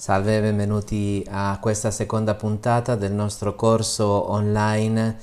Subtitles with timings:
[0.00, 5.18] Salve e benvenuti a questa seconda puntata del nostro corso online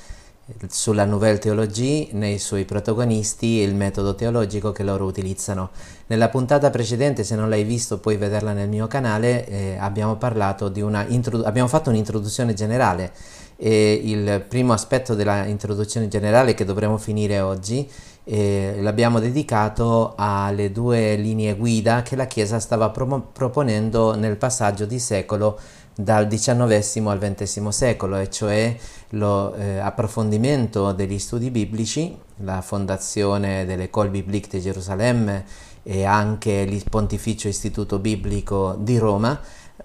[0.68, 5.72] sulla Nouvelle Théologie, nei suoi protagonisti e il metodo teologico che loro utilizzano.
[6.06, 11.08] Nella puntata precedente, se non l'hai visto puoi vederla nel mio canale, eh, abbiamo, una
[11.44, 13.12] abbiamo fatto un'introduzione generale
[13.56, 17.90] e il primo aspetto della introduzione generale che dovremo finire oggi
[18.30, 24.86] eh, l'abbiamo dedicato alle due linee guida che la Chiesa stava pro- proponendo nel passaggio
[24.86, 25.58] di secolo
[25.96, 28.76] dal XIX al XX secolo, e cioè
[29.12, 35.46] l'approfondimento eh, degli studi biblici, la fondazione dell'École Biblique di Gerusalemme
[35.84, 39.40] e anche il Pontificio Istituto Biblico di Roma,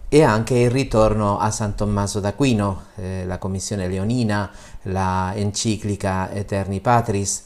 [0.09, 4.51] e anche il ritorno a San Tommaso d'Aquino, eh, la Commissione Leonina,
[4.83, 7.45] la enciclica Eterni Patris.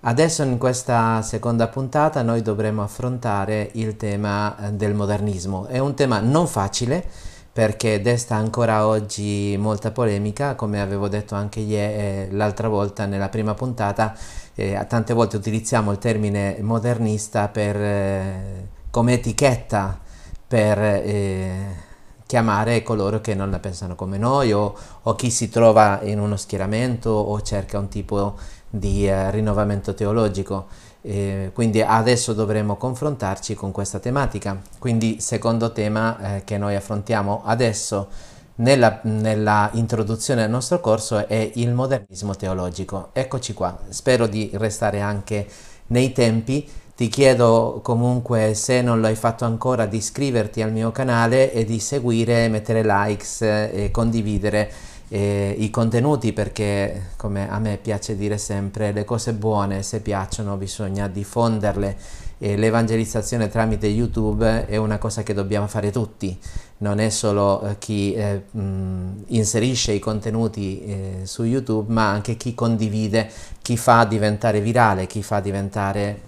[0.00, 5.66] Adesso in questa seconda puntata noi dovremo affrontare il tema eh, del modernismo.
[5.66, 7.04] È un tema non facile
[7.52, 13.28] perché desta ancora oggi molta polemica, come avevo detto anche ieri, eh, l'altra volta nella
[13.28, 14.14] prima puntata,
[14.54, 19.98] eh, tante volte utilizziamo il termine modernista per, eh, come etichetta
[20.46, 21.86] per eh,
[22.24, 26.36] chiamare coloro che non la pensano come noi o, o chi si trova in uno
[26.36, 28.36] schieramento o cerca un tipo
[28.70, 30.66] di eh, rinnovamento teologico.
[31.00, 34.60] Eh, quindi adesso dovremo confrontarci con questa tematica.
[34.78, 38.08] Quindi secondo tema eh, che noi affrontiamo adesso
[38.56, 43.10] nella, nella, introduzione del nostro corso è il modernismo teologico.
[43.12, 45.46] Eccoci qua, spero di restare anche
[45.88, 50.90] nei tempi ti chiedo comunque, se non lo hai fatto ancora, di iscriverti al mio
[50.90, 54.68] canale e di seguire, mettere likes e condividere
[55.08, 60.56] eh, i contenuti perché, come a me piace dire sempre, le cose buone, se piacciono,
[60.56, 61.96] bisogna diffonderle.
[62.40, 66.38] E l'evangelizzazione tramite YouTube è una cosa che dobbiamo fare tutti,
[66.78, 72.36] non è solo eh, chi eh, mh, inserisce i contenuti eh, su YouTube, ma anche
[72.36, 73.28] chi condivide,
[73.60, 76.26] chi fa diventare virale, chi fa diventare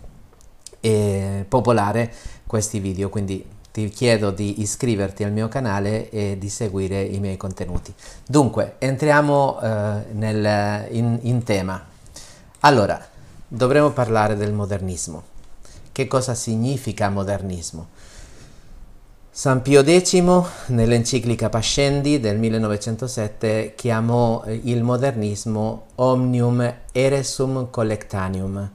[0.81, 2.13] e popolare
[2.47, 7.37] questi video, quindi ti chiedo di iscriverti al mio canale e di seguire i miei
[7.37, 7.93] contenuti.
[8.27, 11.85] Dunque, entriamo eh, nel, in, in tema.
[12.61, 13.01] Allora,
[13.47, 15.23] dovremo parlare del modernismo.
[15.93, 17.89] Che cosa significa modernismo?
[19.33, 20.23] San Pio X,
[20.67, 28.71] nell'enciclica Pascendi del 1907, chiamò il modernismo omnium eresum collectanium,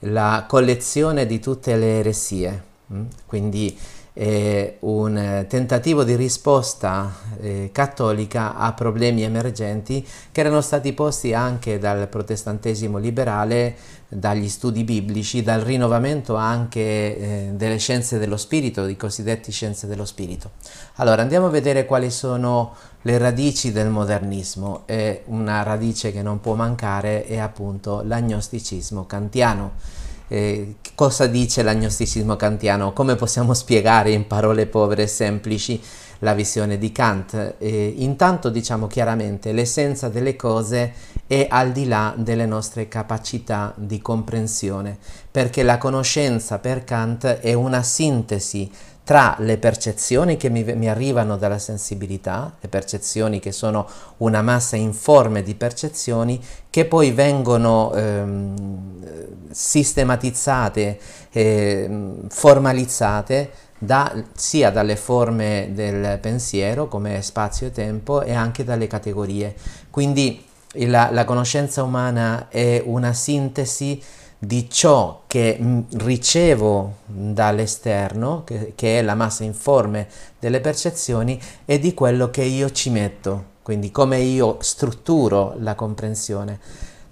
[0.00, 3.04] la collezione di tutte le eresie, mm?
[3.26, 3.78] quindi
[4.14, 11.78] è un tentativo di risposta eh, cattolica a problemi emergenti che erano stati posti anche
[11.78, 13.74] dal protestantesimo liberale,
[14.08, 20.04] dagli studi biblici, dal rinnovamento anche eh, delle scienze dello spirito, i cosiddetti scienze dello
[20.04, 20.50] spirito.
[20.96, 26.40] Allora andiamo a vedere quali sono le radici del modernismo e una radice che non
[26.40, 30.00] può mancare è appunto l'agnosticismo kantiano.
[30.32, 32.94] Eh, cosa dice l'agnosticismo kantiano?
[32.94, 35.78] Come possiamo spiegare in parole povere e semplici
[36.20, 37.56] la visione di Kant?
[37.58, 40.94] Eh, intanto diciamo chiaramente l'essenza delle cose
[41.26, 44.96] è al di là delle nostre capacità di comprensione,
[45.30, 48.70] perché la conoscenza per Kant è una sintesi
[49.04, 54.76] tra le percezioni che mi, mi, arrivano dalla sensibilità, le percezioni che sono una massa
[54.76, 56.40] informe di percezioni
[56.70, 61.00] che poi vengono ehm, sistematizzate,
[61.32, 61.90] eh,
[62.28, 69.56] formalizzate da, sia dalle forme del pensiero come spazio e tempo e anche dalle categorie.
[69.90, 74.00] Quindi la, la conoscenza umana è una sintesi
[74.44, 75.56] di ciò che
[75.98, 80.08] ricevo dall'esterno, che, che, è la massa informe
[80.40, 86.58] delle percezioni, e di quello che io ci metto, quindi come io strutturo la comprensione.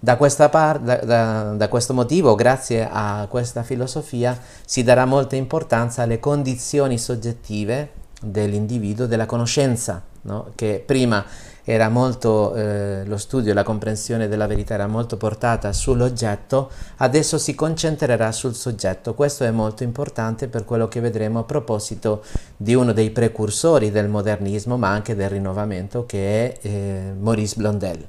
[0.00, 4.36] Da, par- da, da, da questo motivo, grazie a questa filosofia,
[4.66, 10.50] si darà molta importanza alle condizioni soggettive dell'individuo, della conoscenza, no?
[10.56, 11.24] che prima
[11.72, 17.54] era molto, eh, lo studio la comprensione della verità era molto portata sull'oggetto, adesso si
[17.54, 19.14] concentrerà sul soggetto.
[19.14, 22.24] Questo è molto importante per quello che vedremo a proposito
[22.56, 28.04] di uno dei precursori del modernismo, ma anche del rinnovamento, che è eh, Maurice Blondel.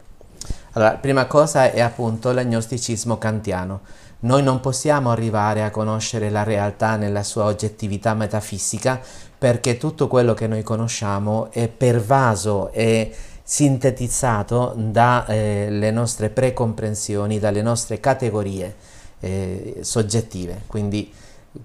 [0.72, 3.82] Allora, prima cosa è appunto l'agnosticismo kantiano.
[4.22, 9.00] Noi non possiamo arrivare a conoscere la realtà nella sua oggettività metafisica
[9.38, 13.12] perché tutto quello che noi conosciamo è pervaso e
[13.52, 18.74] sintetizzato dalle eh, nostre precomprensioni, dalle nostre categorie
[19.20, 20.62] eh, soggettive.
[20.68, 21.12] Quindi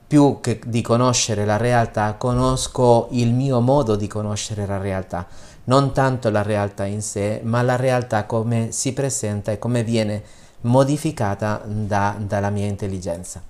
[0.09, 5.29] più che di conoscere la realtà, conosco il mio modo di conoscere la realtà,
[5.65, 10.25] non tanto la realtà in sé, ma la realtà come si presenta e come viene
[10.62, 13.41] modificata da, dalla mia intelligenza.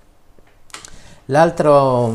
[1.25, 2.11] l'altra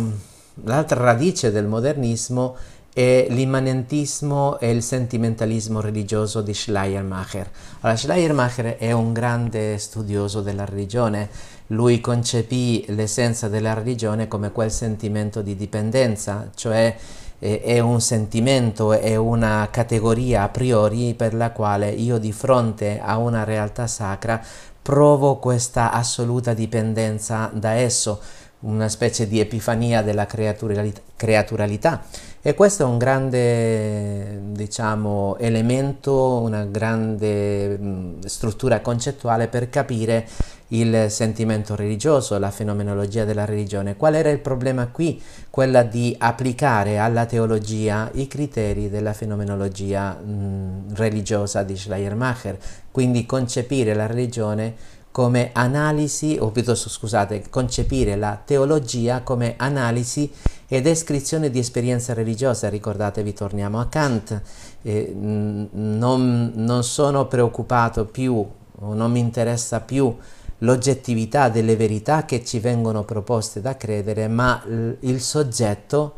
[1.03, 7.51] radice del modernismo è l'immanentismo e il sentimentalismo religioso di Schleiermacher.
[7.81, 11.29] Allora, Schleiermacher è un grande studioso della religione,
[11.69, 16.95] lui concepì l'essenza della religione come quel sentimento di dipendenza, cioè
[17.39, 23.17] è un sentimento, è una categoria a priori per la quale io di fronte a
[23.17, 24.41] una realtà sacra
[24.81, 28.21] provo questa assoluta dipendenza da esso,
[28.61, 32.03] una specie di epifania della creaturalità
[32.45, 40.27] e questo è un grande, diciamo, elemento, una grande struttura concettuale per capire
[40.69, 43.97] il sentimento religioso, la fenomenologia della religione.
[43.97, 45.23] Qual era il problema qui?
[45.51, 52.59] Quella di applicare alla teologia i criteri della fenomenologia mh, religiosa di Schleiermacher,
[52.91, 54.75] quindi concepire la religione
[55.13, 60.29] come analisi, o piuttosto scusate, concepire la teologia come analisi
[60.67, 62.69] e descrizione di esperienza religiosa.
[62.69, 64.41] Ricordatevi, torniamo a Kant,
[64.83, 70.17] eh, non, non sono preoccupato più, o non mi interessa più
[70.59, 74.63] l'oggettività delle verità che ci vengono proposte da credere, ma
[75.01, 76.15] il soggetto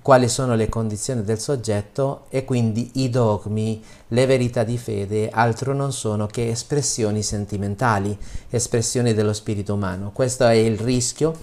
[0.00, 5.74] quali sono le condizioni del soggetto e quindi i dogmi, le verità di fede altro
[5.74, 8.16] non sono che espressioni sentimentali,
[8.48, 10.10] espressioni dello spirito umano.
[10.12, 11.36] Questo è il rischio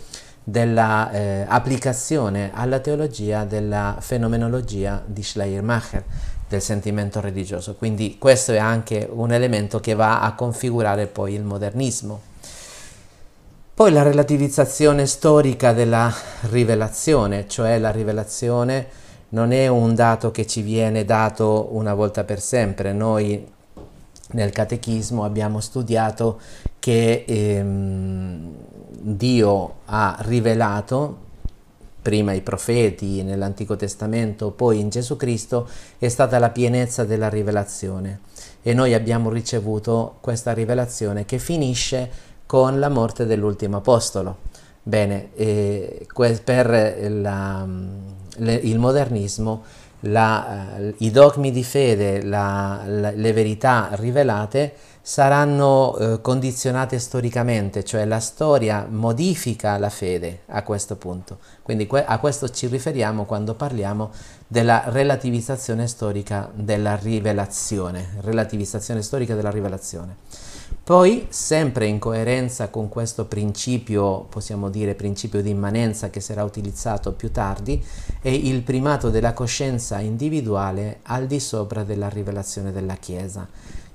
[0.44, 6.04] dell'applicazione eh, alla teologia della fenomenologia di Schleiermacher,
[6.48, 7.76] del sentimento religioso.
[7.76, 12.29] Quindi questo è anche un elemento che va a configurare poi il modernismo.
[13.80, 16.14] Poi la relativizzazione storica della
[16.50, 18.88] rivelazione, cioè la rivelazione
[19.30, 22.92] non è un dato che ci viene dato una volta per sempre.
[22.92, 23.50] Noi
[24.32, 26.42] nel catechismo abbiamo studiato
[26.78, 28.54] che ehm,
[29.00, 31.28] Dio ha rivelato
[32.02, 38.20] prima i profeti nell'Antico Testamento, poi in Gesù Cristo, è stata la pienezza della rivelazione
[38.62, 44.38] e noi abbiamo ricevuto questa rivelazione che finisce con la morte dell'ultimo apostolo.
[44.82, 46.08] Bene, eh,
[46.44, 47.64] per la,
[48.38, 49.62] le, il modernismo
[50.00, 58.06] la, uh, i dogmi di fede, la, le verità rivelate saranno uh, condizionate storicamente, cioè
[58.06, 61.38] la storia modifica la fede a questo punto.
[61.62, 64.10] Quindi que- a questo ci riferiamo quando parliamo
[64.48, 70.16] della relativizzazione storica della rivelazione, relativizzazione storica della rivelazione.
[70.90, 77.12] Poi, sempre in coerenza con questo principio, possiamo dire principio di immanenza che sarà utilizzato
[77.12, 77.80] più tardi,
[78.20, 83.48] è il primato della coscienza individuale al di sopra della rivelazione della Chiesa.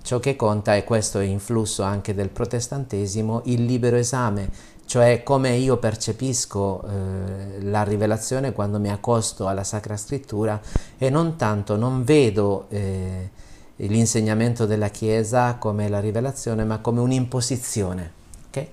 [0.02, 4.49] Ciò che conta, e questo è influsso anche del protestantesimo, il libero esame,
[4.87, 10.61] cioè come io percepisco eh, la rivelazione quando mi accosto alla Sacra Scrittura
[10.97, 12.67] e non tanto, non vedo...
[12.69, 13.43] Eh,
[13.76, 18.12] l'insegnamento della Chiesa come la rivelazione, ma come un'imposizione.
[18.49, 18.69] Okay?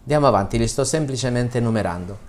[0.00, 2.28] Andiamo avanti, li sto semplicemente enumerando.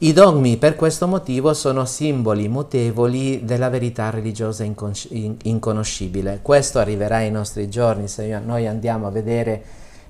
[0.00, 6.38] I dogmi per questo motivo sono simboli mutevoli della verità religiosa inconoscibile.
[6.40, 9.62] Questo arriverà ai nostri giorni se noi andiamo a vedere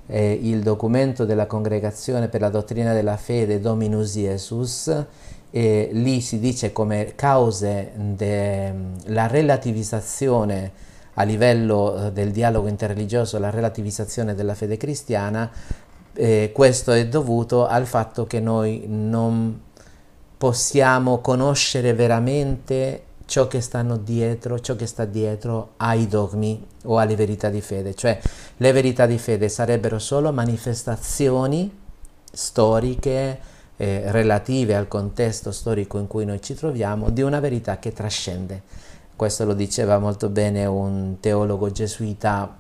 [0.06, 5.04] eh, il documento della Congregazione per la dottrina della fede Dominus Jesus
[5.50, 10.72] e lì si dice come cause della relativizzazione
[11.14, 15.50] a livello eh, del dialogo interreligioso, la relativizzazione della fede cristiana,
[16.14, 19.60] eh, questo è dovuto al fatto che noi non
[20.36, 27.16] possiamo conoscere veramente ciò che stanno dietro, ciò che sta dietro ai dogmi o alle
[27.16, 28.18] verità di fede, cioè
[28.56, 31.70] le verità di fede sarebbero solo manifestazioni
[32.32, 33.38] storiche,
[33.78, 38.62] eh, relative al contesto storico in cui noi ci troviamo, di una verità che trascende.
[39.16, 42.56] Questo lo diceva molto bene un teologo gesuita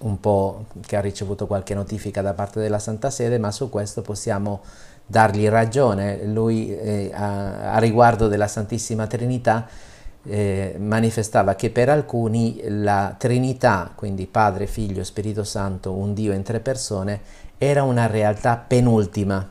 [0.00, 4.02] un po' che ha ricevuto qualche notifica da parte della Santa Sede, ma su questo
[4.02, 4.60] possiamo
[5.04, 6.24] dargli ragione.
[6.24, 9.66] Lui eh, a, a, riguardo della Santissima Trinità
[10.24, 16.42] eh, manifestava che per alcuni la Trinità, quindi Padre, Figlio, Spirito Santo, un Dio in
[16.42, 17.20] tre persone,
[17.56, 19.50] era una realtà penultima,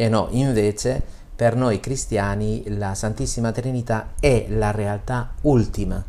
[0.00, 1.02] e no, invece
[1.36, 6.02] per noi cristiani la Santissima Trinità è la realtà ultima.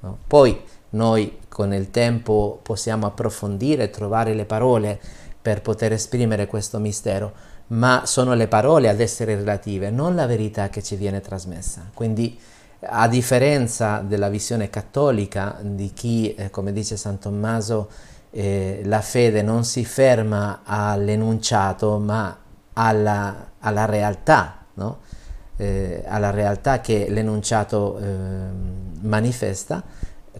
[0.00, 0.18] No?
[0.26, 0.60] Poi
[0.90, 4.98] noi con il tempo possiamo approfondire, trovare le parole
[5.40, 7.32] per poter esprimere questo mistero,
[7.68, 11.88] ma sono le parole ad essere relative, non la verità che ci viene trasmessa.
[11.94, 12.36] Quindi
[12.80, 17.90] a differenza della visione cattolica di chi, eh, come dice San Tommaso,
[18.30, 22.38] eh, la fede non si ferma all'enunciato ma
[22.78, 24.98] alla, alla realtà, no?
[25.56, 28.06] eh, alla realtà che l'enunciato eh,
[29.00, 29.82] manifesta,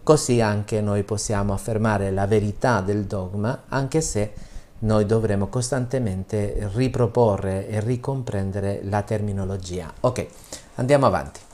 [0.03, 4.33] così anche noi possiamo affermare la verità del dogma, anche se
[4.79, 9.91] noi dovremo costantemente riproporre e ricomprendere la terminologia.
[10.01, 10.27] Ok,
[10.75, 11.46] andiamo avanti.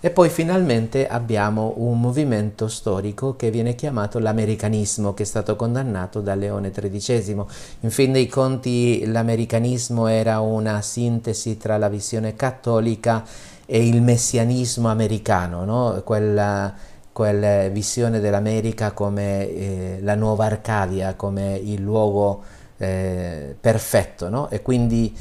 [0.00, 6.20] E poi finalmente abbiamo un movimento storico che viene chiamato l'americanismo, che è stato condannato
[6.20, 7.44] da Leone XIII.
[7.80, 13.24] In fin dei conti l'americanismo era una sintesi tra la visione cattolica
[13.66, 16.00] e il messianismo americano, no?
[16.04, 16.72] quella,
[17.10, 22.44] quella visione dell'America come eh, la nuova Arcadia, come il luogo
[22.76, 24.28] eh, perfetto.
[24.28, 24.48] No?
[24.48, 25.12] E quindi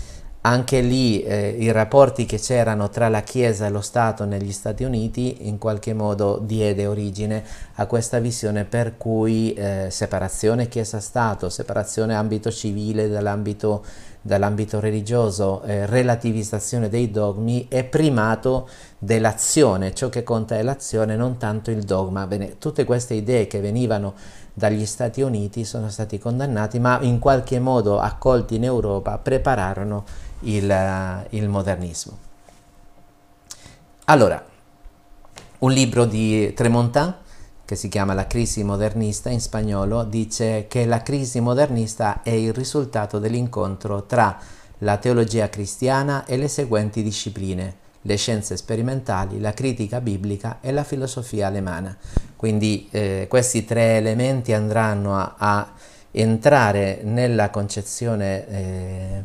[0.42, 4.84] anche lì eh, i rapporti che c'erano tra la Chiesa e lo Stato negli Stati
[4.84, 7.44] Uniti in qualche modo diede origine
[7.76, 13.84] a questa visione per cui eh, separazione Chiesa-Stato, separazione ambito civile dall'ambito,
[14.22, 21.38] dall'ambito religioso, eh, relativizzazione dei dogmi e primato dell'azione, ciò che conta è l'azione, non
[21.38, 22.26] tanto il dogma.
[22.26, 24.14] Bene, tutte queste idee che venivano
[24.54, 30.04] dagli Stati Uniti sono stati condannati, ma in qualche modo accolti in Europa prepararono
[30.42, 32.18] il, il modernismo.
[34.06, 34.44] Allora,
[35.60, 37.16] un libro di Tremontin
[37.66, 42.54] che si chiama La crisi modernista in spagnolo dice che la crisi modernista è il
[42.54, 44.40] risultato dell'incontro tra
[44.80, 50.86] la teologia cristiana e le seguenti discipline, le scienze sperimentali, la critica biblica e la
[50.86, 51.98] filosofia alemana.
[52.38, 55.74] Quindi eh, questi tre elementi andranno a, a
[56.12, 59.24] entrare nella concezione eh,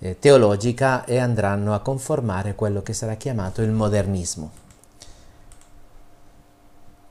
[0.00, 4.50] eh, teologica e andranno a conformare quello che sarà chiamato il modernismo.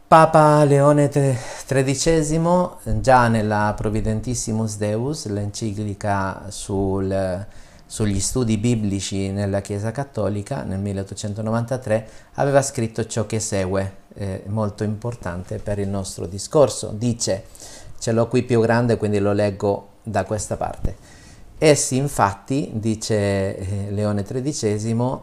[0.08, 2.70] Papa Leone XIII,
[3.00, 7.46] già nella Providentissimus Deus, l'enciclica sul,
[7.86, 14.84] sugli studi biblici nella Chiesa Cattolica, nel 1893, aveva scritto ciò che segue, eh, molto
[14.84, 16.88] importante per il nostro discorso.
[16.88, 17.44] Dice,
[18.00, 21.19] ce l'ho qui più grande, quindi lo leggo da questa parte.
[21.62, 25.18] Essi infatti, dice eh, Leone XIII,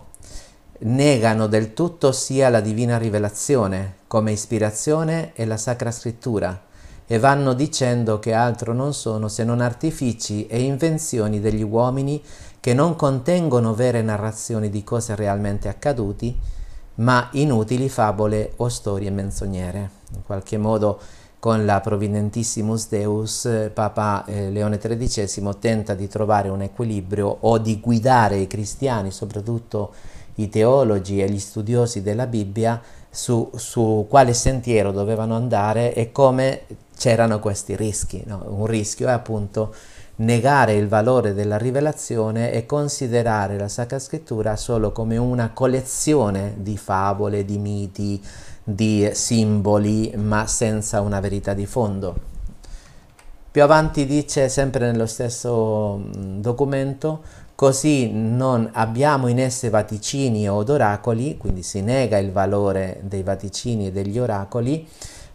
[0.81, 6.65] negano del tutto sia la divina rivelazione come ispirazione e la Sacra Scrittura
[7.07, 12.23] e vanno dicendo che altro non sono se non artifici e invenzioni degli uomini
[12.61, 16.39] che non contengono vere narrazioni di cose realmente accaduti,
[16.97, 19.91] ma inutili fabole o storie menzognere.
[20.15, 21.01] In qualche modo
[21.47, 27.79] con la Providentissimus Deus, Papa eh, Leone XIII tenta di trovare un equilibrio o di
[27.79, 29.93] guidare i cristiani, soprattutto
[30.37, 36.63] i teologi e gli studiosi della Bibbia, su, su quale sentiero dovevano andare e come
[36.99, 38.25] c'erano questi rischi.
[38.27, 38.43] No?
[38.49, 39.73] Un rischio è appunto
[40.17, 46.77] negare il valore della rivelazione e considerare la Sacra Scrittura solo come una collezione di
[46.77, 48.21] favole, di miti,
[48.69, 52.17] di simboli ma senza una verità di fondo.
[53.49, 57.23] Più avanti dice sempre nello stesso documento
[57.55, 63.87] così non abbiamo in esse vaticini od oracoli, quindi si nega il valore dei vaticini
[63.87, 64.87] e degli oracoli,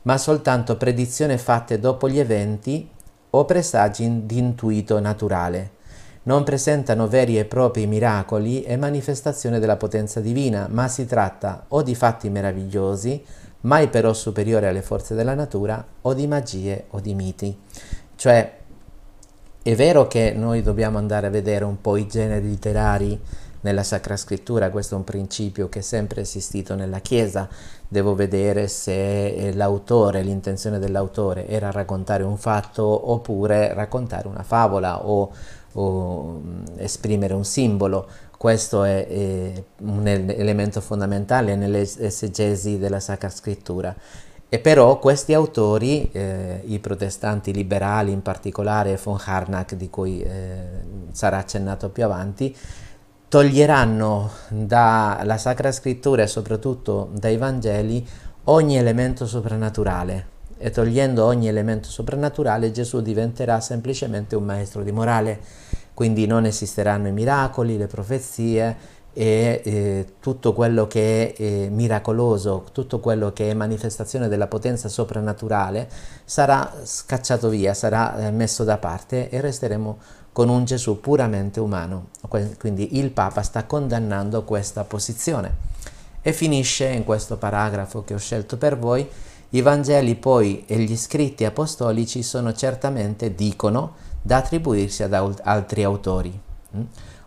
[0.04, 2.88] ma soltanto predizioni fatte dopo gli eventi
[3.30, 5.80] o presagi di intuito naturale
[6.24, 11.82] non presentano veri e propri miracoli e manifestazione della potenza divina, ma si tratta o
[11.82, 13.24] di fatti meravigliosi,
[13.62, 17.58] mai però superiori alle forze della natura, o di magie o di miti.
[18.16, 18.60] Cioè,
[19.64, 23.20] è vero che noi dobbiamo andare a vedere un po' i generi literari
[23.62, 27.48] nella Sacra Scrittura, questo è un principio che è sempre esistito nella Chiesa,
[27.88, 35.32] devo vedere se l'autore, l'intenzione dell'autore era raccontare un fatto oppure raccontare una favola o
[35.74, 38.08] o mm, esprimere un simbolo.
[38.38, 43.96] Questo è, è un elemento fondamentale nell'esegesi della Sacra Scrittura.
[44.50, 50.68] E però questi autori, eh, i protestanti liberali in particolare, von Harnack, di cui eh,
[51.12, 52.54] sarà accennato più avanti,
[53.30, 58.06] toglieranno dalla Sacra Scrittura e soprattutto dai Vangeli
[58.46, 60.31] ogni elemento soprannaturale
[60.62, 65.40] e togliendo ogni elemento soprannaturale Gesù diventerà semplicemente un maestro di morale,
[65.94, 72.66] quindi non esisteranno i miracoli, le profezie e eh, tutto quello che è eh, miracoloso,
[72.72, 75.90] tutto quello che è manifestazione della potenza soprannaturale
[76.24, 79.98] sarà scacciato via, sarà eh, messo da parte e resteremo
[80.32, 82.10] con un Gesù puramente umano.
[82.58, 85.70] Quindi il Papa sta condannando questa posizione.
[86.22, 89.10] E finisce in questo paragrafo che ho scelto per voi,
[89.54, 96.40] i Vangeli poi e gli scritti apostolici sono certamente, dicono, da attribuirsi ad altri autori.
[96.76, 96.82] Mm?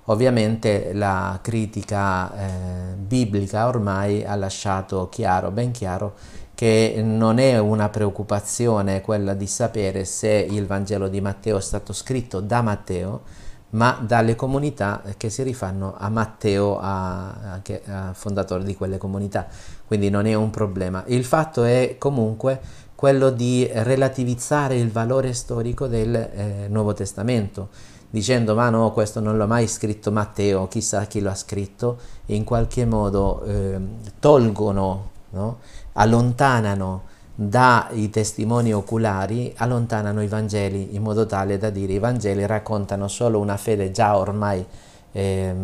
[0.06, 6.14] Ovviamente la critica eh, biblica ormai ha lasciato chiaro, ben chiaro,
[6.54, 11.92] che non è una preoccupazione quella di sapere se il Vangelo di Matteo è stato
[11.92, 13.22] scritto da Matteo,
[13.70, 19.48] ma dalle comunità che si rifanno a Matteo, a, a, a fondatore di quelle comunità.
[19.94, 21.04] Quindi non è un problema.
[21.06, 22.60] Il fatto è comunque
[22.96, 27.68] quello di relativizzare il valore storico del eh, Nuovo Testamento,
[28.10, 32.34] dicendo ma no, questo non l'ha mai scritto Matteo, chissà chi lo ha scritto, e
[32.34, 33.78] in qualche modo eh,
[34.18, 35.58] tolgono no?
[35.92, 37.02] allontanano
[37.36, 43.38] dai testimoni oculari, allontanano i Vangeli in modo tale da dire i Vangeli raccontano solo
[43.38, 44.66] una fede già ormai
[45.12, 45.54] eh,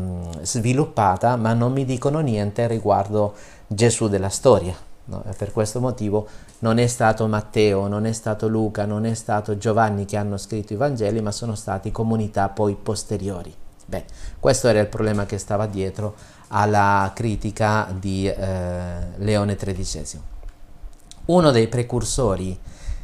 [0.43, 3.35] sviluppata, ma non mi dicono niente riguardo
[3.73, 4.75] Gesù della storia.
[5.05, 5.23] No?
[5.37, 6.27] Per questo motivo
[6.61, 10.73] non è stato Matteo, non è stato Luca, non è stato Giovanni che hanno scritto
[10.73, 13.55] i Vangeli, ma sono stati comunità poi posteriori.
[13.87, 14.05] Beh,
[14.41, 16.15] questo era il problema che stava dietro
[16.49, 18.35] alla critica di eh,
[19.17, 20.21] Leone XIII.
[21.27, 22.59] Uno dei precursori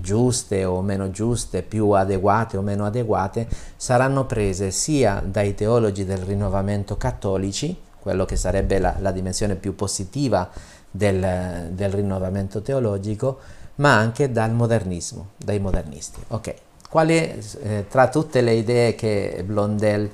[0.00, 6.18] giuste o meno giuste, più adeguate o meno adeguate, saranno prese sia dai teologi del
[6.18, 10.48] rinnovamento cattolici, quello che sarebbe la, la dimensione più positiva
[10.90, 13.38] del, del, rinnovamento teologico,
[13.76, 16.20] ma anche dal modernismo, dai modernisti.
[16.28, 16.54] Ok,
[16.88, 20.08] quali, eh, tra tutte le idee che Blondel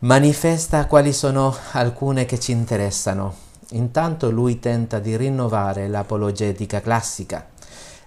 [0.00, 3.50] manifesta, quali sono alcune che ci interessano?
[3.70, 7.46] Intanto lui tenta di rinnovare l'apologetica classica,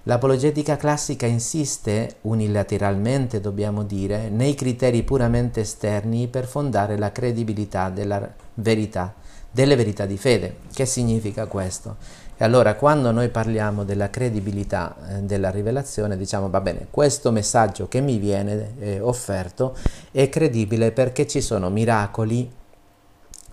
[0.07, 8.31] L'apologetica classica insiste, unilateralmente dobbiamo dire, nei criteri puramente esterni per fondare la credibilità della
[8.53, 9.15] verità,
[9.49, 10.57] delle verità di fede.
[10.71, 11.95] Che significa questo?
[12.37, 17.87] E allora quando noi parliamo della credibilità eh, della rivelazione diciamo va bene, questo messaggio
[17.87, 19.75] che mi viene eh, offerto
[20.11, 22.51] è credibile perché ci sono miracoli,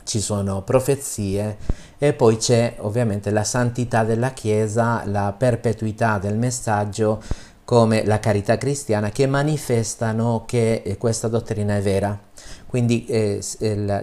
[0.05, 1.57] ci sono profezie
[1.99, 7.21] e poi c'è ovviamente la santità della Chiesa, la perpetuità del messaggio
[7.65, 12.19] come la carità cristiana che manifestano che eh, questa dottrina è vera.
[12.67, 13.41] Quindi eh,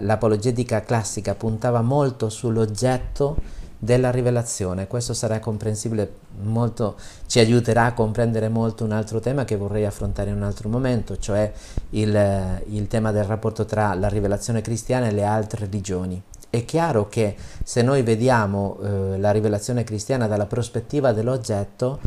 [0.00, 3.36] l'apologetica classica puntava molto sull'oggetto
[3.82, 4.86] della rivelazione.
[4.86, 6.12] Questo sarà comprensibile
[6.42, 10.68] molto, ci aiuterà a comprendere molto un altro tema che vorrei affrontare in un altro
[10.68, 11.50] momento, cioè
[11.90, 16.22] il, il tema del rapporto tra la rivelazione cristiana e le altre religioni.
[16.50, 22.00] È chiaro che se noi vediamo eh, la rivelazione cristiana dalla prospettiva dell'oggetto,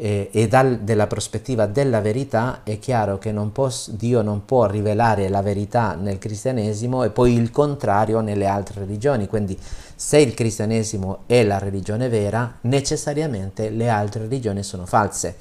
[0.00, 4.66] eh, e dal, della prospettiva della verità è chiaro che non può, Dio non può
[4.66, 9.58] rivelare la verità nel cristianesimo e poi il contrario nelle altre religioni, quindi
[9.94, 15.36] se il cristianesimo è la religione vera, necessariamente le altre religioni sono false,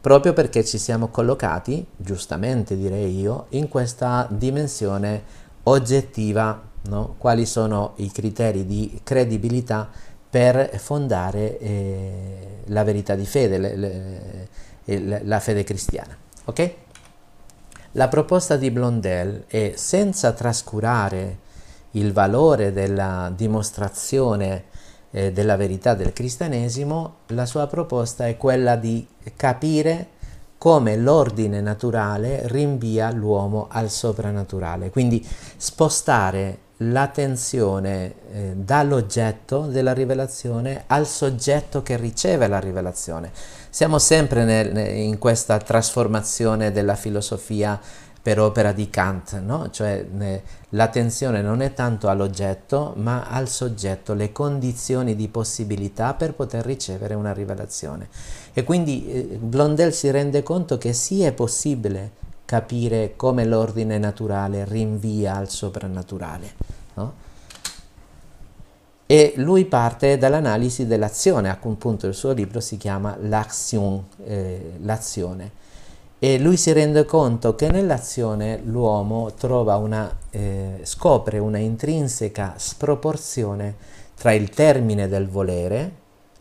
[0.00, 5.22] proprio perché ci siamo collocati, giustamente direi io, in questa dimensione
[5.64, 7.14] oggettiva, no?
[7.18, 9.88] quali sono i criteri di credibilità
[10.32, 16.16] per fondare eh, la verità di fede, le, le, la fede cristiana.
[16.46, 16.74] Ok?
[17.92, 21.36] La proposta di Blondel è senza trascurare
[21.90, 24.64] il valore della dimostrazione
[25.10, 30.08] eh, della verità del cristianesimo, la sua proposta è quella di capire
[30.56, 35.22] come l'ordine naturale rinvia l'uomo al soprannaturale, quindi
[35.58, 43.30] spostare l'attenzione eh, dall'oggetto della rivelazione al soggetto che riceve la rivelazione.
[43.70, 47.80] Siamo sempre nel, in questa trasformazione della filosofia
[48.22, 49.70] per opera di Kant, no?
[49.70, 56.34] cioè ne, l'attenzione non è tanto all'oggetto ma al soggetto, le condizioni di possibilità per
[56.34, 58.08] poter ricevere una rivelazione.
[58.52, 62.21] E quindi eh, Blondel si rende conto che sì è possibile
[62.52, 66.52] capire come l'ordine naturale rinvia al soprannaturale.
[66.92, 67.12] No?
[69.06, 74.74] E lui parte dall'analisi dell'azione, a un punto il suo libro si chiama L'action, eh,
[74.82, 75.50] l'azione.
[76.18, 83.76] E lui si rende conto che nell'azione l'uomo una, eh, scopre una intrinseca sproporzione
[84.14, 85.90] tra il termine del volere,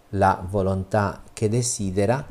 [0.09, 2.25] la volontà che desidera,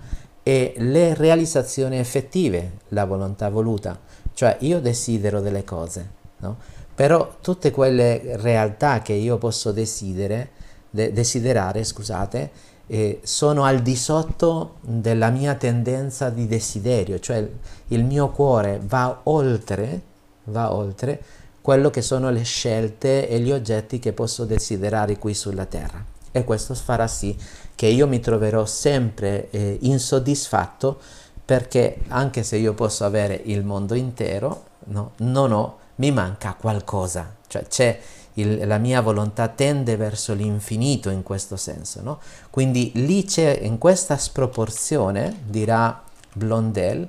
[0.50, 3.96] e le realizzazioni effettive, la volontà voluta.
[4.34, 6.56] Cioè io desidero delle cose, no?
[6.92, 10.50] però tutte quelle realtà che io posso desidere,
[10.90, 12.50] de- desiderare, scusate,
[12.88, 17.48] eh, sono al di sotto della mia tendenza di desiderio, cioè
[17.86, 20.00] il mio cuore va oltre,
[20.46, 21.22] va oltre
[21.60, 26.04] quello che sono le scelte e gli oggetti che posso desiderare qui sulla terra.
[26.32, 27.36] E questo farà sì
[27.80, 31.00] che io mi troverò sempre eh, insoddisfatto
[31.42, 37.36] perché anche se io posso avere il mondo intero, no, non ho, mi manca qualcosa,
[37.46, 37.98] cioè c'è
[38.34, 42.18] il, la mia volontà tende verso l'infinito in questo senso, no?
[42.50, 46.02] Quindi lì c'è in questa sproporzione, dirà
[46.34, 47.08] Blondel,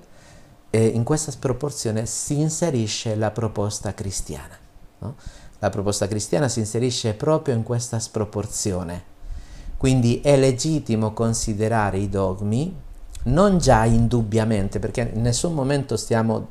[0.69, 4.57] eh, in questa sproporzione si inserisce la proposta cristiana.
[4.99, 5.15] No?
[5.59, 9.10] La proposta cristiana si inserisce proprio in questa sproporzione
[9.81, 12.71] quindi è legittimo considerare i dogmi
[13.23, 16.49] non già indubbiamente, perché in nessun momento stiamo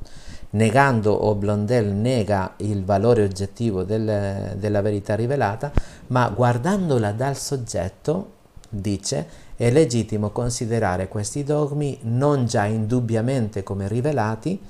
[0.51, 5.71] negando o Blondel nega il valore oggettivo del, della verità rivelata,
[6.09, 8.33] ma guardandola dal soggetto,
[8.69, 14.61] dice, è legittimo considerare questi dogmi non già indubbiamente come rivelati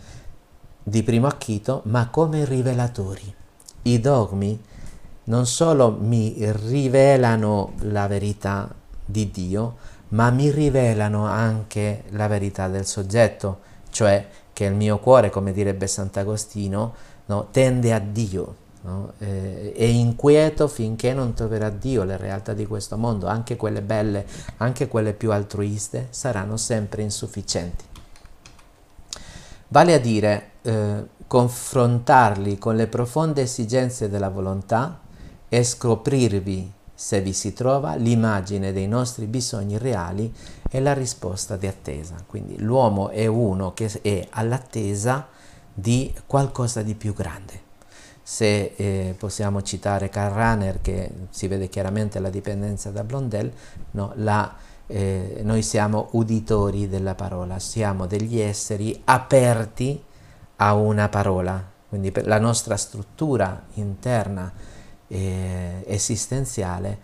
[0.83, 3.35] di primo acchito, ma come rivelatori.
[3.85, 4.61] I dogmi
[5.31, 8.69] non solo mi rivelano la verità
[9.05, 9.77] di Dio,
[10.09, 15.87] ma mi rivelano anche la verità del soggetto, cioè che il mio cuore, come direbbe
[15.87, 16.95] Sant'Agostino,
[17.27, 19.13] no, tende a Dio, no?
[19.19, 24.27] eh, è inquieto finché non troverà Dio, le realtà di questo mondo, anche quelle belle,
[24.57, 27.85] anche quelle più altruiste, saranno sempre insufficienti.
[29.69, 34.99] Vale a dire eh, confrontarli con le profonde esigenze della volontà,
[35.53, 40.33] e scoprirvi, se vi si trova, l'immagine dei nostri bisogni reali
[40.71, 42.23] e la risposta di attesa.
[42.25, 45.27] Quindi l'uomo è uno che è all'attesa
[45.75, 47.69] di qualcosa di più grande.
[48.23, 53.53] Se eh, possiamo citare Karl Rahner, che si vede chiaramente la dipendenza da Blondel,
[53.93, 54.55] no, la,
[54.87, 60.01] eh, noi siamo uditori della parola, siamo degli esseri aperti
[60.57, 64.70] a una parola, quindi la nostra struttura interna
[65.11, 66.99] eh, esistenziale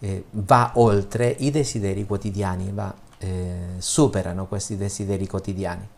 [0.00, 5.88] eh, va oltre i desideri quotidiani, va, eh, superano questi desideri quotidiani.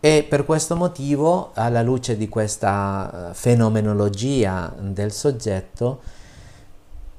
[0.00, 6.00] E per questo motivo, alla luce di questa eh, fenomenologia del soggetto,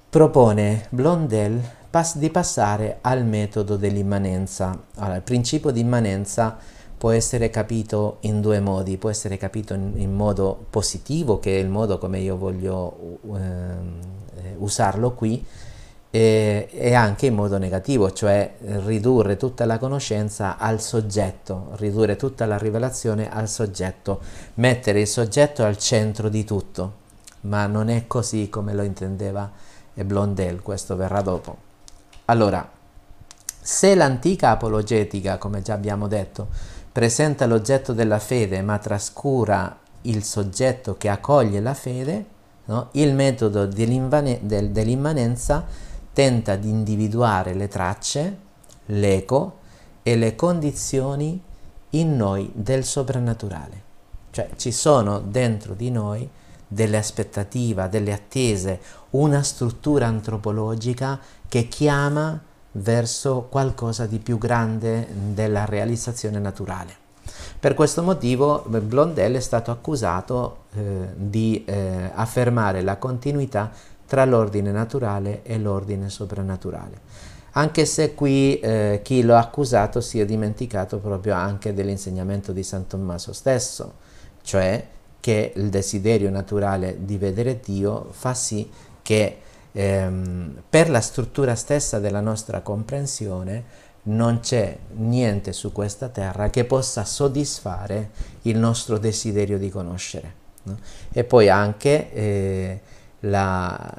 [0.09, 1.61] propone Blondel
[2.15, 4.77] di passare al metodo dell'immanenza.
[4.95, 6.57] Allora, il principio di immanenza
[7.03, 11.59] può essere capito in due modi, può essere capito in, in modo positivo, che è
[11.59, 15.45] il modo come io voglio eh, usarlo qui,
[16.09, 18.53] e, e, anche in modo negativo, cioè
[18.85, 24.21] ridurre tutta la conoscenza al soggetto, ridurre tutta la rivelazione al soggetto,
[24.53, 26.93] mettere il soggetto al centro di tutto,
[27.41, 29.51] ma non è così come lo intendeva
[29.93, 31.57] Blondel, questo verrà dopo.
[32.25, 32.65] Allora,
[33.59, 36.47] se l'antica apologetica, come già abbiamo detto,
[36.93, 42.25] presenta l'oggetto della fede ma trascura il soggetto che accoglie la fede,
[42.65, 42.89] no?
[42.91, 45.65] il metodo del, dell'immanenza
[46.13, 48.37] tenta di individuare le tracce,
[48.85, 49.57] l'eco
[50.03, 51.41] e le condizioni
[51.91, 53.81] in noi del soprannaturale.
[54.29, 56.29] Cioè ci sono dentro di noi
[56.67, 58.79] delle aspettative, delle attese,
[59.11, 62.39] una struttura antropologica che chiama
[62.73, 67.01] verso qualcosa di più grande della realizzazione naturale.
[67.59, 73.71] Per questo motivo Blondel è stato accusato eh, di eh, affermare la continuità
[74.05, 76.99] tra l'ordine naturale e l'ordine soprannaturale.
[77.51, 82.63] Anche se qui eh, chi lo ha accusato si è dimenticato proprio anche dell'insegnamento di
[82.63, 83.93] San Tommaso stesso,
[84.41, 84.85] cioè
[85.19, 88.69] che il desiderio naturale di vedere Dio fa sì
[89.01, 89.37] che
[89.73, 96.65] ehm, per la struttura stessa della nostra comprensione non c'è niente su questa terra che
[96.65, 98.11] possa soddisfare
[98.43, 100.41] il nostro desiderio di conoscere.
[100.63, 100.77] No?
[101.11, 102.81] E poi anche eh,
[103.21, 103.93] la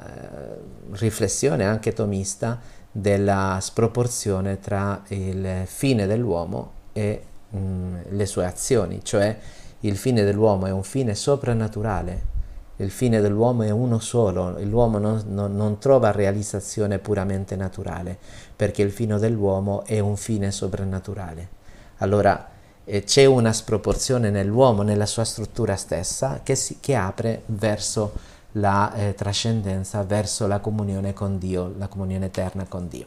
[0.91, 2.59] riflessione anche tomista
[2.91, 9.37] della sproporzione tra il fine dell'uomo e mh, mm, le sue azioni, cioè
[9.81, 12.33] il fine dell'uomo è un fine soprannaturale,
[12.77, 18.17] il fine dell'uomo è uno solo, l'uomo non, non, non, trova realizzazione puramente naturale,
[18.55, 21.49] perché il fine dell'uomo è un fine soprannaturale.
[21.97, 22.49] Allora
[22.83, 28.11] eh, c'è una sproporzione nell'uomo, nella sua struttura stessa, che, si, che apre verso
[28.53, 33.05] la eh, trascendenza, verso la comunione con Dio, la comunione eterna con Dio.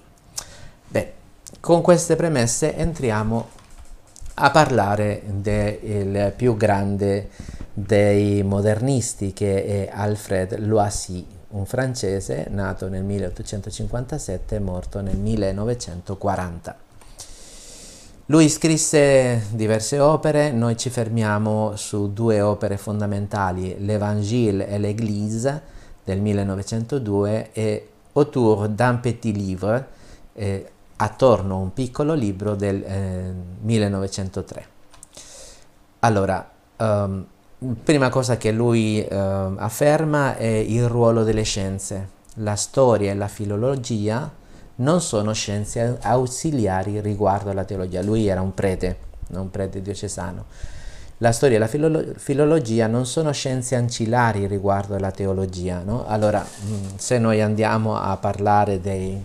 [0.88, 1.12] Beh,
[1.60, 3.48] con queste premesse entriamo
[4.40, 7.28] a parlare del più grande
[7.72, 16.76] dei modernisti che è Alfred Loisy, un francese nato nel 1857 e morto nel 1940.
[18.26, 25.62] Lui scrisse diverse opere, noi ci fermiamo su due opere fondamentali, l'Evangile e l'Église
[26.04, 29.86] del 1902 e Autour d'un petit livre,
[30.34, 34.66] eh, attorno a un piccolo libro del eh, 1903.
[36.00, 37.26] Allora, um,
[37.82, 42.16] prima cosa che lui uh, afferma è il ruolo delle scienze.
[42.34, 44.30] La storia e la filologia
[44.76, 48.02] non sono scienze ausiliari riguardo alla teologia.
[48.02, 48.96] Lui era un prete,
[49.30, 50.44] un prete diocesano.
[51.20, 55.82] La storia e la filolo- filologia non sono scienze ancillari riguardo alla teologia.
[55.84, 56.06] No?
[56.06, 59.20] Allora, mm, se noi andiamo a parlare dei,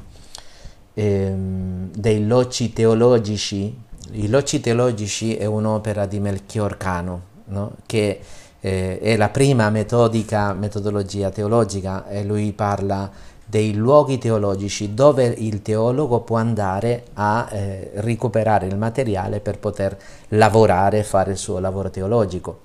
[0.93, 3.75] ehm, dei loci teologici,
[4.11, 7.73] i loci teologici è un'opera di Melchior Cano, no?
[7.85, 8.19] che
[8.59, 13.09] eh, è la prima metodica, metodologia teologica e lui parla
[13.45, 19.97] dei luoghi teologici dove il teologo può andare a eh, recuperare il materiale per poter
[20.29, 22.61] lavorare fare il suo lavoro teologico.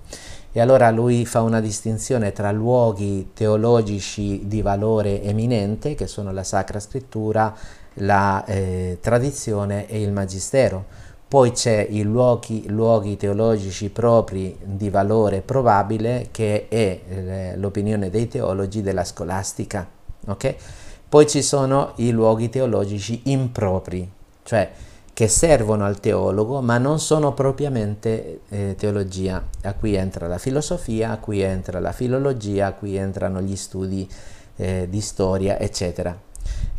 [0.51, 6.43] E allora lui fa una distinzione tra luoghi teologici di valore eminente, che sono la
[6.43, 7.55] Sacra Scrittura,
[7.99, 15.43] la eh, tradizione e il Magistero poi c'è i luoghi, luoghi, teologici propri di valore
[15.43, 19.87] probabile che è eh, l'opinione dei teologi della scolastica.
[20.27, 20.57] Okay?
[21.07, 24.11] Poi ci sono i luoghi teologici impropri,
[24.43, 24.71] cioè
[25.13, 29.45] che servono al teologo ma non sono propriamente eh, teologia.
[29.65, 34.09] A cui entra la filosofia, a cui entra la filologia, a cui entrano gli studi
[34.57, 36.28] eh, di storia, eccetera.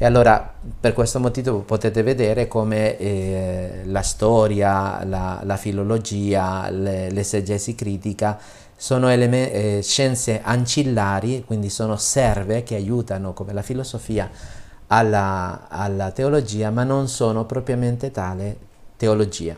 [0.01, 7.11] E allora per questo motivo potete vedere come eh, la storia, la, la filologia, le,
[7.11, 8.39] l'esegesi critica
[8.77, 14.29] sono eh, scienze ancillari, quindi sono serve che aiutano come la filosofia
[14.87, 18.55] alla, alla teologia, ma non sono propriamente tale
[18.95, 19.53] teologia.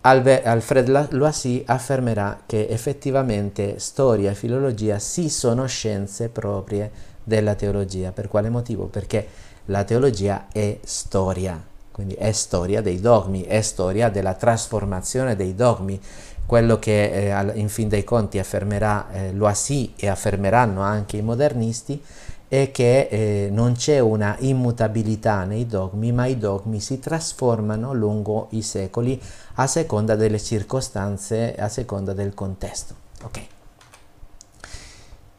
[0.00, 8.12] Alve- Alfred Loisy affermerà che effettivamente storia e filologia sì sono scienze proprie della teologia.
[8.12, 8.84] Per quale motivo?
[8.84, 9.26] Perché
[9.66, 11.60] la teologia è storia,
[11.90, 16.00] quindi è storia dei dogmi, è storia della trasformazione dei dogmi.
[16.46, 22.00] Quello che eh, in fin dei conti affermerà eh, Loisy e affermeranno anche i modernisti
[22.46, 28.48] è che eh, non c'è una immutabilità nei dogmi, ma i dogmi si trasformano lungo
[28.50, 29.20] i secoli
[29.54, 32.94] a seconda delle circostanze, a seconda del contesto.
[33.24, 33.53] Okay.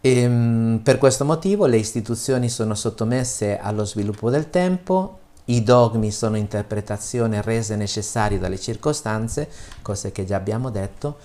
[0.05, 6.11] E, ehm, per questo motivo le istituzioni sono sottomesse allo sviluppo del tempo, i dogmi
[6.11, 9.49] sono interpretazioni rese necessarie dalle circostanze,
[9.81, 11.17] cose che già abbiamo detto,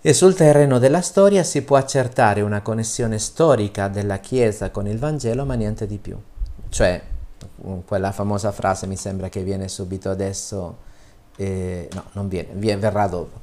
[0.00, 5.00] e sul terreno della storia si può accertare una connessione storica della Chiesa con il
[5.00, 6.16] Vangelo, ma niente di più.
[6.68, 7.02] Cioè,
[7.84, 10.76] quella famosa frase mi sembra che viene subito adesso,
[11.34, 13.40] eh, no, non viene, verrà dopo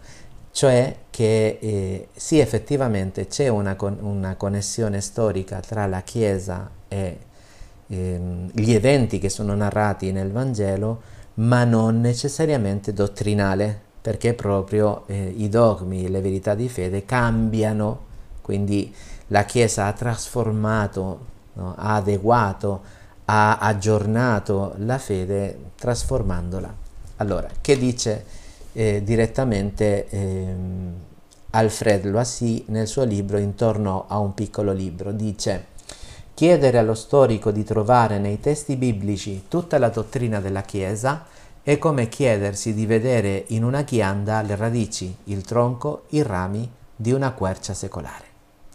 [0.53, 7.17] cioè che eh, sì effettivamente c'è una, con, una, connessione storica tra la Chiesa e
[7.87, 11.01] ehm, gli eventi che sono narrati nel Vangelo,
[11.35, 18.01] ma non necessariamente dottrinale, perché proprio eh, i dogmi, le verità di fede cambiano,
[18.41, 18.93] quindi
[19.27, 21.19] la Chiesa ha trasformato,
[21.53, 22.81] no, ha adeguato,
[23.25, 26.71] ha aggiornato la fede trasformandola.
[27.17, 28.41] Allora, che dice?
[28.73, 30.93] Eh, direttamente ehm,
[31.51, 35.11] Alfred Loisy nel suo libro Intorno a un piccolo libro.
[35.11, 35.71] Dice
[36.33, 41.25] chiedere allo storico di trovare nei testi biblici tutta la dottrina della Chiesa
[41.61, 47.13] è come chiedersi di vedere in una ghianda le radici, il tronco, i rami di
[47.13, 48.25] una quercia secolare.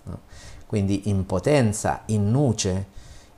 [0.05, 0.21] No?
[0.67, 2.87] Quindi in potenza, in nuce,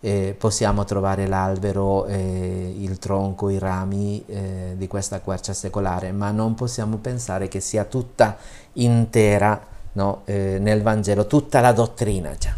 [0.01, 6.31] eh, possiamo trovare l'albero, eh, il tronco, i rami eh, di questa quercia secolare, ma
[6.31, 8.37] non possiamo pensare che sia tutta
[8.75, 9.61] intera
[9.93, 10.23] no?
[10.25, 12.55] Eh, nel Vangelo, tutta la dottrina già.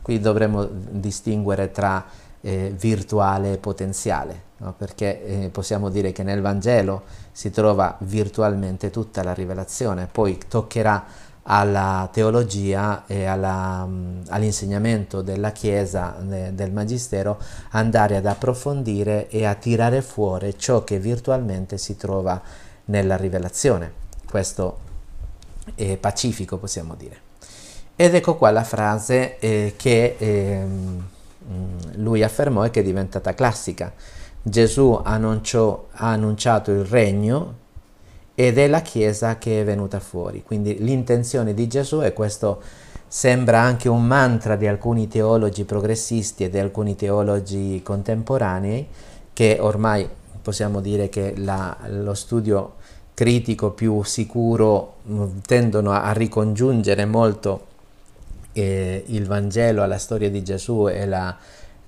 [0.00, 2.04] Qui dovremmo distinguere tra
[2.40, 4.74] eh, virtuale e potenziale, no?
[4.76, 11.04] perché eh, possiamo dire che nel Vangelo si trova virtualmente tutta la rivelazione, poi toccherà
[11.44, 17.38] alla teologia e um, all'insegnamento della Chiesa, de, del Magistero,
[17.70, 22.40] andare ad approfondire e a tirare fuori ciò che virtualmente si trova
[22.86, 23.92] nella rivelazione.
[24.28, 24.78] Questo
[25.74, 27.28] è pacifico, possiamo dire.
[27.96, 30.64] Ed ecco qua la frase eh, che eh,
[31.96, 33.92] lui affermò e che è diventata classica.
[34.42, 37.58] Gesù annunciò, ha annunciato il regno
[38.34, 40.42] ed è la Chiesa che è venuta fuori.
[40.42, 42.62] Quindi l'intenzione di Gesù e questo
[43.06, 48.86] sembra anche un mantra di alcuni teologi progressisti e di alcuni teologi contemporanei
[49.32, 50.08] che ormai
[50.40, 52.74] possiamo dire che la, lo studio
[53.14, 57.66] critico più sicuro mm, tendono a, a ricongiungere molto
[58.52, 61.36] eh, il Vangelo alla storia di Gesù e la,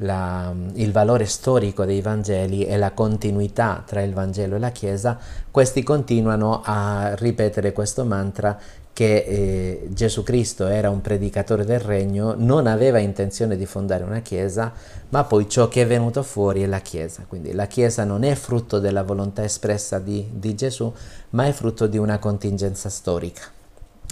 [0.03, 5.19] la, il valore storico dei Vangeli e la continuità tra il Vangelo e la Chiesa,
[5.51, 8.59] questi continuano a ripetere questo mantra
[8.93, 14.21] che eh, Gesù Cristo era un predicatore del regno, non aveva intenzione di fondare una
[14.21, 14.71] chiesa,
[15.09, 17.25] ma poi ciò che è venuto fuori è la chiesa.
[17.27, 20.93] Quindi la chiesa non è frutto della volontà espressa di, di Gesù,
[21.31, 23.45] ma è frutto di una contingenza storica.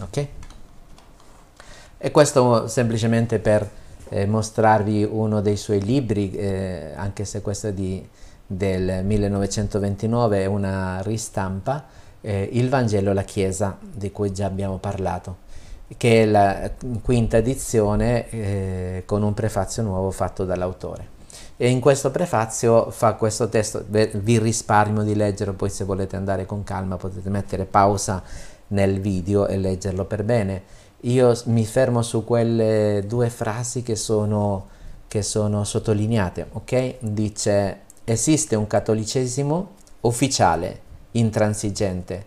[0.03, 0.27] Ok?
[1.99, 3.69] E questo semplicemente per
[4.11, 8.07] eh, mostrarvi uno dei suoi libri, eh, anche se questo è di,
[8.45, 11.87] del 1929, è una ristampa,
[12.21, 15.49] eh, Il Vangelo e la Chiesa, di cui già abbiamo parlato,
[15.97, 16.71] che è la
[17.03, 21.19] quinta edizione eh, con un prefazio nuovo fatto dall'autore.
[21.57, 26.47] E in questo prefazio fa questo testo, vi risparmio di leggerlo, poi se volete andare
[26.47, 28.23] con calma potete mettere pausa
[28.69, 30.63] nel video e leggerlo per bene
[31.03, 34.69] io mi fermo su quelle due frasi che sono,
[35.09, 36.97] che sono sottolineate, ok?
[37.01, 40.81] Dice esiste un cattolicesimo ufficiale,
[41.13, 42.25] intransigente,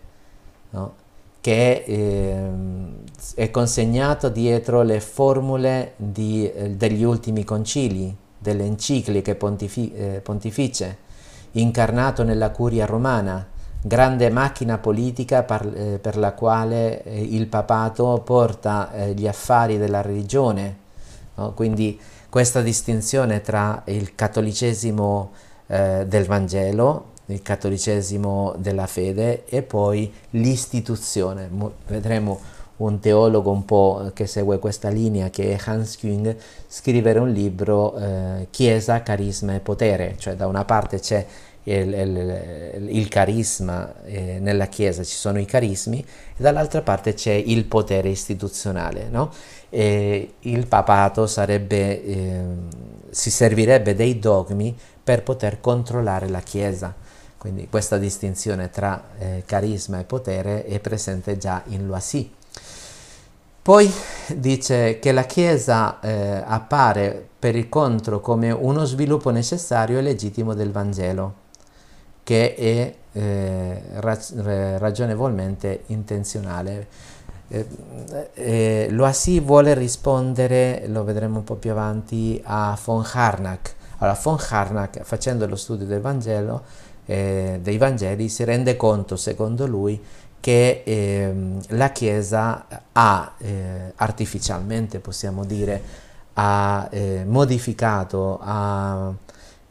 [0.70, 1.02] no?
[1.40, 2.48] che eh,
[3.34, 10.96] è consegnato dietro le formule di, eh, degli ultimi concili, delle encicliche pontifi eh, pontificie,
[11.52, 13.46] incarnato nella curia romana,
[13.86, 19.76] grande macchina politica per, eh, per la quale eh, il papato porta eh, gli affari
[19.76, 20.76] della religione.
[21.34, 21.52] No?
[21.52, 25.30] Quindi questa distinzione tra il cattolicesimo
[25.66, 31.48] del Vangelo, il cattolicesimo della fede e poi l'istituzione.
[31.86, 32.38] Vedremo
[32.76, 37.98] un teologo un po' che segue questa linea che è Hans Küng scrivere un libro
[38.50, 41.24] Chiesa, carisma e potere, cioè da una parte c'è
[41.64, 47.32] il, il, il carisma eh, nella Chiesa, ci sono i carismi, e dall'altra parte c'è
[47.32, 49.08] il potere istituzionale.
[49.08, 49.32] No?
[49.76, 52.42] il papato sarebbe, eh,
[53.10, 56.94] si servirebbe dei dogmi per poter controllare la Chiesa.
[57.36, 62.32] Quindi questa distinzione tra eh, carisma e potere è presente già in Loisy.
[63.62, 63.92] Poi
[64.36, 70.54] dice che la Chiesa eh, appare per il contro come uno sviluppo necessario e legittimo
[70.54, 71.42] del Vangelo
[72.24, 76.86] che è eh, ragionevolmente intenzionale.
[77.46, 77.66] Eh,
[78.34, 83.74] eh, Loisy vuole rispondere, lo vedremo un po' più avanti, a von Harnack.
[83.98, 86.62] Allora, von Harnack, facendo lo studio del Vangelo,
[87.06, 90.02] eh, dei Vangeli, si rende conto, secondo lui,
[90.40, 95.82] che ehm, la Chiesa ha eh, artificialmente, possiamo dire,
[96.34, 99.12] ha eh, modificato, ha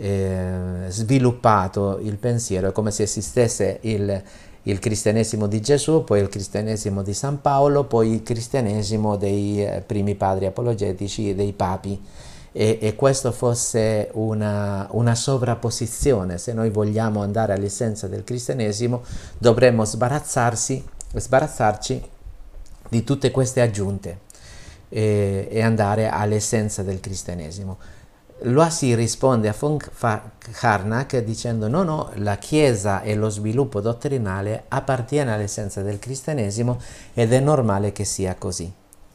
[0.03, 4.21] eh, sviluppato il pensiero, è come se esistesse il,
[4.63, 9.81] il, cristianesimo di Gesù, poi il cristianesimo di San Paolo, poi il cristianesimo dei eh,
[9.85, 12.01] primi padri apologetici, dei papi.
[12.51, 19.01] E, e questo fosse una, una, sovrapposizione, se noi vogliamo andare all'essenza del cristianesimo
[19.39, 20.83] dovremmo sbarazzarci
[22.89, 24.19] di tutte queste aggiunte
[24.89, 27.92] e, e andare all'essenza del cristianesimo.
[28.45, 29.77] Loasi risponde a von
[30.61, 36.79] Harnack dicendo no, no, la Chiesa e lo sviluppo dottrinale appartiene all'essenza del cristianesimo
[37.13, 38.71] ed è normale che sia così.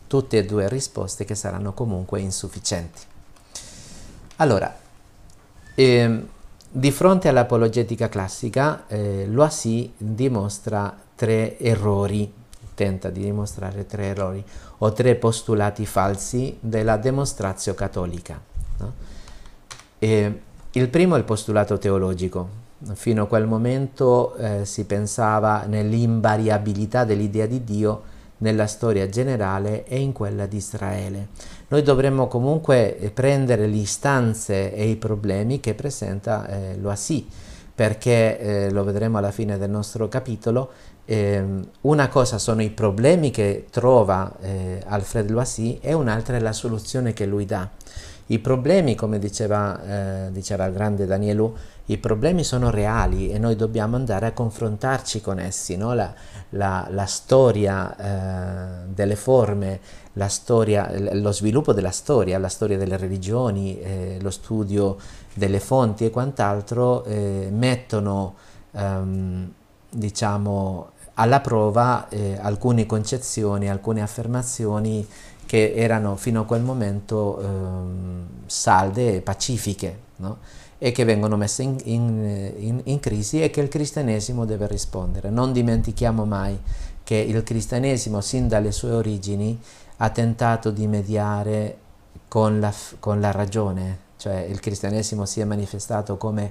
[0.06, 3.00] Tutte e due risposte che saranno comunque insufficienti.
[4.36, 4.74] Allora,
[5.74, 6.28] ehm,
[6.70, 12.32] di fronte all'apologetica classica, eh, Loasi dimostra tre errori
[12.78, 14.44] tenta di dimostrare tre errori
[14.78, 18.40] o tre postulati falsi della demonstrazio cattolica.
[18.78, 19.07] No?
[20.00, 22.66] Il primo è il postulato teologico.
[22.92, 28.02] Fino a quel momento eh, si pensava nell'invariabilità dell'idea di Dio
[28.38, 31.28] nella storia generale e in quella di Israele.
[31.68, 37.26] Noi dovremmo comunque prendere le istanze e i problemi che presenta eh, l'Oasi,
[37.74, 40.70] perché eh, lo vedremo alla fine del nostro capitolo,
[41.04, 41.42] eh,
[41.82, 47.12] una cosa sono i problemi che trova eh, Alfred Loisy e un'altra è la soluzione
[47.12, 47.68] che lui dà.
[48.30, 51.54] I problemi, come diceva, eh, diceva il grande Danielu,
[51.86, 55.76] i problemi sono reali e noi dobbiamo andare a confrontarci con essi.
[55.76, 55.94] No?
[55.94, 56.12] La,
[56.50, 59.80] la, la, storia eh, delle forme,
[60.26, 64.98] storia, lo sviluppo della storia, la storia delle religioni, eh, lo studio
[65.32, 68.34] delle fonti e quant'altro eh, mettono
[68.72, 69.52] ehm,
[69.88, 75.06] diciamo, alla prova eh, alcune concezioni, alcune affermazioni
[75.48, 80.36] che erano fino a quel momento ehm, salde e pacifiche no?
[80.76, 85.30] e che vengono messe in, in, in, in, crisi e che il cristianesimo deve rispondere.
[85.30, 86.60] Non dimentichiamo mai
[87.02, 89.58] che il cristianesimo sin dalle sue origini
[89.96, 91.78] ha tentato di mediare
[92.28, 96.50] con la, con la ragione, cioè il cristianesimo si è manifestato come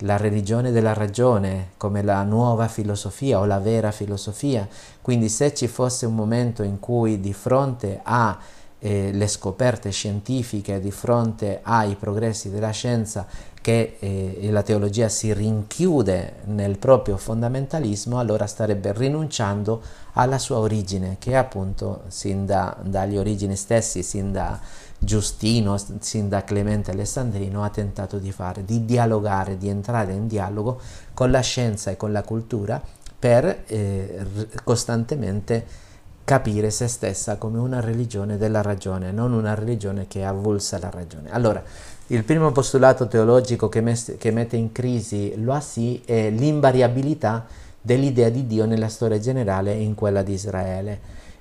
[0.00, 4.66] la religione della ragione come la nuova filosofia o la vera filosofia.
[5.00, 8.38] Quindi se ci fosse un momento in cui di fronte alle
[8.80, 13.26] eh, scoperte scientifiche, di fronte ai progressi della scienza,
[13.60, 19.82] che eh, la teologia si rinchiude nel proprio fondamentalismo, allora starebbe rinunciando
[20.14, 24.58] alla sua origine, che appunto sin da, dagli origini stessi, sin da
[25.02, 30.78] Giustino, sin da Clemente Alessandrino, ha tentato di fare, di dialogare, di entrare in dialogo
[31.14, 32.80] con la scienza e con la cultura
[33.18, 34.26] per eh,
[34.62, 35.88] costantemente
[36.22, 41.30] capire se stessa come una religione della ragione, non una religione che avulsa la ragione.
[41.32, 41.62] Allora,
[42.08, 47.46] il primo postulato teologico che, mes- che mette in crisi l'Oasi è l'invariabilità
[47.80, 51.00] dell'idea di Dio nella storia generale e in quella di Israele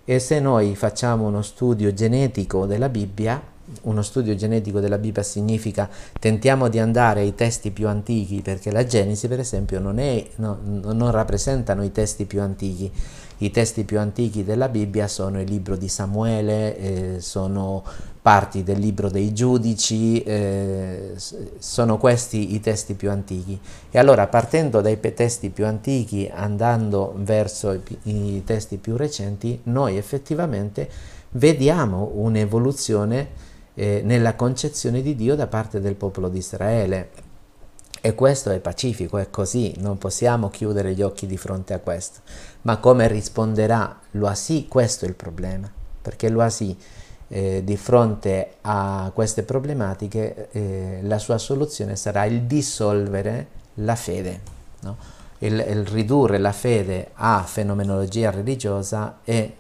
[0.09, 3.39] e se noi facciamo uno studio genetico della Bibbia,
[3.83, 5.87] uno studio genetico della Bibbia significa
[6.19, 10.57] tentiamo di andare ai testi più antichi, perché la Genesi per esempio non, è, no,
[10.63, 12.91] non rappresentano i testi più antichi,
[13.39, 17.83] i testi più antichi della Bibbia sono il libro di Samuele, eh, sono
[18.21, 21.13] parti del libro dei giudici, eh,
[21.57, 23.59] sono questi i testi più antichi.
[23.89, 29.97] E allora partendo dai testi più antichi, andando verso i, i testi più recenti, noi
[29.97, 30.89] effettivamente
[31.31, 33.27] vediamo un'evoluzione
[33.75, 37.28] eh, nella concezione di Dio da parte del popolo di Israele.
[38.01, 42.19] E questo è pacifico, è così, non possiamo chiudere gli occhi di fronte a questo.
[42.61, 44.67] Ma come risponderà l'Oasi?
[44.67, 45.69] Questo è il problema,
[46.01, 46.77] perché l'Oasi
[47.27, 54.39] eh, di fronte a queste problematiche eh, la sua soluzione sarà il dissolvere la fede,
[54.81, 54.97] no?
[55.39, 59.55] il, il ridurre la fede a fenomenologia religiosa e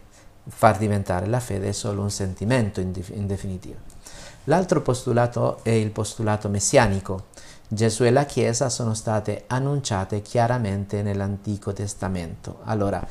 [0.47, 3.97] far diventare la fede solo un sentimento in, in definitivo.
[4.45, 7.25] L'altro postulato è il postulato messianico,
[7.71, 12.61] Gesù e la Chiesa sono state annunciate chiaramente nell'Antico Testamento.
[12.63, 13.05] Allora,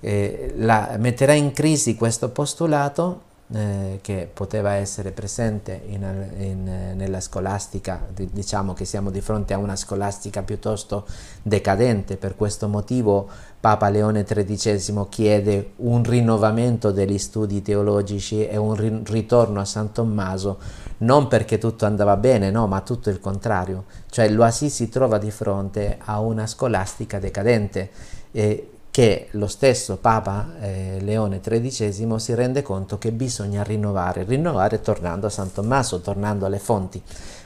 [0.00, 6.02] eh, la, metterà in crisi questo postulato eh, che poteva essere presente in,
[6.38, 11.06] in, nella scolastica, diciamo che siamo di fronte a una scolastica piuttosto
[11.42, 13.28] decadente, per questo motivo
[13.60, 20.58] Papa Leone XIII chiede un rinnovamento degli studi teologici e un ritorno a San Tommaso,
[21.02, 25.30] non perché tutto andava bene, no, ma tutto il contrario, cioè l'Oasi si trova di
[25.30, 27.90] fronte a una scolastica decadente.
[28.32, 34.82] E che lo stesso Papa eh, Leone XIII si rende conto che bisogna rinnovare, rinnovare
[34.82, 37.02] tornando a San Tommaso, tornando alle fonti.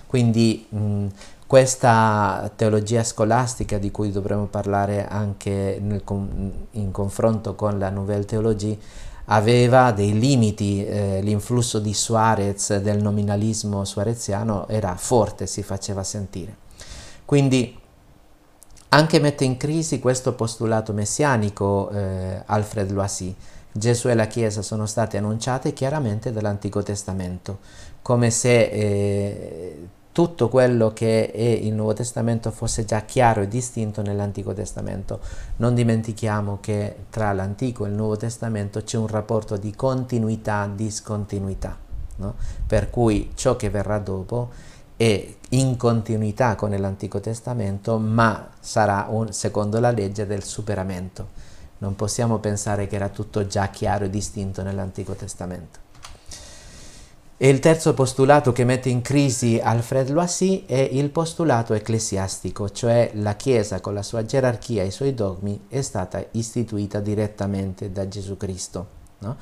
[0.08, 1.06] Quindi mh,
[1.46, 6.02] questa teologia scolastica di cui dovremo parlare anche nel,
[6.72, 8.76] in confronto con la Nouvelle Théologie
[9.26, 16.56] aveva dei limiti, eh, l'influsso di Suarez, del nominalismo suareziano era forte, si faceva sentire.
[17.24, 17.78] Quindi
[18.88, 23.34] anche mette in crisi questo postulato messianico eh, Alfred Loisy.
[23.72, 27.58] Gesù e la Chiesa sono state annunciate chiaramente dall'Antico Testamento,
[28.00, 34.00] come se eh, tutto quello che è il Nuovo Testamento fosse già chiaro e distinto
[34.00, 35.20] nell'Antico Testamento.
[35.56, 41.76] Non dimentichiamo che tra l'Antico e il Nuovo Testamento c'è un rapporto di continuità-discontinuità,
[42.16, 42.34] no?
[42.66, 44.48] per cui ciò che verrà dopo
[44.96, 51.28] è in continuità con l'Antico Testamento, ma sarà un, secondo la legge del superamento.
[51.76, 55.84] Non possiamo pensare che era tutto già chiaro e distinto nell'Antico Testamento.
[57.38, 63.10] E il terzo postulato che mette in crisi Alfred Loisy è il postulato ecclesiastico, cioè
[63.12, 68.08] la Chiesa con la sua gerarchia e i suoi dogmi è stata istituita direttamente da
[68.08, 68.86] Gesù Cristo.
[69.18, 69.36] No?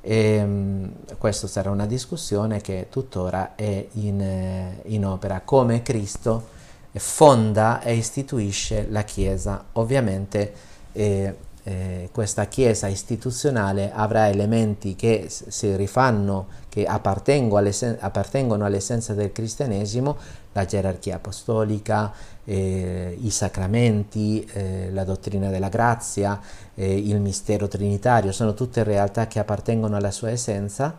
[0.00, 6.46] E, um, questa sarà una discussione che tuttora è in, eh, in opera, come Cristo
[6.92, 9.64] fonda e istituisce la Chiesa.
[9.72, 10.52] Ovviamente
[10.92, 11.34] eh,
[11.64, 20.16] eh, questa Chiesa istituzionale avrà elementi che si rifanno, che appartengono all'essenza del cristianesimo,
[20.52, 22.10] la gerarchia apostolica,
[22.44, 26.40] eh, i sacramenti, eh, la dottrina della grazia,
[26.74, 30.96] eh, il mistero trinitario, sono tutte realtà che appartengono alla sua essenza,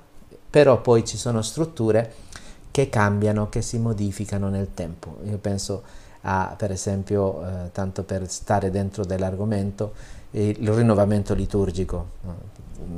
[0.47, 2.13] però poi ci sono strutture
[2.69, 5.17] che cambiano, che si modificano nel tempo.
[5.24, 5.82] Io penso
[6.21, 9.93] a, per esempio, eh, tanto per stare dentro dell'argomento,
[10.36, 12.09] il rinnovamento liturgico.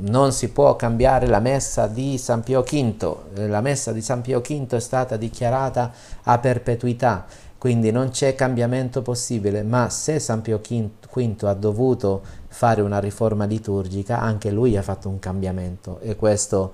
[0.00, 4.40] Non si può cambiare la messa di San Pio V, la messa di San Pio
[4.40, 7.24] V è stata dichiarata a perpetuità,
[7.58, 13.44] quindi non c'è cambiamento possibile, ma se San Pio V ha dovuto fare una riforma
[13.44, 15.98] liturgica, anche lui ha fatto un cambiamento.
[16.00, 16.72] E questo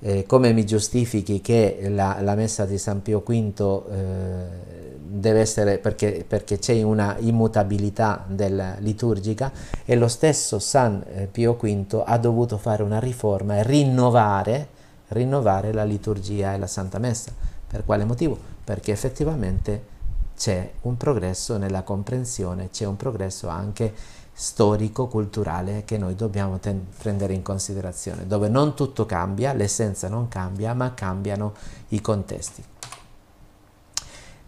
[0.00, 5.78] eh, come mi giustifichi che la, la, messa di San Pio V eh, deve essere
[5.78, 9.52] perché, perché c'è una immutabilità della liturgica
[9.84, 14.68] e lo stesso San eh, Pio V ha dovuto fare una riforma e rinnovare,
[15.08, 17.32] rinnovare la liturgia e la Santa Messa.
[17.66, 18.36] Per quale motivo?
[18.64, 19.92] Perché effettivamente
[20.36, 23.92] c'è un progresso nella comprensione, c'è un progresso anche
[24.32, 26.58] storico-culturale che noi dobbiamo
[26.98, 31.54] prendere in considerazione, dove non tutto cambia, l'essenza non cambia, ma cambiano
[31.90, 32.64] i contesti.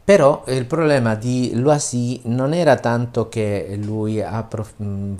[0.06, 4.22] Però il problema di Loisy non era tanto che lui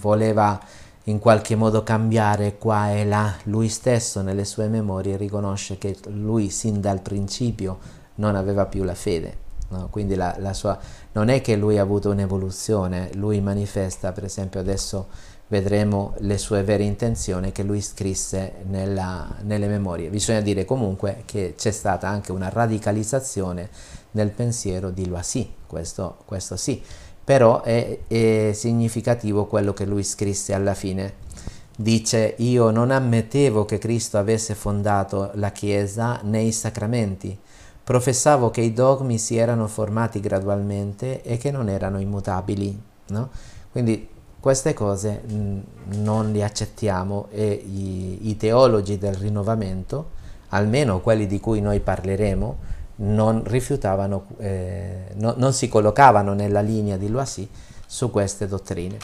[0.01, 0.61] voleva
[1.09, 6.51] in qualche modo cambiare qua e là, lui stesso nelle sue memorie riconosce che lui
[6.51, 7.78] sin dal principio
[8.16, 9.37] non aveva più la fede,
[9.70, 9.89] no?
[9.91, 10.78] quindi la, la sua,
[11.14, 15.09] non è che lui ha avuto un'evoluzione, lui manifesta per esempio adesso
[15.49, 20.11] vedremo le sue vere intenzioni che lui scrisse nella, nelle memorie.
[20.11, 23.68] Bisogna dire comunque che c'è stata anche una radicalizzazione
[24.17, 26.83] nel pensiero di Loisy, questo, questo sì,
[27.23, 31.25] però è, è significativo quello che lui scrisse alla fine.
[31.77, 37.39] Dice, io non ammettevo che Cristo avesse fondato la Chiesa nei sacramenti,
[37.85, 42.81] professavo che i dogmi si erano formati gradualmente e che non erano immutabili.
[43.09, 43.29] No?
[43.71, 44.09] Quindi
[44.41, 45.59] queste cose mh,
[46.03, 50.12] non le accettiamo e i, i teologi del rinnovamento,
[50.51, 56.97] almeno quelli di cui noi parleremo, non rifiutavano, eh, no, non si collocavano nella linea
[56.97, 57.49] di Loisy
[57.87, 58.99] su queste dottrine.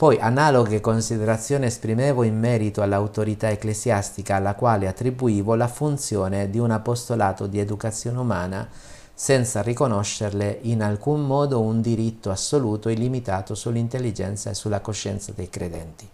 [0.00, 6.70] Poi analoghe considerazioni esprimevo in merito all'autorità ecclesiastica alla quale attribuivo la funzione di un
[6.70, 8.66] apostolato di educazione umana
[9.12, 15.50] senza riconoscerle in alcun modo un diritto assoluto e illimitato sull'intelligenza e sulla coscienza dei
[15.50, 16.08] credenti.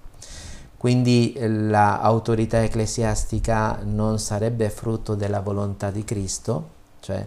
[0.77, 6.75] Quindi eh, l'autorità ecclesiastica non sarebbe frutto della volontà di Cristo,
[7.07, 7.25] cioè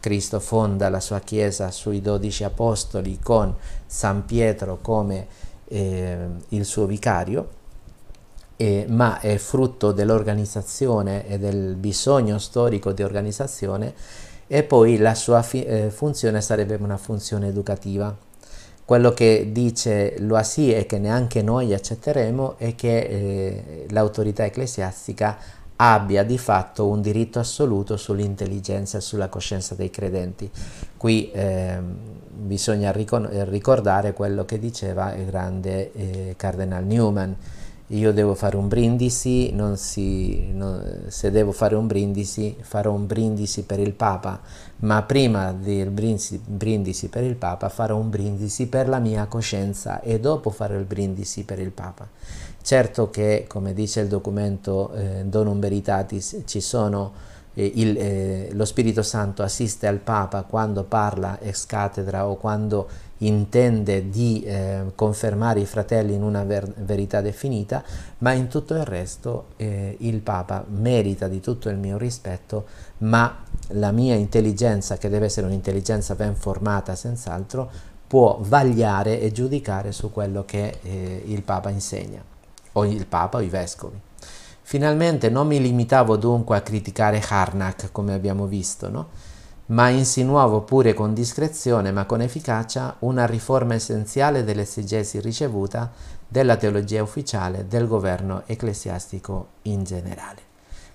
[0.00, 3.54] Cristo fonda la sua Chiesa sui dodici apostoli con
[3.86, 5.26] San Pietro come
[5.66, 7.58] eh, il suo vicario,
[8.56, 13.92] eh, ma è frutto dell'organizzazione e del bisogno storico di organizzazione
[14.46, 18.16] e poi la sua eh, funzione sarebbe una funzione educativa.
[18.86, 25.38] Quello che dice Loisy e che neanche noi accetteremo è che eh, l'autorità ecclesiastica
[25.82, 30.50] abbia di fatto un diritto assoluto sull'intelligenza e sulla coscienza dei credenti.
[30.96, 31.78] Qui eh,
[32.28, 37.34] bisogna ricordare quello che diceva il grande eh, Cardinal Newman.
[37.92, 43.62] Io devo fare un brindisi, si, non, se devo fare un brindisi, farò un brindisi
[43.62, 44.38] per il Papa,
[44.80, 50.00] ma prima del brindisi, brindisi per il Papa farò un brindisi per la mia coscienza
[50.02, 52.06] e dopo farò il brindisi per il Papa.
[52.62, 57.12] Certo che, come dice il documento eh, Donum Veritatis, ci sono,
[57.54, 62.88] eh, il, eh, lo Spirito Santo assiste al Papa quando parla ex cattedra o quando
[63.18, 67.82] intende di eh, confermare i fratelli in una ver verità definita,
[68.18, 72.66] ma in tutto il resto eh, il Papa merita di tutto il mio rispetto,
[72.98, 77.70] ma la mia intelligenza, che deve essere un'intelligenza ben formata senz'altro,
[78.06, 82.29] può vagliare e giudicare su quello che eh, il Papa insegna
[82.72, 83.98] o il Papa o i Vescovi.
[84.62, 89.08] Finalmente non mi limitavo dunque a criticare Harnack, come abbiamo visto, no?
[89.70, 95.90] ma insinuavo pure con discrezione ma con efficacia una riforma essenziale dell'esegesi ricevuta
[96.26, 100.48] della teologia ufficiale del governo ecclesiastico in generale.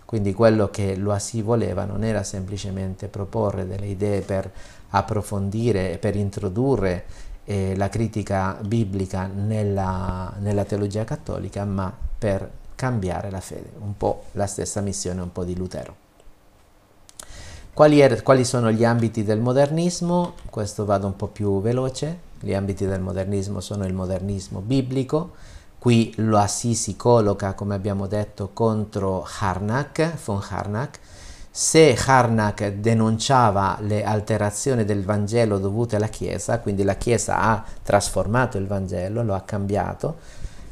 [0.05, 4.51] Quindi quello che Loasi voleva non era semplicemente proporre delle idee per
[4.89, 7.05] approfondire e per introdurre
[7.45, 14.25] eh, la critica biblica nella, nella teologia cattolica, ma per cambiare la fede, un po'
[14.33, 16.03] la stessa missione un po' di Lutero.
[17.73, 20.35] Quali, er, quali, sono gli ambiti del modernismo?
[20.49, 22.19] Questo vado un po' più veloce.
[22.39, 25.33] Gli ambiti del modernismo sono il modernismo biblico,
[25.77, 30.99] qui lo Assisi colloca, come abbiamo detto, contro Harnack, von Harnack.
[31.57, 38.57] Se Harnack denunciava le alterazioni del Vangelo dovute alla Chiesa, quindi la Chiesa ha trasformato
[38.57, 40.17] il Vangelo, lo ha cambiato,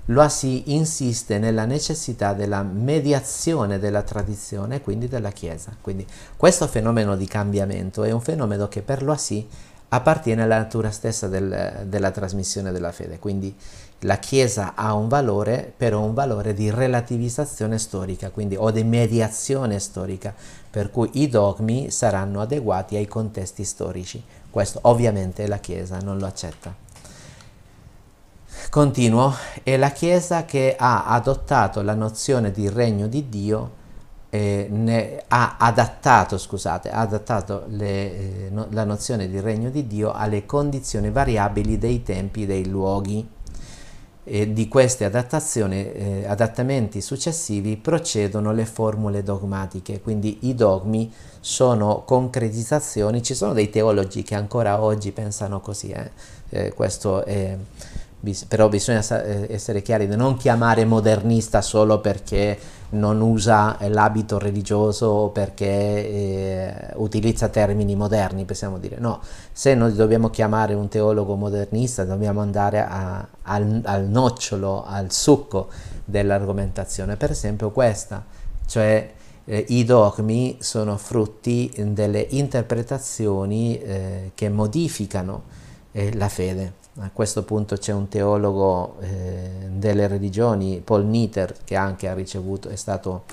[0.07, 5.73] lo si insiste nella necessità della mediazione della tradizione, quindi della Chiesa.
[5.79, 6.05] Quindi
[6.35, 9.13] questo fenomeno di cambiamento è un fenomeno che per lo
[9.87, 13.19] appartiene alla natura stessa del, della trasmissione della fede.
[13.19, 13.55] Quindi
[14.03, 19.79] la Chiesa ha un valore, però un valore di relativizzazione storica, quindi o di mediazione
[19.79, 20.33] storica,
[20.69, 24.23] per cui i dogmi saranno adeguati ai contesti storici.
[24.49, 26.73] Questo ovviamente la Chiesa non lo accetta.
[28.69, 29.33] Continuo,
[29.63, 33.81] è la Chiesa che ha adottato la nozione di regno di Dio,
[34.29, 39.85] eh, ne, ha adattato, scusate, ha adattato le, eh, no, la nozione di regno di
[39.85, 43.29] Dio alle condizioni variabili dei tempi dei luoghi.
[44.25, 51.11] E di questi eh, adattamenti successivi procedono le formule dogmatiche, quindi i dogmi
[51.41, 56.11] sono concretizzazioni, ci sono dei teologi che ancora oggi pensano così, eh?
[56.49, 57.57] Eh, questo è
[58.23, 62.57] Bis- però bisogna eh, essere chiari non chiamare modernista solo perché
[62.91, 68.95] non usa l'abito religioso o perché eh, utilizza termini moderni, possiamo dire.
[68.97, 69.19] No,
[69.51, 75.67] se noi dobbiamo chiamare un teologo modernista dobbiamo andare a, al, al nocciolo, al succo
[76.05, 77.17] dell'argomentazione.
[77.17, 78.23] Per esempio questa,
[78.65, 79.11] cioè
[79.43, 85.43] eh, i dogmi sono frutti delle interpretazioni eh, che modificano
[85.91, 86.82] eh, la fede.
[86.99, 92.69] A questo punto c'è un teologo eh, delle religioni, Paul Nitter, che anche ha ricevuto,
[92.69, 93.23] è stato,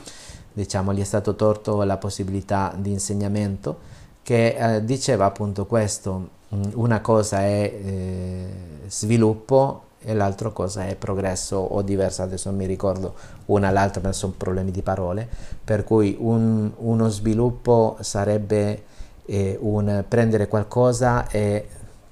[0.50, 3.78] diciamo, gli è stato torto la possibilità di insegnamento,
[4.22, 8.48] che eh, diceva appunto questo, mm, una cosa è eh,
[8.86, 13.14] sviluppo e l'altra cosa è progresso o diversa, adesso non mi ricordo
[13.46, 15.28] una all'altra, ma sono problemi di parole,
[15.62, 18.84] per cui un, uno sviluppo sarebbe
[19.26, 21.68] eh, un prendere qualcosa e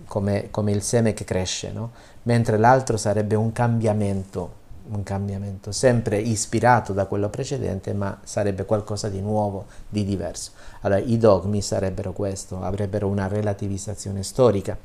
[0.09, 1.93] come, come il seme che cresce, no?
[2.23, 4.57] mentre l'altro sarebbe un cambiamento,
[4.91, 10.53] un cambiamento, sempre ispirato da quello precedente, ma sarebbe qualcosa di nuovo, di diverso.
[10.81, 14.77] Allora i dogmi sarebbero questo, avrebbero una relativizzazione storica.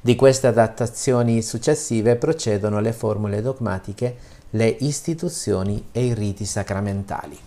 [0.00, 4.16] Di queste adattazioni successive procedono le formule dogmatiche,
[4.50, 7.38] le istituzioni e i riti sacramentali.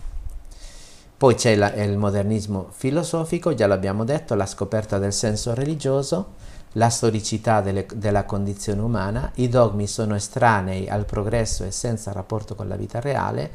[1.16, 6.34] Poi c'è la, il modernismo filosofico, già l'abbiamo detto, la scoperta del senso religioso,
[6.74, 12.54] la storicità delle, della condizione umana, i dogmi sono estranei al progresso e senza rapporto
[12.54, 13.50] con la vita reale,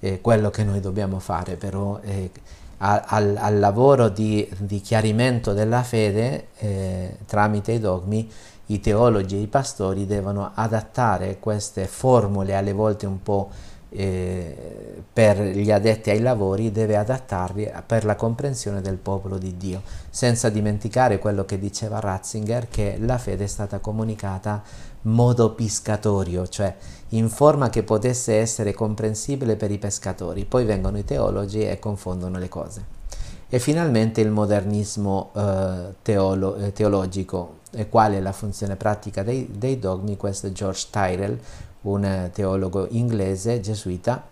[0.00, 2.30] eh, quello che noi dobbiamo fare però eh,
[2.78, 8.28] al, al, lavoro di, di, chiarimento della fede eh, tramite i dogmi,
[8.66, 13.50] i teologi e i pastori devono adattare queste formule alle volte un po'
[13.94, 19.82] eh, per gli addetti ai lavori deve adattarli per la comprensione del popolo di Dio,
[20.08, 24.62] senza dimenticare quello che diceva Ratzinger, che la fede è stata comunicata
[25.02, 26.74] modo piscatorio, cioè
[27.10, 30.44] in forma che potesse essere comprensibile per i pescatori.
[30.44, 33.00] Poi vengono i teologi e confondono le cose.
[33.48, 39.48] E finalmente il modernismo eh, teolo- eh, teologico, e qual è la funzione pratica dei,
[39.50, 41.38] dei dogmi, questo è George Tyrell,
[41.82, 44.26] un teologo inglese gesuita.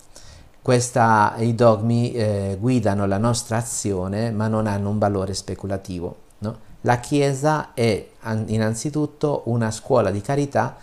[0.62, 6.16] Questa, I dogmi eh, guidano la nostra azione ma non hanno un valore speculativo.
[6.38, 6.57] No?
[6.82, 8.09] La Chiesa è
[8.46, 10.76] innanzitutto una scuola di carità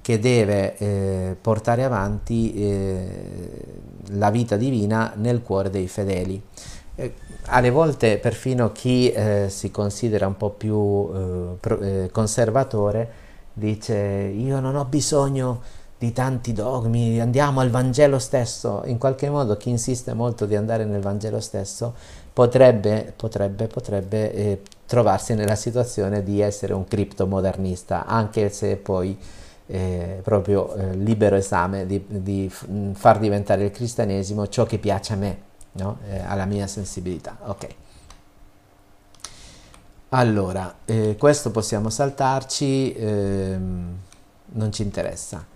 [0.00, 3.64] che deve eh, portare avanti eh,
[4.10, 6.42] la vita divina nel cuore dei fedeli.
[6.94, 7.14] Eh,
[7.46, 11.78] alle volte perfino chi eh, si considera un po' più eh, pro,
[12.10, 13.20] conservatore
[13.54, 15.60] dice io non ho bisogno
[16.02, 20.84] di tanti dogmi, andiamo al Vangelo stesso, in qualche modo chi insiste molto di andare
[20.84, 21.94] nel Vangelo stesso
[22.32, 29.16] potrebbe, potrebbe, potrebbe eh, trovarsi nella situazione di essere un criptomodernista, anche se poi
[29.68, 35.16] eh, proprio eh, libero esame di, di, far diventare il cristianesimo ciò che piace a
[35.16, 35.38] me,
[35.74, 35.98] no?
[36.10, 37.38] Eh, alla mia sensibilità.
[37.44, 37.74] Okay.
[40.08, 43.98] Allora, eh, questo possiamo saltarci, ehm,
[44.54, 45.51] non ci interessa.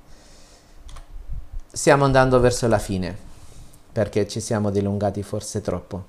[1.77, 3.15] Stiamo andando verso la fine,
[3.93, 6.07] perché ci siamo dilungati forse troppo.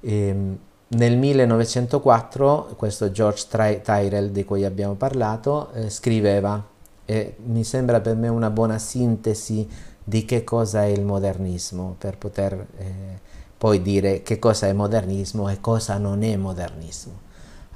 [0.00, 6.62] Ehm, nel 1904, questo George Tyrell di cui abbiamo parlato, eh, scriveva,
[7.06, 9.66] e mi sembra per me una buona sintesi
[10.04, 13.18] di che cosa è il modernismo, per poter eh,
[13.56, 17.18] poi dire che cosa è modernismo e cosa non è modernismo.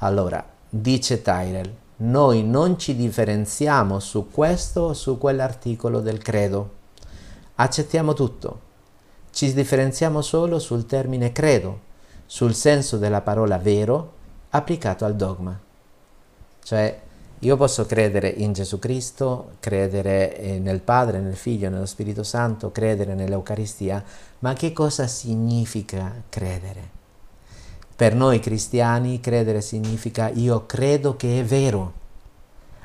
[0.00, 6.80] Allora, dice Tyrell, noi non ci differenziamo su questo o su quell'articolo del credo.
[7.54, 8.60] Accettiamo tutto.
[9.30, 11.80] Ci differenziamo solo sul termine credo,
[12.26, 14.12] sul senso della parola vero
[14.50, 15.58] applicato al dogma.
[16.62, 17.00] Cioè,
[17.40, 22.70] io posso credere in Gesù Cristo, credere eh, nel Padre, nel Figlio, nello Spirito Santo,
[22.70, 24.02] credere nell'Eucaristia,
[24.40, 27.00] ma che cosa significa credere?
[27.96, 31.92] Per noi cristiani credere significa io credo che è vero,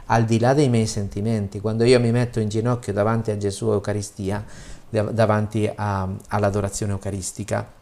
[0.08, 1.60] al di là dei miei sentimenti.
[1.60, 4.44] Quando io mi metto in ginocchio davanti a Gesù Eucaristia,
[4.90, 7.76] davanti a, all'adorazione eucaristica,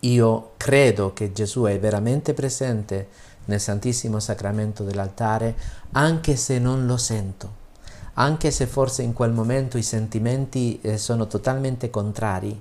[0.00, 3.08] io credo che Gesù è veramente presente
[3.46, 5.54] nel Santissimo Sacramento dell'altare,
[5.92, 7.60] anche se non lo sento,
[8.14, 12.60] anche se forse in quel momento i sentimenti eh, sono totalmente contrari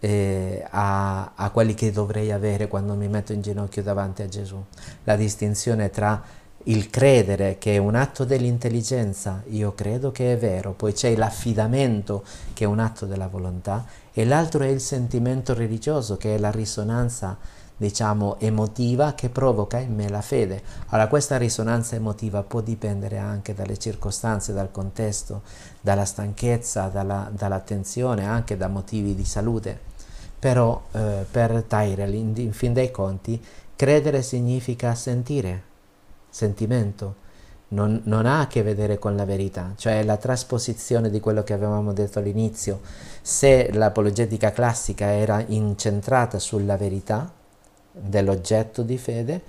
[0.00, 4.62] eh, a, a quelli che dovrei avere quando mi metto in ginocchio davanti a Gesù.
[5.04, 6.22] La distinzione tra
[6.64, 12.24] il credere che è un atto dell'intelligenza, io credo che è vero, poi c'è l'affidamento
[12.54, 16.50] che è un atto della volontà e l'altro è il sentimento religioso che è la
[16.50, 17.36] risonanza
[17.76, 20.62] diciamo emotiva che provoca in me la fede.
[20.88, 25.42] Allora questa risonanza emotiva può dipendere anche dalle circostanze, dal contesto,
[25.80, 29.78] dalla stanchezza, dalla, dall'attenzione, anche da motivi di salute.
[30.38, 33.42] Però eh, per Tyrell, in, in fin dei conti,
[33.74, 35.72] credere significa sentire,
[36.34, 37.22] sentimento,
[37.68, 41.52] non, non, ha a che vedere con la verità, cioè la trasposizione di quello che
[41.52, 42.80] avevamo detto all'inizio.
[43.22, 47.32] Se l'apologetica classica era incentrata sulla verità
[47.92, 49.42] dell'oggetto di fede,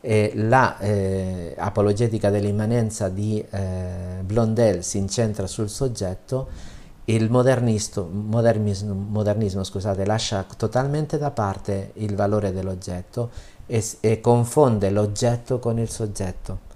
[0.00, 9.62] e la eh, apologetica dell'immanenza di eh, Blondel si incentra sul soggetto, il modernismo, modernismo
[9.62, 13.30] scusate, lascia totalmente da parte il valore dell'oggetto
[13.70, 16.68] e, e confonde l'oggetto con il soggetto.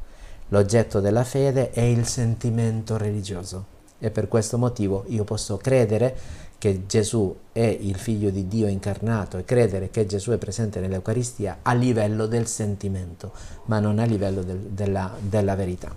[0.49, 6.17] L'oggetto della fede è il sentimento religioso e per questo motivo io posso credere
[6.59, 11.59] che Gesù è il figlio di Dio incarnato e credere che Gesù è presente nell'Eucaristia
[11.63, 13.33] a livello del sentimento,
[13.65, 15.95] ma non a livello del, della, della verità.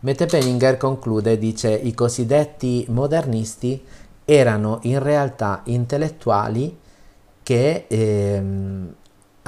[0.00, 3.82] Mette Penninger conclude e dice i cosiddetti modernisti
[4.24, 6.78] erano in realtà intellettuali
[7.42, 8.94] che ehm,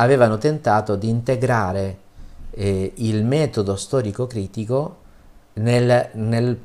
[0.00, 1.98] avevano tentato di integrare
[2.50, 4.96] eh, il metodo storico-critico
[5.54, 6.58] nel, nel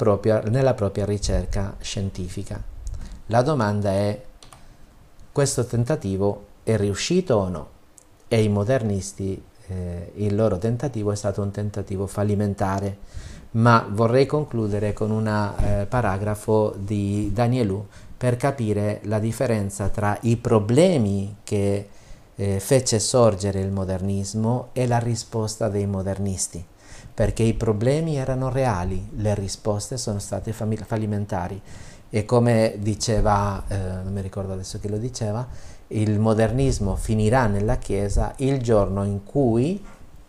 [0.49, 2.61] nella propria ricerca scientifica.
[3.27, 4.21] La domanda è,
[5.31, 7.69] questo tentativo è riuscito o no?
[8.27, 12.97] E i modernisti, eh, il loro tentativo è stato un tentativo fallimentare
[13.53, 17.85] ma vorrei concludere con un eh, paragrafo di Danielou
[18.17, 21.89] per capire la differenza tra i problemi che
[22.35, 26.65] eh, fece sorgere il modernismo e la risposta dei modernisti,
[27.13, 31.61] perché i problemi erano reali, le risposte sono state fallimentari.
[32.09, 35.47] E come diceva, eh, non mi ricordo adesso chi lo diceva,
[35.87, 39.83] il modernismo finirà nella Chiesa il giorno in cui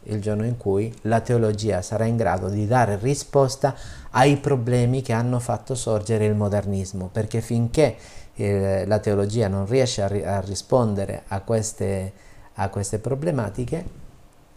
[0.04, 3.74] il giorno in cui la teologia sarà in grado di dare risposta
[4.10, 7.96] ai problemi che hanno fatto sorgere il modernismo, perché finché
[8.36, 12.12] la teologia non riesce a, ri a rispondere a queste,
[12.54, 13.84] a queste problematiche,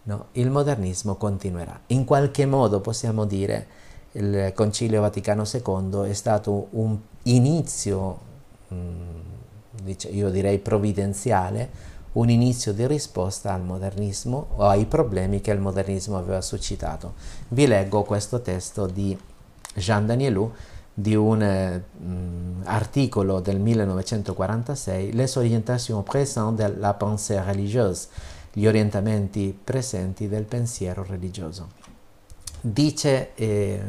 [0.03, 1.79] no, il modernismo continuerà.
[1.87, 3.67] In qualche modo possiamo dire
[4.13, 8.19] il Concilio Vaticano II è stato un inizio,
[8.69, 15.51] mh, mm, io direi provvidenziale, un inizio di risposta al modernismo o ai problemi che
[15.51, 17.13] il modernismo aveva suscitato.
[17.49, 19.15] Vi leggo questo testo di
[19.75, 20.51] Jean Danielou
[20.99, 21.83] di un eh,
[22.63, 28.07] articolo del 1946, Les orientations présentes de la pensée religieuse,
[28.51, 31.67] gli orientamenti presenti del pensiero religioso.
[32.59, 33.79] Dice eh,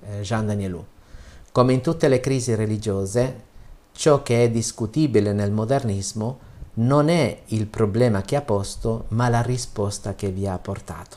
[0.00, 0.84] eh Jean Danielou,
[1.52, 3.44] come in tutte le crisi religiose,
[3.92, 6.38] ciò che è discutibile nel modernismo
[6.74, 11.16] non è il problema che ha posto, ma la risposta che vi ha portato.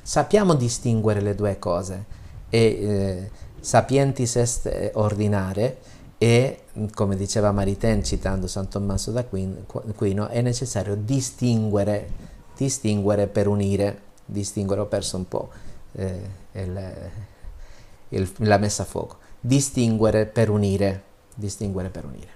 [0.00, 2.04] Sappiamo distinguere le due cose,
[2.48, 3.30] e, eh,
[3.66, 5.78] sapientis est ordinare
[6.18, 6.62] e,
[6.94, 14.86] come diceva Maritain citando San Tommaso d'Aquino, è necessario distinguere distinguere per unire, distinguere, ho
[14.86, 15.50] perso un po'
[15.92, 16.20] eh,
[16.52, 17.10] il,
[18.08, 21.02] il, la messa a fuoco, distinguere per unire,
[21.34, 22.34] distinguere per unire.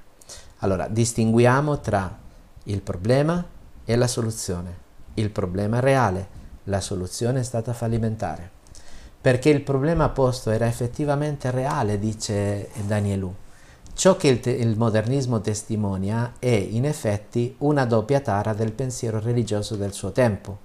[0.58, 2.18] Allora, distinguiamo tra
[2.64, 3.44] il problema
[3.84, 4.88] e la soluzione.
[5.14, 8.58] Il problema reale, la soluzione è stata fallimentare.
[9.20, 13.32] Perché il problema posto era effettivamente reale, dice Danielù.
[13.92, 19.20] Ciò che il, te- il, modernismo testimonia è in effetti una doppia tara del pensiero
[19.20, 20.56] religioso del suo tempo.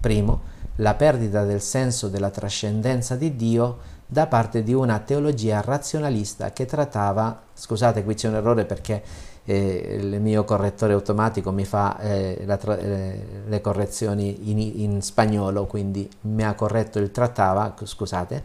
[0.00, 0.42] Primo,
[0.76, 6.66] la perdita del senso della trascendenza di Dio da parte di una teologia razionalista che
[6.66, 9.02] trattava, scusate qui c'è un errore perché
[9.44, 15.66] eh, il mio correttore automatico mi fa eh, tra- eh, le correzioni in, in, spagnolo,
[15.66, 18.42] quindi mi ha corretto il trattava, scusate,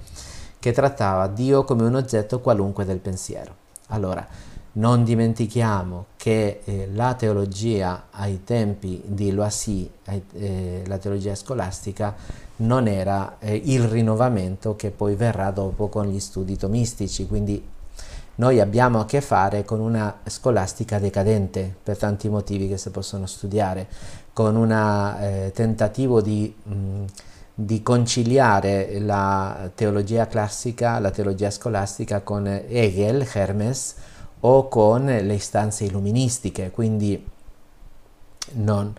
[0.60, 3.56] che trattava Dio come un oggetto qualunque del pensiero.
[3.88, 4.28] Allora,
[4.72, 9.90] non dimentichiamo che eh, la teologia ai tempi di Loisy,
[10.34, 12.16] eh, la teologia scolastica,
[12.58, 17.64] non era eh, il rinnovamento che poi verrà dopo con gli studi tomistici, quindi
[18.40, 23.26] noi abbiamo a che fare con una scolastica decadente per tanti motivi che si possono
[23.26, 23.88] studiare,
[24.32, 27.04] con un eh, tentativo di, mh,
[27.54, 33.96] di, conciliare la teologia classica, la teologia scolastica con Hegel, Hermes,
[34.42, 37.22] o con le istanze illuministiche, quindi
[38.54, 38.94] non,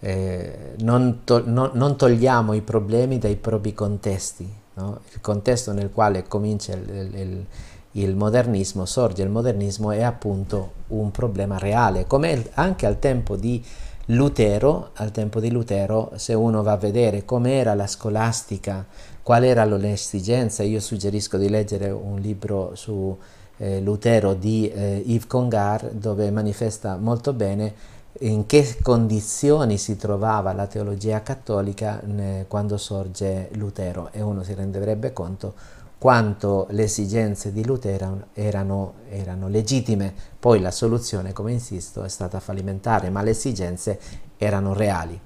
[0.00, 4.58] eh, non, to- no, non, togliamo i problemi dai propri contesti.
[4.74, 5.00] No?
[5.12, 7.46] Il contesto nel quale comincia il, il,
[7.92, 13.64] il, modernismo, sorge il modernismo, è appunto un problema reale, come anche al tempo di
[14.06, 18.84] Lutero, al tempo di Lutero, se uno va a vedere com'era la scolastica,
[19.22, 23.16] qual era l'esigenza, io suggerisco di leggere un libro su
[23.58, 30.52] eh, Lutero di eh, Yves Congar dove manifesta molto bene in che condizioni si trovava
[30.52, 35.54] la teologia cattolica eh, quando sorge Lutero e uno si renderebbe conto
[36.00, 40.14] quanto le esigenze di Lutero erano, erano, legittime.
[40.40, 44.00] Poi la soluzione, come insisto, è stata fallimentare, ma le esigenze
[44.38, 45.20] erano reali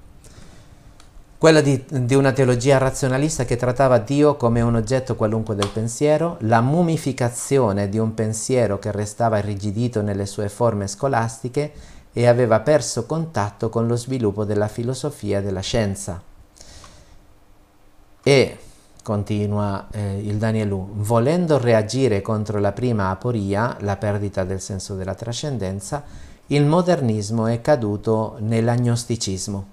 [1.37, 6.37] quella di, di, una teologia razionalista che trattava Dio come un oggetto qualunque del pensiero,
[6.39, 11.71] la mumificazione di un pensiero che restava irrigidito nelle sue forme scolastiche
[12.13, 16.19] e aveva perso contatto con lo sviluppo della filosofia e della scienza.
[18.23, 18.57] E,
[19.05, 25.13] continua eh, il Danielù, volendo reagire contro la prima aporia, la perdita del senso della
[25.13, 26.01] trascendenza,
[26.47, 29.67] il modernismo è caduto nell'agnosticismo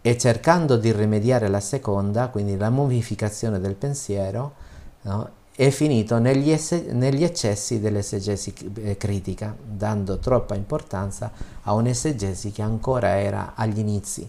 [0.00, 4.54] e cercando di rimediare alla seconda, quindi la mumificazione del pensiero,
[5.02, 11.30] no, è finito negli, esse- negli eccessi dell'esegesi eh, critica, dando troppa importanza
[11.62, 14.28] a un'esegesi che ancora era agli inizi.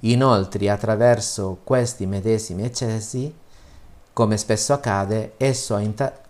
[0.00, 3.32] Inoltre, attraverso questi medesimi eccessi,
[4.12, 5.82] come spesso accade, esso ha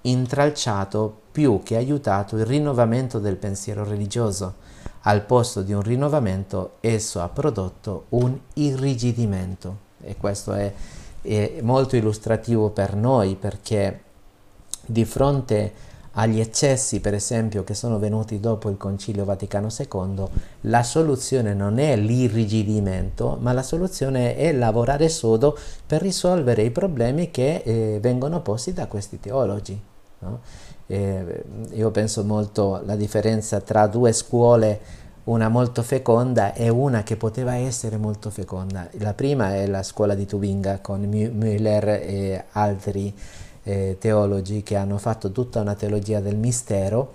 [0.03, 4.55] intralciato più che aiutato il rinnovamento del pensiero religioso,
[5.03, 9.89] al posto di un rinnovamento esso ha prodotto un irrigidimento.
[10.03, 10.73] E questo è,
[11.23, 14.03] è molto illustrativo per noi perché
[14.85, 15.73] di fronte
[16.13, 20.25] agli eccessi, per esempio, che sono venuti dopo il Concilio Vaticano II,
[20.63, 25.57] la soluzione non è l'irrigidimento, ma la soluzione è lavorare sodo
[25.87, 29.81] per risolvere i problemi che eh, vengono posti da questi teologi.
[30.21, 30.41] No?
[30.87, 34.81] Eh, io penso molto alla differenza tra due scuole,
[35.25, 38.89] una molto feconda e una che poteva essere molto feconda.
[38.99, 43.15] La prima è la scuola di Tubinga con Müller e altri
[43.63, 47.15] eh, teologi che hanno fatto tutta una teologia del mistero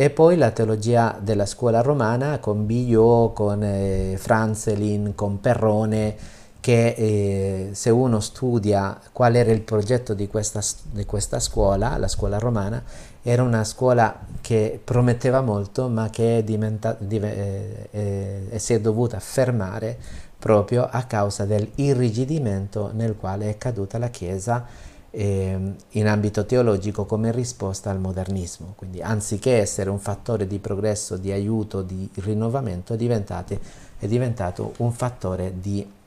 [0.00, 6.16] e poi la teologia della scuola romana con Biot, con eh, Franzelin, con Perrone,
[6.60, 12.08] che eh, se uno studia qual era il progetto di questa, di questa, scuola, la
[12.08, 12.82] scuola romana,
[13.22, 18.80] era una scuola che prometteva molto ma che è diventa, div- eh, eh, si è
[18.80, 19.98] dovuta fermare
[20.38, 24.64] proprio a causa dell'irrigidimento nel quale è caduta la Chiesa
[25.10, 28.74] eh, in ambito teologico come risposta al modernismo.
[28.76, 33.58] Quindi anziché essere un fattore di progresso, di aiuto, di rinnovamento, è,
[33.98, 35.98] è diventato un fattore di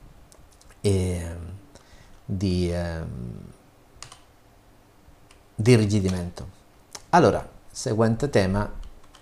[0.84, 1.36] e
[2.22, 3.00] di, eh,
[5.54, 6.48] di irrigidimento.
[7.10, 8.70] Allora, seguente tema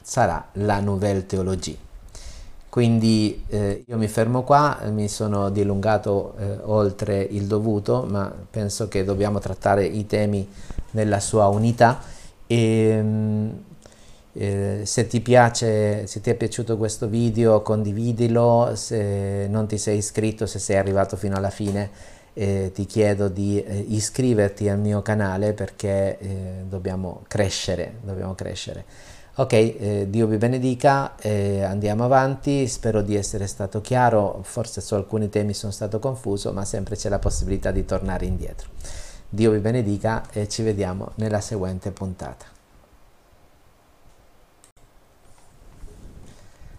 [0.00, 1.90] sarà la Nouvelle Théologie.
[2.72, 8.88] Quindi eh, io mi fermo qua, mi sono dilungato eh, oltre il dovuto, ma penso
[8.88, 10.48] che dobbiamo trattare i temi
[10.92, 12.00] nella sua unità.
[12.46, 13.64] E, ehm,
[14.34, 19.98] Eh, se ti piace, se ti è piaciuto questo video, condividilo, se non ti sei
[19.98, 21.90] iscritto, se sei arrivato fino alla fine,
[22.32, 28.84] eh, ti chiedo di eh, iscriverti al mio canale perché eh, dobbiamo crescere, dobbiamo crescere.
[29.34, 35.30] Ok, eh, Dio vi benedica, andiamo avanti, spero di essere stato chiaro, forse su alcuni
[35.30, 38.68] temi sono stato confuso, ma sempre c'è la possibilità di tornare indietro.
[39.30, 42.44] Dio vi benedica e ci vediamo nella seguente puntata.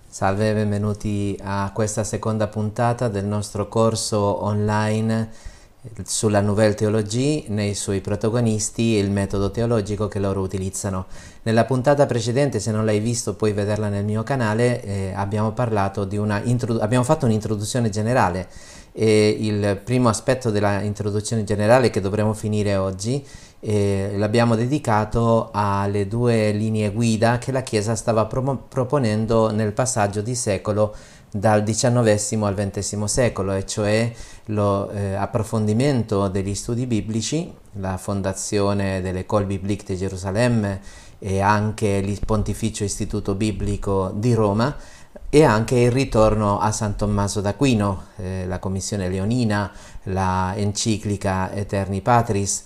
[0.08, 5.28] Salve e benvenuti a questa seconda puntata del nostro corso online
[6.03, 11.05] sulla Nouvelle Théologie, nei suoi protagonisti e il metodo teologico che loro utilizzano.
[11.43, 16.41] Nella puntata precedente, se non l'hai visto puoi vederla nel mio canale, eh, abbiamo, una
[16.79, 18.47] abbiamo fatto un'introduzione generale
[18.93, 23.25] e il primo aspetto della introduzione generale che dovremo finire oggi
[23.65, 30.21] eh, l'abbiamo dedicato alle due linee guida che la Chiesa stava pro- proponendo nel passaggio
[30.21, 30.93] di secolo
[31.34, 34.11] dal XIX al XX secolo, e cioè
[34.45, 40.79] l'approfondimento eh, degli studi biblici, la fondazione dell'École Biblique di Gerusalemme
[41.17, 44.75] e anche il Pontificio Istituto Biblico di Roma,
[45.29, 49.71] e anche il ritorno a San Tommaso d'Aquino, eh, la Commissione Leonina,
[50.03, 52.65] la enciclica Eterni Patris.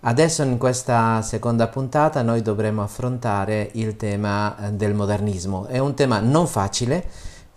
[0.00, 5.66] Adesso in questa seconda puntata noi dovremo affrontare il tema eh, del modernismo.
[5.66, 7.08] È un tema non facile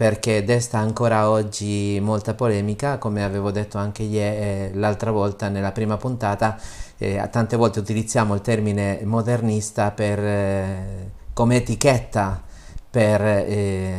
[0.02, 5.96] perché desta ancora oggi molta polemica, come avevo detto anche eh, l'altra volta nella prima
[5.98, 6.58] puntata,
[6.98, 12.42] eh, tante volte utilizziamo il termine modernista per, eh, come etichetta
[12.90, 13.94] per eh,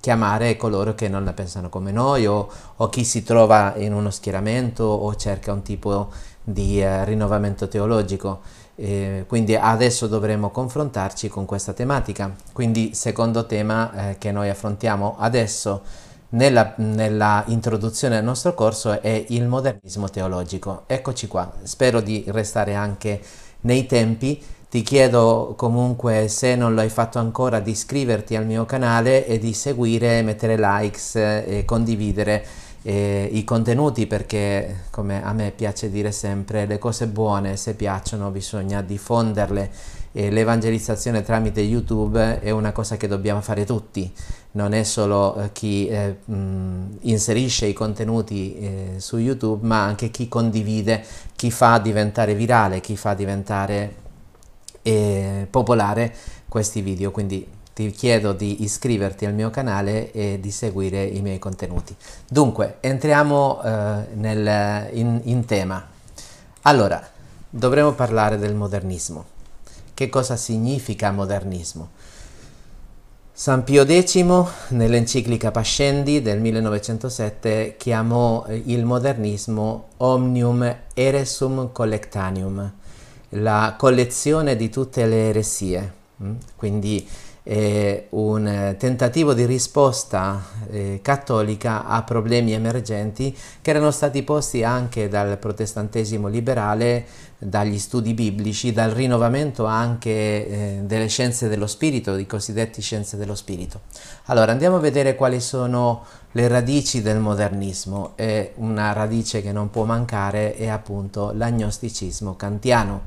[0.00, 4.10] chiamare coloro che non la pensano come noi o, o chi si trova in uno
[4.10, 6.10] schieramento o cerca un tipo
[6.44, 8.40] di eh, rinnovamento teologico.
[8.74, 12.34] Eh, quindi adesso dovremo confrontarci con questa tematica.
[12.52, 15.82] Quindi secondo tema eh, che noi affrontiamo adesso
[16.30, 20.84] nella, nella, introduzione al nostro corso è il modernismo teologico.
[20.86, 23.20] Eccoci qua, spero di restare anche
[23.62, 24.42] nei tempi
[24.72, 29.38] ti chiedo comunque, se non lo hai fatto ancora, di iscriverti al mio canale e
[29.38, 32.42] di seguire, mettere likes e condividere
[32.82, 38.30] eh, i contenuti perché, come a me piace dire sempre, le cose buone, se piacciono,
[38.30, 39.70] bisogna diffonderle.
[40.14, 44.12] E l'evangelizzazione tramite YouTube è una cosa che dobbiamo fare tutti,
[44.52, 50.10] non è solo eh, chi eh, mh, inserisce i contenuti eh, su YouTube, ma anche
[50.10, 51.02] chi condivide,
[51.34, 54.00] chi fa diventare virale, chi fa diventare
[54.82, 56.14] e popolare
[56.48, 61.38] questi video, quindi ti chiedo di iscriverti al mio canale e di seguire i miei
[61.38, 61.94] contenuti.
[62.28, 65.86] Dunque, entriamo eh, nel, in, in tema.
[66.62, 67.04] Allora,
[67.48, 69.24] dovremo parlare del modernismo.
[69.94, 71.90] Che cosa significa modernismo?
[73.34, 74.24] San Pio X,
[74.68, 82.72] nell'enciclica Pascendi del 1907, chiamò il modernismo omnium eresum collectanium,
[83.30, 85.92] la collezione di tutte le eresie,
[86.22, 86.34] mm?
[86.56, 87.08] quindi
[87.42, 90.40] è un tentativo di risposta
[90.70, 97.04] eh, cattolica a problemi emergenti che erano stati posti anche dal protestantesimo liberale,
[97.38, 103.34] dagli studi biblici, dal rinnovamento anche eh, delle scienze dello spirito, i cosiddetti scienze dello
[103.34, 103.80] spirito.
[104.26, 109.68] Allora andiamo a vedere quali sono le radici del modernismo e una radice che non
[109.68, 113.02] può mancare è appunto l'agnosticismo kantiano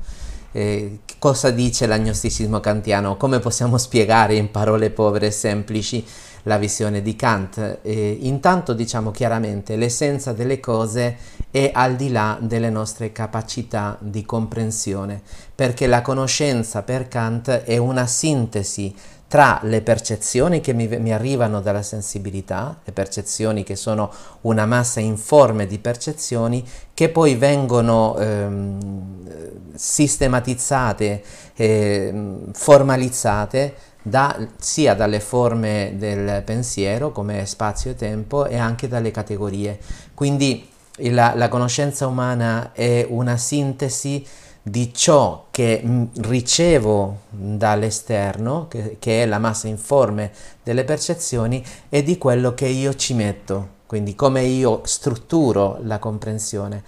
[0.56, 6.02] eh, cosa dice l'agnosticismo kantiano, come possiamo spiegare in parole povere e semplici
[6.44, 7.80] la visione di Kant.
[7.82, 11.18] Eh, intanto diciamo chiaramente l'essenza delle cose
[11.50, 15.20] è al di là delle nostre capacità di comprensione,
[15.54, 18.94] perché la conoscenza per Kant è una sintesi
[19.36, 24.10] tra le percezioni che mi, mi, arrivano dalla sensibilità, le percezioni che sono
[24.42, 31.22] una massa informe di percezioni che poi vengono ehm, sistematizzate,
[31.54, 32.14] eh,
[32.50, 39.78] formalizzate da, sia dalle forme del pensiero come spazio e tempo e anche dalle categorie.
[40.14, 40.66] Quindi
[41.10, 44.26] la, la conoscenza umana è una sintesi
[44.68, 45.80] di ciò che
[46.22, 50.32] ricevo dall'esterno, che, che, è la massa informe
[50.64, 56.82] delle percezioni, e di quello che io ci metto, quindi come io strutturo la comprensione.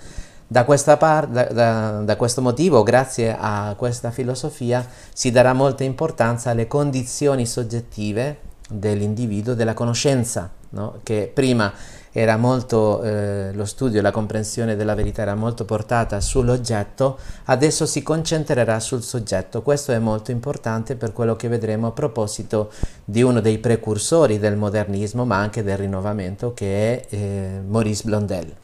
[0.49, 6.51] Da, par- da, da, da questo motivo, grazie a questa filosofia, si darà molta importanza
[6.51, 10.99] alle condizioni soggettive dell'individuo, della conoscenza, no?
[11.05, 11.73] che prima
[12.13, 18.03] era molto, eh, lo studio la comprensione della verità era molto portata sull'oggetto, adesso si
[18.03, 19.63] concentrerà sul soggetto.
[19.63, 22.71] Questo è molto importante per quello che vedremo a proposito
[23.05, 28.55] di uno dei precursori del modernismo, ma anche del rinnovamento, che è eh, Maurice Blondel.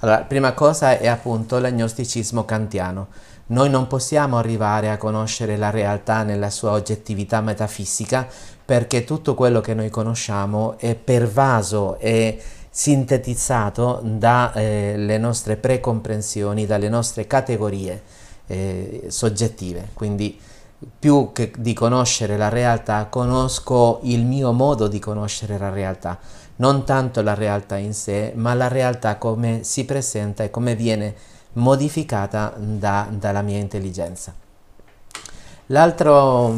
[0.00, 3.08] Allora, prima cosa è appunto l'agnosticismo kantiano.
[3.46, 8.28] Noi non possiamo arrivare a conoscere la realtà nella sua oggettività metafisica
[8.64, 12.38] perché tutto quello che noi conosciamo è pervaso e
[12.78, 18.00] sintetizzato dalle eh, nostre precomprensioni, dalle nostre categorie
[18.46, 19.88] eh, soggettive.
[19.94, 20.38] Quindi
[20.96, 26.20] più che di conoscere la realtà, conosco il mio modo di conoscere la realtà,
[26.56, 31.16] non tanto la realtà in sé, ma la realtà come si presenta e come viene
[31.54, 34.32] modificata da, dalla mia intelligenza.
[35.66, 36.52] l'altra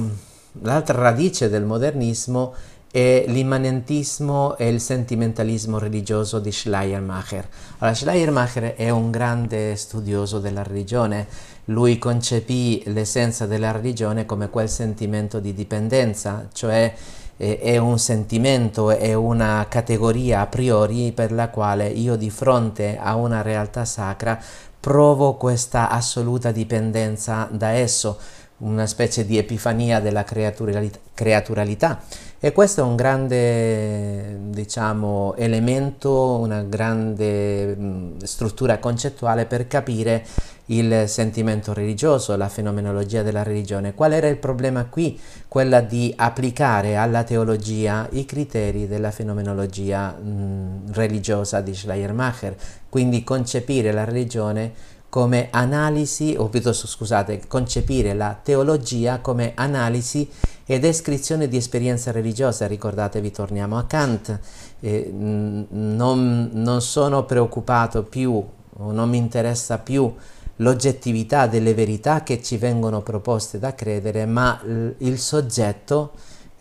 [1.01, 7.49] radice del modernismo è l'immanentismo e il sentimentalismo religioso di Schleiermacher.
[7.79, 11.27] Allora, Schleiermacher è un grande studioso della religione,
[11.67, 16.93] lui concepì l'essenza della religione come quel sentimento di dipendenza, cioè
[17.37, 23.15] è un sentimento, è una categoria a priori per la quale io di fronte a
[23.15, 24.39] una realtà sacra
[24.79, 28.19] provo questa assoluta dipendenza da esso,
[28.59, 32.01] una specie di epifania della creaturalità
[32.43, 40.25] e questo è un grande, diciamo, elemento, una grande struttura concettuale per capire
[40.67, 43.93] il sentimento religioso, la fenomenologia della religione.
[43.93, 45.21] Qual era il problema qui?
[45.49, 52.57] Quella di applicare alla teologia i criteri della fenomenologia mh, religiosa di Schleiermacher,
[52.89, 54.73] quindi concepire la religione
[55.11, 60.27] come analisi, o piuttosto scusate, concepire la teologia come analisi
[60.71, 62.69] e descrizione di esperienza religiosa.
[62.69, 64.39] Ricordatevi, torniamo a Kant,
[64.79, 68.41] eh, non, non sono preoccupato più,
[68.77, 70.15] o non mi interessa più
[70.57, 74.63] l'oggettività delle verità che ci vengono proposte da credere, ma
[74.99, 76.13] il soggetto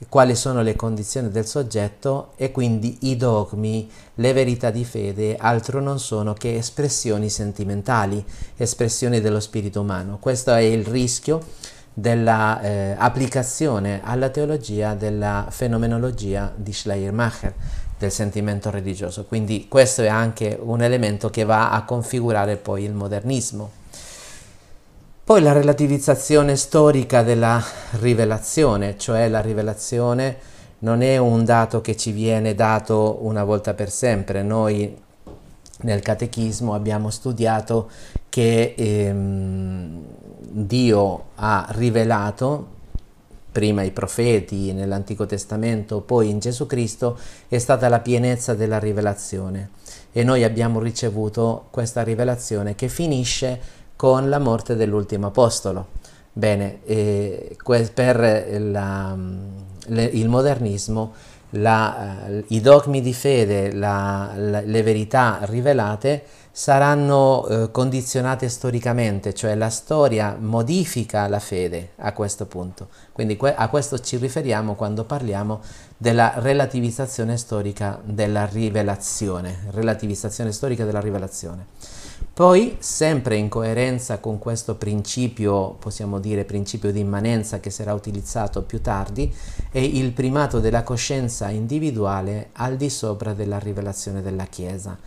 [0.07, 5.81] quali sono le condizioni del soggetto e quindi i dogmi, le verità di fede altro
[5.81, 8.23] non sono che espressioni sentimentali,
[8.55, 10.17] espressioni dello spirito umano.
[10.19, 11.43] Questo è il rischio
[11.99, 17.53] dell'applicazione eh, alla teologia della fenomenologia di Schleiermacher,
[17.97, 19.25] del sentimento religioso.
[19.25, 23.71] Quindi questo è anche un elemento che va a configurare poi il modernismo.
[25.23, 27.63] Poi la relativizzazione storica della
[27.99, 30.37] rivelazione, cioè la rivelazione
[30.79, 34.41] non è un dato che ci viene dato una volta per sempre.
[34.41, 34.97] Noi
[35.81, 37.89] nel catechismo abbiamo studiato
[38.29, 40.03] che ehm,
[40.51, 42.77] Dio ha rivelato
[43.51, 49.71] prima i profeti nell'Antico Testamento, poi in Gesù Cristo, è stata la pienezza della rivelazione
[50.11, 53.59] e noi abbiamo ricevuto questa rivelazione che finisce
[53.95, 55.87] con la morte dell'ultimo apostolo.
[56.31, 57.57] Bene, eh,
[57.93, 59.17] per la,
[59.87, 61.13] le, il modernismo
[61.51, 69.33] la, uh, i dogmi di fede, la, la, le verità rivelate saranno uh, condizionate storicamente,
[69.33, 72.89] cioè la storia modifica la fede a questo punto.
[73.11, 75.61] Quindi que- a questo ci riferiamo quando parliamo
[75.97, 81.67] della relativizzazione storica della rivelazione, relativizzazione storica della rivelazione.
[82.39, 88.61] Poi, sempre in coerenza con questo principio, possiamo dire principio di immanenza che sarà utilizzato
[88.61, 89.33] più tardi,
[89.69, 94.97] è il primato della coscienza individuale al di sopra della rivelazione della Chiesa.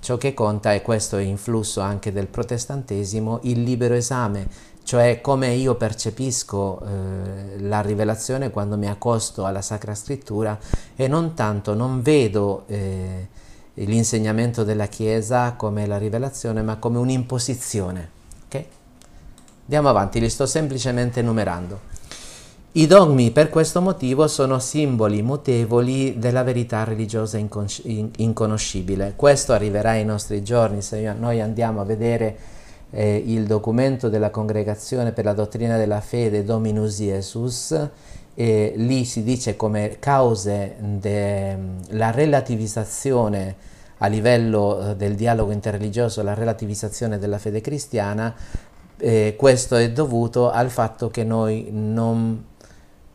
[0.00, 4.46] Ciò che conta, e questo è influsso anche del protestantesimo, il libero esame,
[4.82, 10.58] cioè come io percepisco eh, la rivelazione quando mi accosto alla Sacra Scrittura
[10.94, 12.64] e non tanto, non vedo...
[12.66, 13.40] Eh,
[13.74, 18.10] l'insegnamento della Chiesa come la rivelazione, ma come un'imposizione.
[18.46, 18.66] Okay?
[19.62, 21.90] Andiamo avanti, li sto semplicemente enumerando.
[22.74, 29.12] I dogmi per questo motivo sono simboli mutevoli della verità religiosa inconoscibile.
[29.14, 32.36] Questo arriverà ai nostri giorni se noi andiamo a vedere
[32.90, 37.88] eh, il documento della Congregazione per la dottrina della fede Dominus Jesus
[38.34, 43.54] e lì si dice come cause della relativizzazione
[44.02, 48.34] a livello eh, del dialogo interreligioso, la relativizzazione della fede cristiana,
[48.98, 52.44] eh, questo è dovuto al fatto che noi non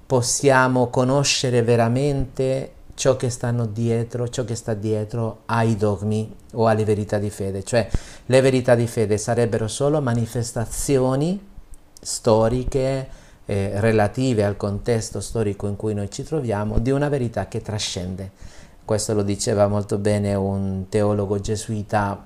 [0.05, 6.85] possiamo conoscere veramente ciò che stanno dietro, ciò che sta dietro ai dogmi o alle
[6.85, 7.87] verità di fede, cioè
[8.25, 11.39] le verità di fede sarebbero solo manifestazioni
[12.01, 13.07] storiche,
[13.45, 18.31] eh, relative al contesto storico in cui noi ci troviamo, di una verità che trascende.
[18.87, 22.25] Questo lo diceva molto bene un teologo gesuita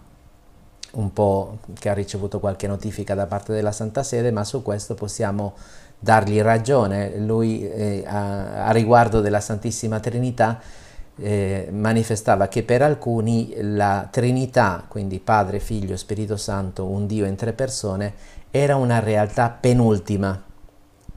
[0.91, 4.93] un po' che ha ricevuto qualche notifica da parte della Santa Sede, ma su questo
[4.93, 5.55] possiamo
[5.97, 7.17] dargli ragione.
[7.17, 10.59] Lui eh, a, a, riguardo della Santissima Trinità
[11.15, 17.35] eh, manifestava che per alcuni la Trinità, quindi Padre, Figlio, Spirito Santo, un Dio in
[17.35, 18.13] tre persone,
[18.51, 20.39] era una realtà penultima.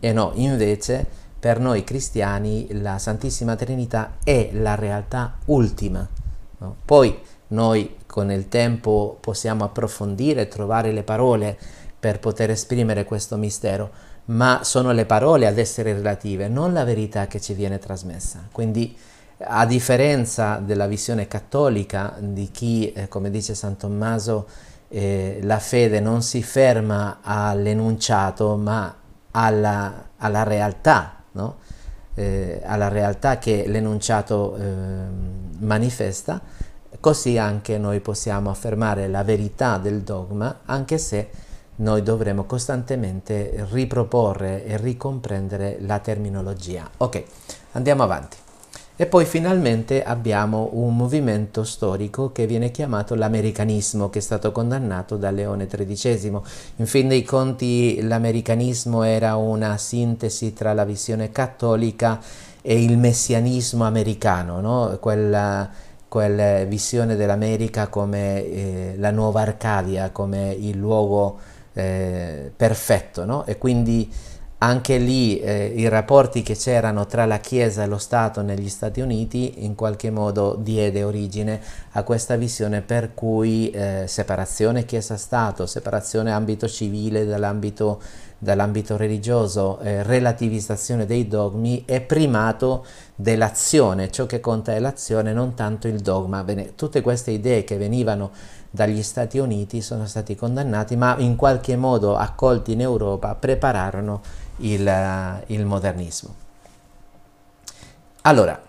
[0.00, 6.08] E no, invece per noi cristiani la Santissima Trinità è la realtà ultima.
[6.56, 6.76] No?
[6.82, 7.18] Poi
[7.48, 11.58] noi con il tempo possiamo approfondire trovare le parole
[12.00, 13.90] per poter esprimere questo mistero,
[14.26, 18.48] ma sono le parole ad essere relative, non la verità che ci viene trasmessa.
[18.50, 18.96] Quindi
[19.40, 24.48] a differenza della visione cattolica di chi, eh, come dice San Tommaso,
[24.88, 28.96] eh, la fede non si ferma all'enunciato ma
[29.32, 31.58] alla, alla realtà, no?
[32.14, 36.40] eh, alla realtà che l'enunciato ehm, manifesta,
[37.04, 41.28] Così anche noi possiamo affermare la verità del dogma, anche se
[41.76, 46.88] noi dovremo costantemente riproporre e ricomprendere la terminologia.
[46.96, 47.22] Ok,
[47.72, 48.43] andiamo avanti.
[48.96, 55.16] E poi finalmente abbiamo un movimento storico che viene chiamato l'americanismo, che è stato condannato
[55.16, 56.40] da Leone XIII.
[56.76, 62.20] In fin dei conti l'americanismo era una sintesi tra la visione cattolica
[62.62, 64.96] e il messianismo americano, no?
[65.00, 65.68] Quella,
[66.06, 71.38] quella visione dell'America come eh, la nuova Arcadia, come il luogo
[71.72, 73.44] eh, perfetto, no?
[73.44, 74.08] E quindi
[74.64, 79.02] anche lì eh, i rapporti che c'erano tra la Chiesa e lo Stato negli Stati
[79.02, 81.60] Uniti in qualche modo diede origine
[81.92, 88.00] a questa visione per cui eh, separazione Chiesa-Stato, separazione ambito civile dall'ambito
[88.36, 92.84] dall'ambito religioso, eh, relativizzazione dei dogmi e primato
[93.14, 96.44] dell'azione, ciò che conta è l'azione, non tanto il dogma.
[96.44, 98.32] Bene, tutte queste idee che venivano
[98.70, 104.20] dagli Stati Uniti sono stati condannati, ma in qualche modo accolti in Europa prepararono
[104.58, 106.34] il, il modernismo.
[108.22, 108.60] Allora,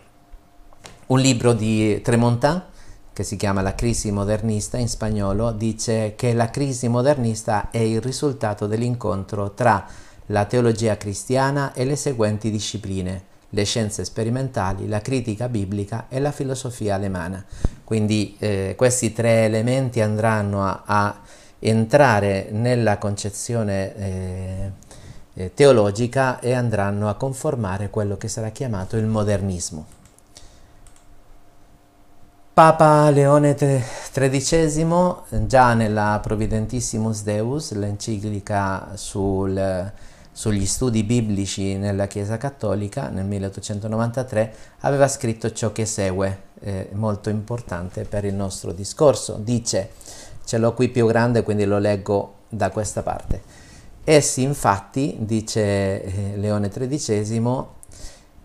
[1.08, 2.64] un libro di Tremontin
[3.16, 8.02] che si chiama La crisi modernista in spagnolo, dice che la crisi modernista è il
[8.02, 9.88] risultato dell'incontro tra
[10.28, 16.34] la teologia cristiana e le seguenti discipline, le scienze sperimentali, la critica biblica e la
[16.34, 17.42] filosofia alemana.
[17.86, 21.22] Quindi eh, questi tre elementi andranno a, a
[21.60, 24.72] entrare nella concezione eh,
[25.36, 29.86] eh, teologica e andranno a conformare quello che sarà chiamato il modernismo.
[32.56, 39.92] Papa Leone XIII, già nella Providentissimus Deus, l'enciclica sul,
[40.32, 47.30] sugli studi biblici nella Chiesa Cattolica, nel 1893, aveva scritto ciò che segue, eh, molto
[47.30, 49.34] importante per il nostro discorso.
[49.34, 49.90] Dice,
[50.46, 53.55] ce l'ho qui più grande, quindi lo leggo da questa parte.
[54.08, 57.64] Essi infatti, dice eh, Leone XIII,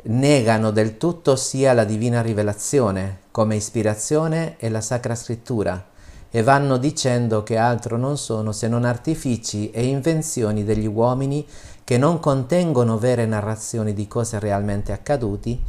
[0.05, 5.89] negano del tutto sia la divina rivelazione come ispirazione e la Sacra Scrittura
[6.31, 11.47] e vanno dicendo che altro non sono se non artifici e invenzioni degli uomini
[11.85, 15.63] che non contengono vere narrazioni di cose realmente accaduti,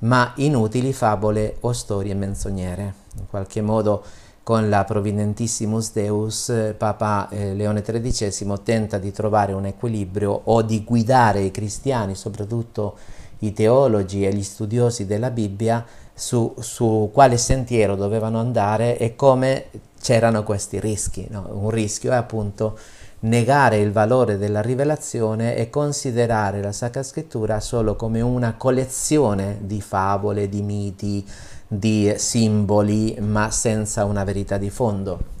[0.00, 2.94] ma inutili fabole o storie menzognere.
[3.16, 4.04] In qualche modo
[4.50, 10.82] con la Providentissimus Deus Papa eh, Leone XIII tenta di trovare un equilibrio o di
[10.82, 12.96] guidare i cristiani, soprattutto
[13.38, 19.66] i teologi e gli studiosi della Bibbia su, su quale sentiero dovevano andare e come
[20.02, 21.28] c'erano questi rischi.
[21.30, 21.46] No?
[21.52, 22.76] Un rischio è appunto
[23.20, 29.80] negare il valore della rivelazione e considerare la Sacra Scrittura solo come una collezione di
[29.80, 31.24] favole, di miti,
[31.72, 35.38] di simboli, ma senza una verità di fondo.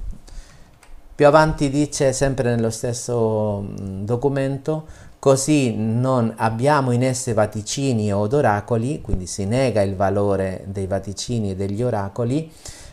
[1.14, 3.64] Più avanti dice, sempre nello stesso
[4.02, 4.86] documento,
[5.20, 11.50] Così non abbiamo in esse vaticini od oracoli, quindi si nega il valore dei vaticini
[11.50, 12.50] e degli oracoli,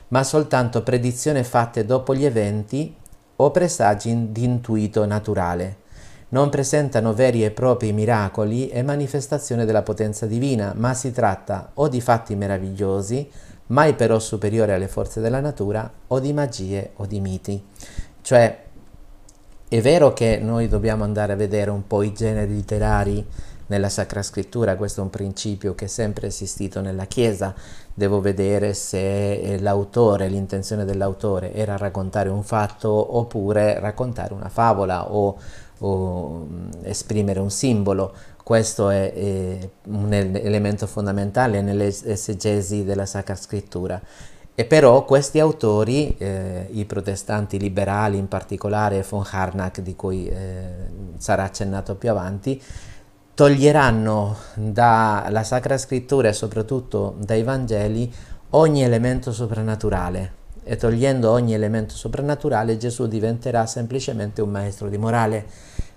[0.10, 2.94] ma soltanto predizioni fatte dopo gli eventi
[3.38, 5.78] o presagi di intuito naturale.
[6.30, 11.88] Non presentano veri e propri miracoli e manifestazione della potenza divina, ma si tratta o
[11.88, 13.30] di fatti meravigliosi,
[13.68, 17.64] mai però superiori alle forze della natura, o di magie o di miti.
[18.22, 18.66] Cioè
[19.70, 23.26] è vero che noi dobbiamo andare a vedere un po' i generi literari
[23.68, 27.54] nella Sacra Scrittura, questo è un principio che è sempre esistito nella Chiesa,
[27.94, 35.38] devo vedere se l'autore, l'intenzione dell'autore era raccontare un fatto oppure raccontare una favola o,
[35.80, 36.48] o
[36.84, 38.14] esprimere un simbolo.
[38.44, 44.02] questo è, è un elemento fondamentale nell'esegesi della Sacra Scrittura.
[44.60, 50.70] E però questi autori, eh, i protestanti liberali in particolare, von Harnack, di cui eh,
[51.18, 52.60] sarà accennato più avanti,
[53.36, 58.12] toglieranno dalla Sacra Scrittura e soprattutto dai Vangeli
[58.52, 65.46] ogni elemento soprannaturale e togliendo ogni elemento soprannaturale Gesù diventerà semplicemente un maestro di morale,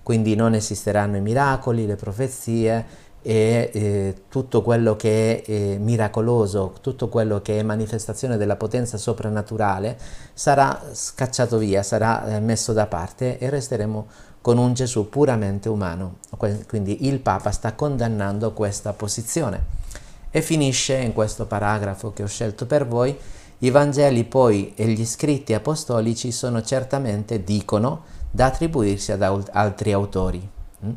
[0.03, 6.75] quindi non esisteranno i miracoli, le profezie e eh, tutto quello che è eh, miracoloso,
[6.81, 9.99] tutto quello che è manifestazione della potenza soprannaturale
[10.33, 14.07] sarà scacciato via, sarà eh, messo da parte e resteremo
[14.41, 16.17] con un Gesù puramente umano.
[16.67, 19.79] Quindi il Papa sta condannando questa posizione.
[20.31, 23.15] E finisce in questo paragrafo che ho scelto per voi,
[23.59, 30.49] i Vangeli poi e gli scritti apostolici sono certamente, dicono, da attribuirsi ad altri autori.
[30.85, 30.91] Mm?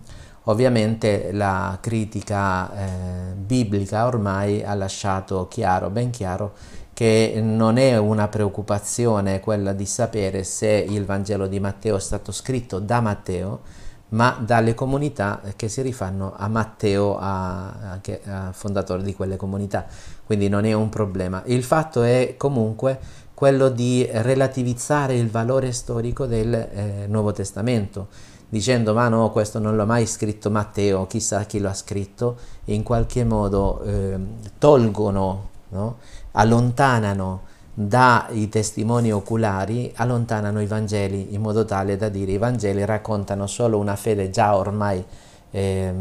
[0.46, 6.54] Ovviamente la critica eh, biblica ormai ha lasciato chiaro, ben chiaro,
[6.94, 12.32] che non è una preoccupazione quella di sapere se il Vangelo di Matteo è stato
[12.34, 13.62] scritto da Matteo,
[14.10, 19.86] ma dalle comunità che si rifanno a Matteo, a, a, a fondatore di quelle comunità.
[20.26, 21.42] Quindi non è un problema.
[21.46, 23.00] Il fatto è comunque
[23.34, 28.08] quello di relativizzare il valore storico del eh, Nuovo Testamento,
[28.48, 32.74] dicendo ma no, questo non l'ha mai scritto Matteo, chissà chi lo ha scritto, e
[32.74, 34.18] in qualche modo eh,
[34.60, 35.98] tolgono no?
[36.32, 43.48] allontanano dai testimoni oculari, allontanano i Vangeli in modo tale da dire i Vangeli raccontano
[43.48, 45.04] solo una fede già ormai
[45.50, 45.94] eh,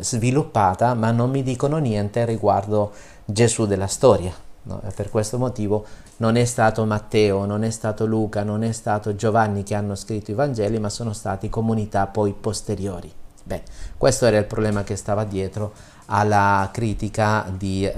[0.00, 2.92] sviluppata, ma non mi dicono niente riguardo
[3.24, 4.32] Gesù della storia.
[4.62, 4.80] No?
[4.94, 5.84] Per questo motivo
[6.18, 10.30] non è stato Matteo, non è stato Luca, non è stato Giovanni che hanno scritto
[10.30, 13.12] i Vangeli, ma sono stati comunità poi posteriori.
[13.44, 13.62] Beh,
[13.96, 15.72] questo era il problema che stava dietro
[16.06, 17.92] alla critica di eh,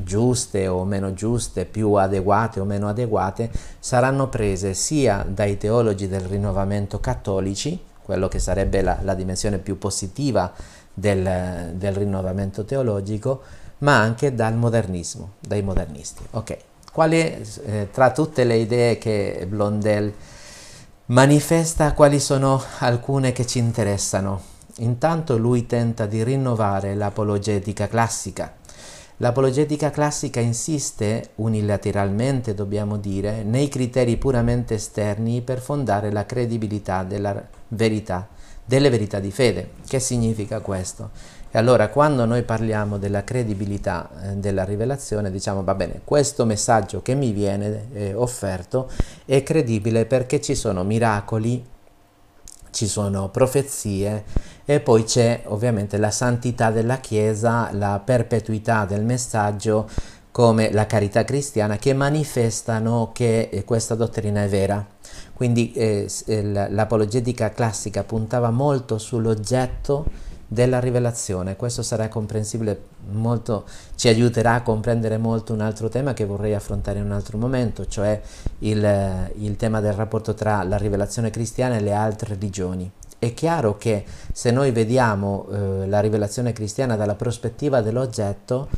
[0.03, 6.22] giuste o meno giuste, più adeguate o meno adeguate, saranno prese sia dai teologi del
[6.22, 10.52] rinnovamento cattolici, quello che sarebbe la, la dimensione più positiva
[10.94, 13.41] del, del, rinnovamento teologico,
[13.80, 16.24] ma anche dal modernismo, dai modernisti.
[16.32, 16.57] Ok,
[16.91, 20.11] quali, eh, tra tutte le idee che Blondel
[21.06, 24.41] manifesta, quali sono alcune che ci interessano?
[24.78, 28.52] Intanto lui tenta di rinnovare l'apologetica classica,
[29.22, 37.46] L'apologetica classica insiste, unilateralmente dobbiamo dire, nei criteri puramente esterni per fondare la credibilità della
[37.68, 38.30] verità,
[38.64, 39.72] delle verità di fede.
[39.86, 41.10] Che significa questo?
[41.52, 47.02] E allora quando noi parliamo della credibilità eh, della rivelazione diciamo va bene, questo messaggio
[47.02, 48.90] che mi viene eh, offerto
[49.26, 51.66] è credibile perché ci sono miracoli,
[52.72, 54.24] ci sono profezie
[54.70, 59.90] e poi c'è ovviamente la santità della Chiesa, la perpetuità del messaggio
[60.30, 64.86] come la carità cristiana che manifestano che eh, questa dottrina è vera.
[65.34, 66.08] Quindi eh,
[66.70, 70.06] l'apologetica classica puntava molto sull'oggetto
[70.46, 71.56] della rivelazione.
[71.56, 72.80] Questo sarà comprensibile
[73.10, 73.66] molto,
[73.96, 77.88] ci aiuterà a comprendere molto un altro tema che vorrei affrontare in un altro momento,
[77.88, 78.22] cioè
[78.60, 82.91] il, il tema del rapporto tra la rivelazione cristiana e le altre religioni.
[83.20, 88.70] È chiaro che se noi vediamo eh, la rivelazione cristiana dalla prospettiva dell'oggetto,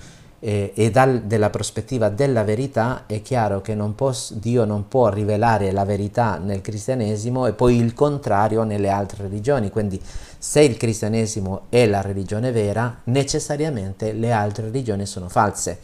[0.44, 5.10] eh, e dal, della prospettiva della verità è chiaro che non può, Dio non può
[5.10, 9.70] rivelare la verità nel cristianesimo e poi il contrario nelle altre religioni.
[9.70, 10.02] Quindi
[10.38, 15.80] se il cristianesimo è la religione vera, necessariamente le altre religioni sono false.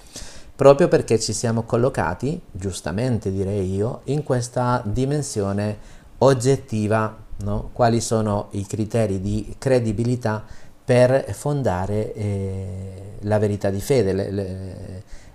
[0.55, 5.77] proprio perché ci siamo collocati, giustamente direi io, in questa dimensione
[6.17, 7.69] oggettiva, no?
[7.73, 10.43] quali sono i criteri di credibilità
[10.84, 14.31] per fondare eh, la verità di fede, le,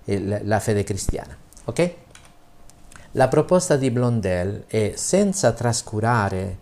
[0.04, 1.36] le, la fede cristiana.
[1.64, 1.94] Ok?
[3.12, 6.58] La proposta di Blondel è senza trascurare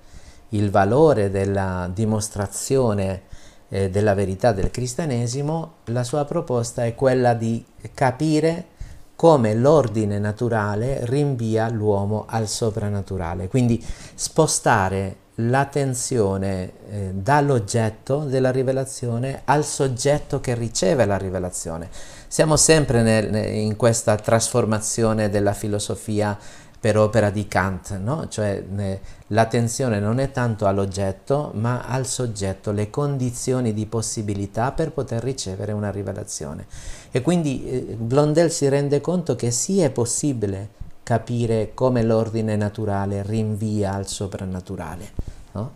[0.50, 3.22] il valore della dimostrazione
[3.68, 7.64] eh, della verità del cristianesimo, la sua proposta è quella di
[7.94, 8.66] capire
[9.14, 13.84] come l'ordine naturale rinvia l'uomo al soprannaturale, quindi
[14.14, 15.16] spostare
[15.48, 21.88] l'attenzione eh, dall'oggetto della rivelazione al soggetto che riceve la rivelazione.
[22.26, 26.38] Siamo sempre nel, in questa trasformazione della filosofia
[26.80, 28.26] per opera di Kant, no?
[28.28, 34.92] cioè ne, l'attenzione non è tanto all'oggetto ma al soggetto, le condizioni di possibilità per
[34.92, 36.66] poter ricevere una rivelazione.
[37.10, 40.79] E quindi eh, Blondel si rende conto che sì è possibile
[41.10, 45.10] capire come l'ordine naturale rinvia al soprannaturale.
[45.50, 45.70] No?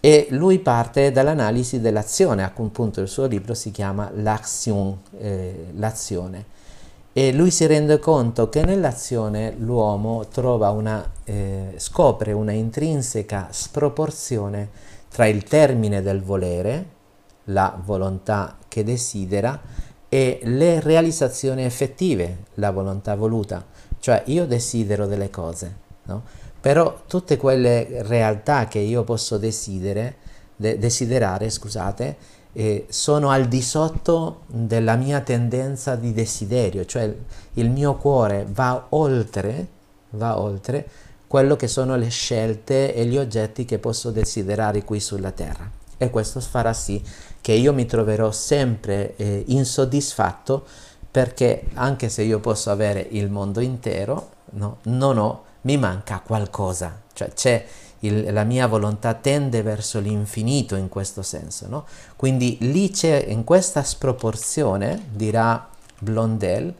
[0.00, 5.68] E lui parte dall'analisi dell'azione, a un punto il suo libro si chiama L'action, eh,
[5.74, 6.54] l'azione
[7.12, 14.70] e lui si rende conto che nell'azione l'uomo una, eh, scopre una intrinseca sproporzione
[15.08, 16.84] tra il termine del volere,
[17.44, 19.58] la volontà che desidera,
[20.08, 23.64] e le realizzazioni effettive, la volontà voluta.
[23.98, 25.74] Cioè io desidero delle cose,
[26.04, 26.22] no?
[26.60, 30.16] però tutte quelle realtà che io posso desidere,
[30.56, 32.16] de- desiderare, scusate,
[32.52, 37.14] eh, sono al di sotto della mia tendenza di desiderio, cioè
[37.54, 39.66] il mio cuore va oltre,
[40.10, 40.88] va oltre
[41.26, 45.70] quello che sono le scelte e gli oggetti che posso desiderare qui sulla terra.
[45.98, 47.02] E questo farà sì
[47.46, 50.66] che io mi troverò sempre eh, insoddisfatto
[51.08, 57.02] perché anche se io posso avere il mondo intero, no, non ho, mi manca qualcosa,
[57.12, 57.64] cioè c'è
[58.00, 61.68] il, la mia volontà tende verso l'infinito in questo senso.
[61.68, 61.84] No?
[62.16, 65.68] Quindi lì c'è, in questa sproporzione, dirà
[66.00, 66.74] Blondel,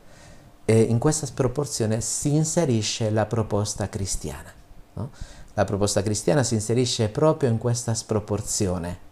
[0.65, 4.53] eh, in questa sproporzione si inserisce la proposta cristiana.
[4.95, 5.11] No?
[5.55, 9.06] La proposta cristiana si inserisce proprio in questa sproporzione.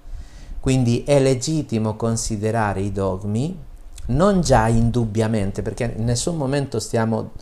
[0.64, 3.54] Quindi è legittimo considerare i dogmi
[4.06, 7.32] non già indubbiamente, perché in nessun momento stiamo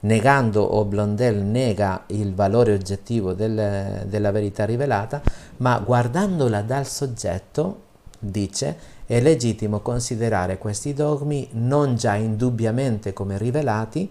[0.00, 5.20] negando o Blondel nega il valore oggettivo del, della verità rivelata,
[5.58, 7.82] ma guardandola dal soggetto,
[8.18, 14.10] dice, è legittimo considerare questi dogmi non già indubbiamente come rivelati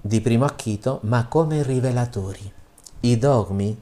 [0.00, 2.52] di primo acchito, ma come rivelatori.
[3.02, 3.78] I dogmi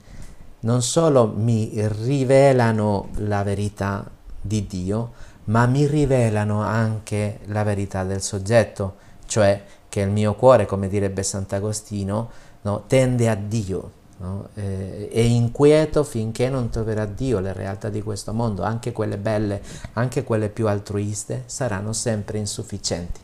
[0.67, 4.05] non solo mi rivelano la verità
[4.41, 5.13] di Dio,
[5.45, 11.23] ma mi rivelano anche la verità del soggetto, cioè che il mio cuore, come direbbe
[11.23, 12.31] Sant'Agostino,
[12.63, 14.49] no, tende a Dio, no?
[14.55, 19.63] eh, è inquieto finché non troverà Dio, le realtà di questo mondo, anche quelle belle,
[19.93, 23.21] anche quelle più altruiste, saranno sempre insufficienti.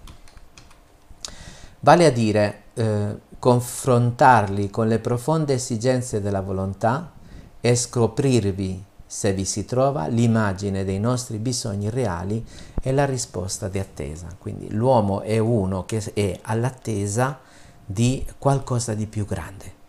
[1.81, 7.15] Vale a dire eh, confrontarli con le profonde esigenze della volontà
[7.65, 12.45] e scoprirvi se vi si trova l'immagine dei nostri bisogni reali
[12.83, 14.27] e la risposta di attesa.
[14.37, 17.39] Quindi l'uomo è uno che è all'attesa
[17.85, 19.81] di qualcosa di più grande.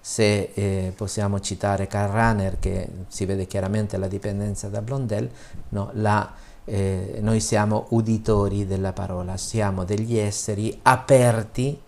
[0.00, 5.28] Se eh, possiamo citare Karl Rahner, che si vede chiaramente la dipendenza da Blondel,
[5.70, 6.32] no, la,
[6.64, 11.78] eh, noi siamo uditori della parola, siamo degli esseri aperti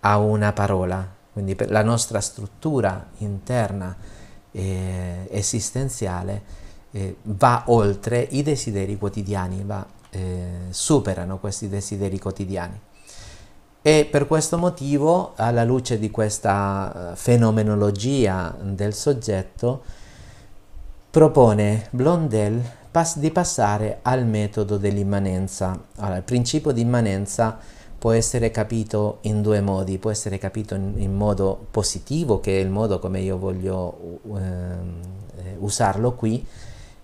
[0.00, 3.96] a una parola, quindi la nostra struttura interna
[4.54, 6.42] eh, esistenziale
[6.92, 12.80] eh, va oltre i desideri quotidiani, va, eh, superano questi desideri quotidiani.
[13.82, 19.82] E per questo motivo, alla luce di questa eh, fenomenologia del soggetto,
[21.10, 22.62] propone Blondel
[23.16, 25.78] di passare al metodo dell'immanenza.
[25.96, 27.58] Allora, il principio di immanenza
[28.04, 32.60] può essere capito in due modi, può essere capito in, in modo positivo, che è
[32.60, 36.46] il modo come io voglio eh, usarlo qui,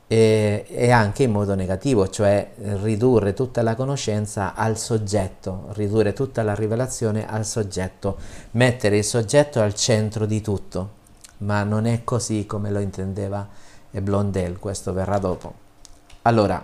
[0.06, 2.50] e, e, anche in modo negativo, cioè
[2.82, 8.18] ridurre tutta la conoscenza al soggetto, ridurre tutta la rivelazione al soggetto,
[8.50, 10.90] mettere il soggetto al centro di tutto,
[11.38, 13.48] ma non è così come lo intendeva
[13.90, 15.54] Blondel, questo verrà dopo.
[16.22, 16.62] Allora,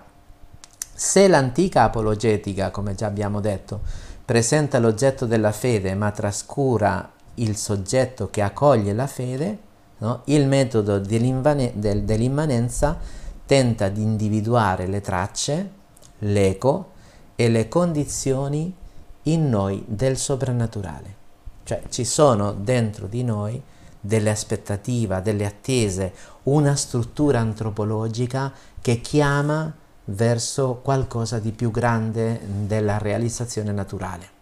[0.93, 3.81] se l'antica apologetica, come già abbiamo detto,
[4.27, 9.59] presenta l'oggetto della fede ma trascura il soggetto che accoglie la fede,
[9.98, 10.23] no?
[10.24, 12.98] il metodo dell'immanenza
[13.47, 15.70] tenta di individuare le tracce,
[16.19, 16.90] l'eco
[17.36, 18.74] e le condizioni
[19.23, 21.15] in noi del soprannaturale.
[21.62, 23.62] Cioè ci sono dentro di noi
[24.01, 26.12] delle aspettative, delle attese,
[26.44, 29.73] una struttura antropologica che chiama
[30.07, 34.35] verso qualcosa di più grande della realizzazione naturale.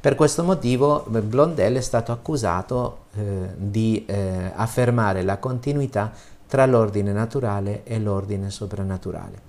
[0.00, 6.12] Per questo motivo Blondel è stato accusato eh, di eh, affermare la continuità
[6.46, 9.40] tra l'ordine naturale e l'ordine soprannaturale.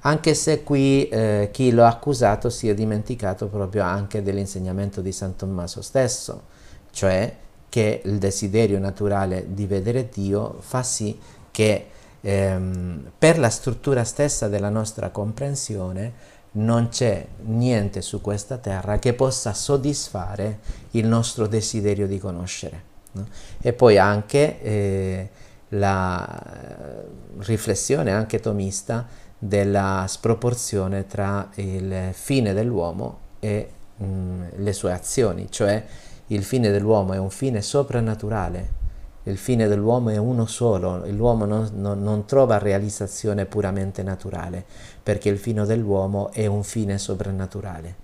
[0.00, 5.12] Anche se qui eh, chi lo ha accusato si è dimenticato proprio anche dell'insegnamento di
[5.12, 6.42] San Tommaso stesso,
[6.90, 7.34] cioè
[7.68, 11.18] che il desiderio naturale di vedere Dio fa sì
[11.50, 11.86] che
[12.22, 19.14] ehm, per la struttura stessa della nostra comprensione non c'è niente su questa terra che
[19.14, 20.58] possa soddisfare
[20.92, 22.90] il nostro desiderio di conoscere.
[23.12, 23.26] No?
[23.60, 25.30] E poi anche eh,
[25.70, 26.42] la
[27.38, 29.06] riflessione anche tomista
[29.38, 35.84] della sproporzione tra il fine dell'uomo e mh, mm, le sue azioni, cioè
[36.28, 38.80] il fine dell'uomo è un fine soprannaturale,
[39.24, 44.64] il fine dell'uomo è uno solo, l'uomo non, non, non, trova realizzazione puramente naturale,
[45.02, 47.94] perché il fine dell'uomo è un fine soprannaturale.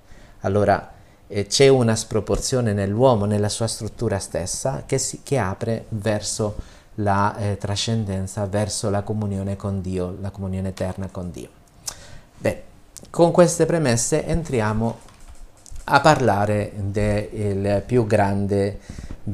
[0.41, 0.93] Allora
[1.27, 6.55] eh, c'è una sproporzione nell'uomo, nella sua struttura stessa, che, si, che apre verso
[6.97, 11.49] la eh, trascendenza, verso la comunione con Dio, la comunione eterna con Dio.
[12.37, 12.63] Beh,
[13.11, 14.99] con queste premesse entriamo
[15.91, 18.79] a parlare del più grande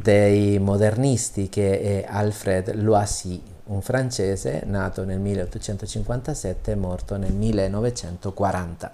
[0.03, 8.93] dei modernisti che è Alfred Loisy, un francese nato nel 1857 e morto nel 1940.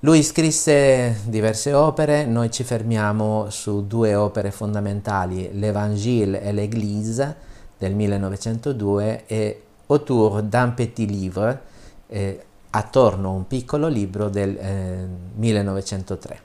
[0.00, 7.36] Lui scrisse diverse opere, noi ci fermiamo su due opere fondamentali, l'Evangile e l'Église
[7.78, 11.60] del 1902 e Autour d'un petit livre,
[12.06, 16.40] eh, attorno a un piccolo libro del eh, 1903.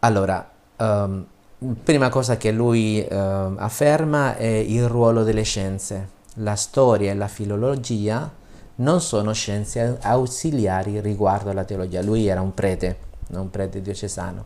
[0.00, 1.26] Allora, um,
[1.82, 6.16] prima cosa che lui uh, afferma è il ruolo delle scienze.
[6.34, 8.30] La storia e la filologia
[8.76, 12.02] non sono scienze ausiliari riguardo alla teologia.
[12.02, 12.96] Lui era un prete,
[13.30, 14.44] un prete diocesano.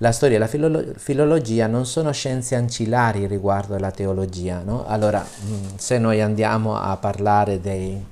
[0.00, 4.62] La storia e la filolo- filologia non sono scienze ancillari riguardo alla teologia.
[4.64, 4.86] No?
[4.86, 8.04] Allora, mm, se noi andiamo a parlare dei,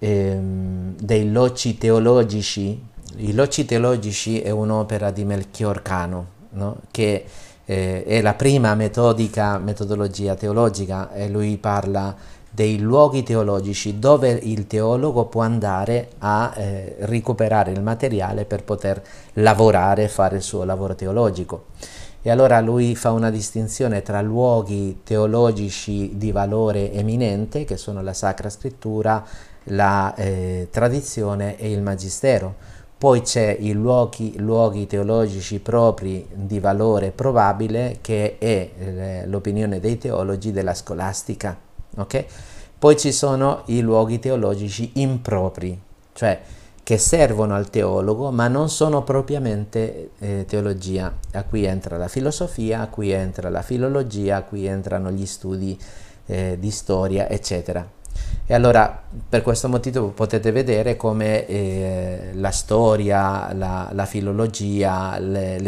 [0.00, 2.86] ehm, dei loci teologici.
[3.18, 6.26] I loci teologici è un'opera di Melchior Cano,
[6.58, 6.76] no?
[6.90, 7.24] che
[7.64, 12.14] eh, è la prima metodica, metodologia teologica e lui parla
[12.50, 19.00] dei luoghi teologici dove il teologo può andare a eh, recuperare il materiale per poter
[19.34, 21.66] lavorare fare il suo lavoro teologico.
[22.20, 28.12] E allora lui fa una distinzione tra luoghi teologici di valore eminente, che sono la
[28.12, 29.24] Sacra Scrittura,
[29.70, 32.56] la eh, tradizione e il magistero.
[32.98, 39.98] Poi c'è i luoghi, luoghi, teologici propri di valore probabile che è eh, l'opinione dei
[39.98, 41.56] teologi della scolastica.
[41.96, 42.26] Okay?
[42.76, 45.80] Poi ci sono i luoghi teologici impropri,
[46.12, 46.40] cioè
[46.82, 51.12] che servono al teologo ma non sono propriamente eh, teologia.
[51.34, 55.78] A cui entra la filosofia, a cui entra la filologia, a cui entrano gli studi
[56.26, 57.97] eh, di storia, eccetera.
[58.50, 65.58] E allora per questo motivo potete vedere come eh, la storia, la, la filologia, le,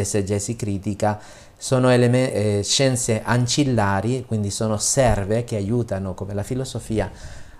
[0.56, 1.20] critica
[1.58, 7.10] sono eleme- eh, scienze ancillari, quindi sono serve che aiutano come la filosofia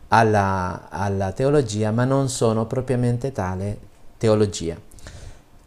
[0.09, 3.77] alla, alla teologia, ma non sono propriamente tale
[4.17, 4.75] teologia.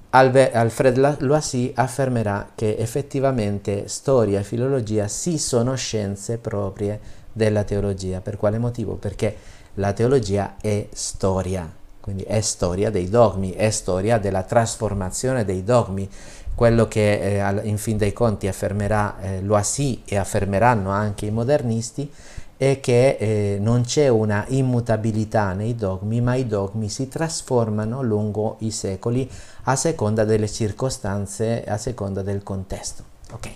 [0.09, 8.21] Alve- Alfred Loisy affermerà che effettivamente storia e filologia sì sono scienze proprie della teologia.
[8.21, 8.93] Per quale motivo?
[8.93, 9.35] Perché
[9.75, 11.69] la teologia è storia,
[11.99, 16.09] quindi è storia dei dogmi, è storia della trasformazione dei dogmi.
[16.55, 22.09] Quello che eh, in fin dei conti affermerà eh, Loisy e affermeranno anche i modernisti
[22.55, 28.57] è che eh, non c'è una immutabilità nei dogmi, ma i dogmi si trasformano lungo
[28.59, 29.29] i secoli
[29.63, 33.03] a seconda delle circostanze, a seconda del contesto.
[33.31, 33.55] Okay.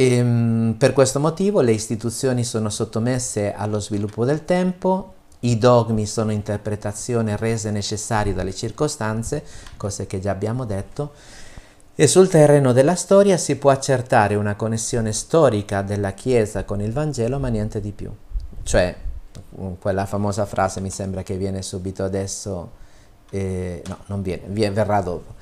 [0.00, 6.06] E, ehm, per questo motivo le istituzioni sono sottomesse allo sviluppo del tempo, i dogmi
[6.06, 9.44] sono interpretazioni rese necessarie dalle circostanze,
[9.76, 11.12] cose che già abbiamo detto,
[11.94, 16.92] e sul terreno della storia si può accertare una connessione storica della Chiesa con il
[16.92, 18.10] Vangelo, ma niente di più.
[18.62, 18.96] Cioè,
[19.78, 22.70] quella famosa frase mi sembra che viene subito adesso,
[23.28, 25.34] eh, no, non viene, verrà dopo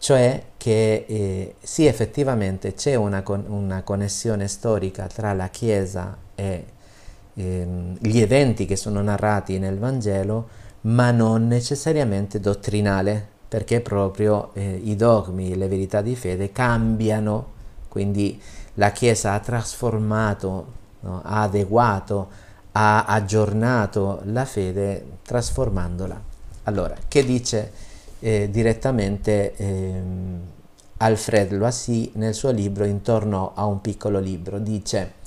[0.00, 6.64] cioè che eh, sì effettivamente c'è una, con, una, connessione storica tra la Chiesa e
[7.34, 10.48] ehm, gli eventi che sono narrati nel Vangelo,
[10.82, 17.48] ma non necessariamente dottrinale, perché proprio eh, i dogmi, le verità di fede cambiano,
[17.88, 18.40] quindi
[18.74, 20.66] la Chiesa ha trasformato,
[21.00, 21.20] no?
[21.22, 22.28] ha adeguato,
[22.72, 26.18] ha aggiornato la fede trasformandola.
[26.64, 27.88] Allora, che dice
[28.20, 30.02] eh, direttamente eh,
[30.98, 34.58] Alfred Loisy nel suo libro Intorno a un piccolo libro?
[34.58, 35.18] Dice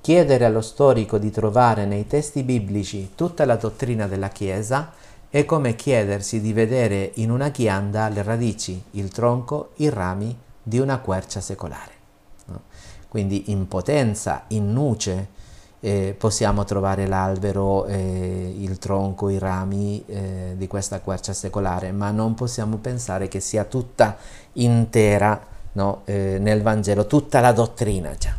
[0.00, 4.92] Chiedere allo storico di trovare nei testi biblici tutta la dottrina della Chiesa
[5.28, 10.78] è come chiedersi di vedere in una ghianda le radici, il tronco, i rami di
[10.78, 11.92] una quercia secolare.
[12.46, 12.62] No?
[13.08, 15.28] Quindi in potenza, in nuce,
[15.80, 22.10] eh, possiamo trovare l'albero, eh, il tronco, i rami eh, di questa quercia secolare, ma
[22.10, 24.16] non possiamo pensare che sia tutta
[24.54, 25.40] intera
[25.72, 26.02] no?
[26.04, 28.34] Eh, nel Vangelo, tutta la dottrina già.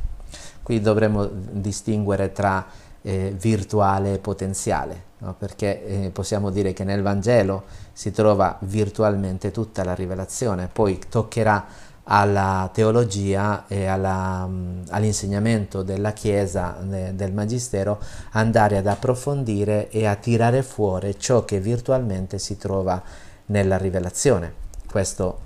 [0.61, 2.65] Qui dovremmo distinguere tra
[3.01, 5.33] eh, virtuale e potenziale, no?
[5.37, 11.65] perché eh, possiamo dire che nel Vangelo si trova virtualmente tutta la rivelazione, poi toccherà
[12.13, 18.01] alla teologia e alla, um, all'insegnamento della Chiesa, de, del Magistero,
[18.31, 23.01] andare ad approfondire e a tirare fuori ciò che virtualmente si trova
[23.45, 24.53] nella rivelazione.
[24.89, 25.39] Questo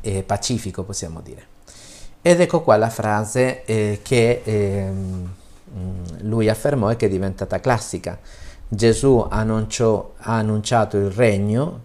[0.00, 1.54] è pacifico, possiamo dire.
[2.22, 4.90] Ed ecco qua la frase eh, che eh,
[6.20, 8.18] lui affermò e che è diventata classica.
[8.66, 11.84] Gesù annunciò, ha annunciato il regno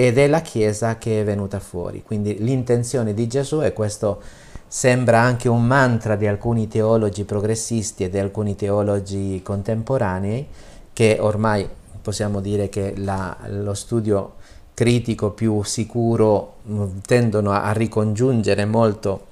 [0.00, 2.02] ed è la Chiesa che è venuta fuori.
[2.02, 4.22] Quindi l'intenzione di Gesù e questo
[4.66, 10.46] sembra anche un mantra di alcuni teologi progressisti e di alcuni teologi contemporanei
[10.94, 11.68] che ormai
[12.00, 14.36] possiamo dire che la, lo studio
[14.72, 16.60] critico più sicuro
[17.04, 19.26] tendono a, a ricongiungere molto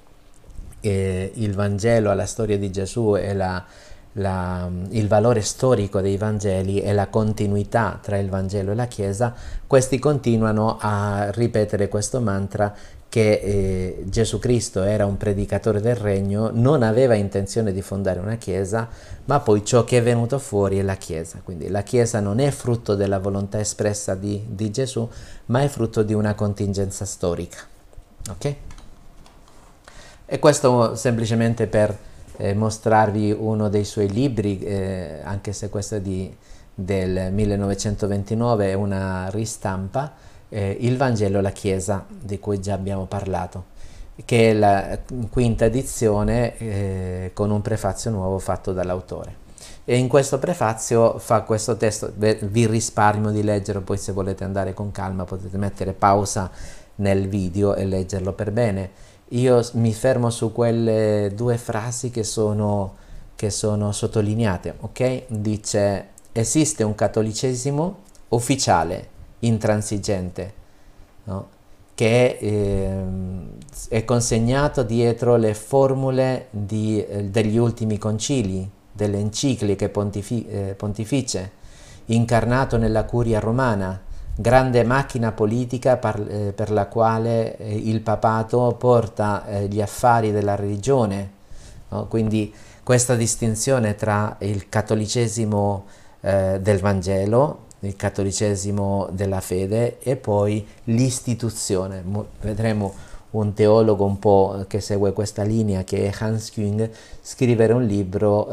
[0.80, 3.64] eh, il Vangelo alla storia di Gesù e la,
[4.18, 9.34] la, il valore storico dei Vangeli e la continuità tra il Vangelo e la Chiesa,
[9.66, 12.74] questi continuano a ripetere questo mantra
[13.08, 18.36] che eh, Gesù Cristo era un predicatore del regno, non aveva intenzione di fondare una
[18.36, 18.86] chiesa,
[19.24, 21.40] ma poi ciò che è venuto fuori è la chiesa.
[21.42, 25.08] Quindi la chiesa non è frutto della volontà espressa di, di Gesù,
[25.46, 27.60] ma è frutto di una contingenza storica.
[28.28, 28.54] Ok?
[30.26, 31.96] E questo semplicemente per
[32.39, 36.35] eh, mostrarvi uno dei suoi libri, eh, anche se questo è di,
[36.73, 40.15] del 1929, è una ristampa,
[40.48, 43.77] eh, Il Vangelo e la Chiesa, di cui già abbiamo parlato,
[44.24, 44.98] che è la
[45.31, 49.47] quinta edizione eh, con un prefazio nuovo fatto dall'autore.
[49.85, 54.74] E in questo prefazio fa questo testo, vi risparmio di leggerlo, poi se volete andare
[54.74, 56.51] con calma potete mettere pausa
[56.97, 58.90] nel video e leggerlo per bene
[59.30, 62.96] io mi fermo su quelle due frasi che sono,
[63.34, 65.22] che sono sottolineate, ok?
[65.28, 67.96] Dice esiste un cattolicesimo
[68.28, 69.09] ufficiale,
[69.40, 70.52] intransigente,
[71.24, 71.56] no?
[71.94, 73.02] che eh,
[73.88, 81.50] è consegnato dietro le formule di, eh, degli ultimi concili, delle encicliche pontifi eh, pontificie,
[82.06, 84.00] incarnato nella curia romana,
[84.40, 90.31] grande macchina politica per, eh, per la quale eh, il papato porta eh, gli affari
[90.31, 91.31] della religione.
[91.89, 92.06] No?
[92.06, 92.55] Quindi
[92.85, 95.85] questa distinzione tra il cattolicesimo
[96.20, 102.02] del Vangelo, il cattolicesimo della fede e poi l'istituzione.
[102.40, 102.93] Vedremo
[103.31, 106.90] un teologo un po' che segue questa linea che è Hans Küng
[107.20, 108.52] scrivere un libro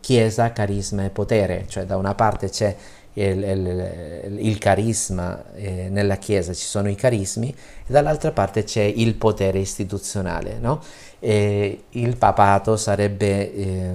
[0.00, 2.74] Chiesa, carisma e potere, cioè da una parte c'è
[3.14, 8.82] il, il, il carisma eh, nella Chiesa, ci sono i carismi, e dall'altra parte c'è
[8.82, 10.58] il potere istituzionale.
[10.58, 10.82] No?
[11.26, 13.92] il papato sarebbe, eh,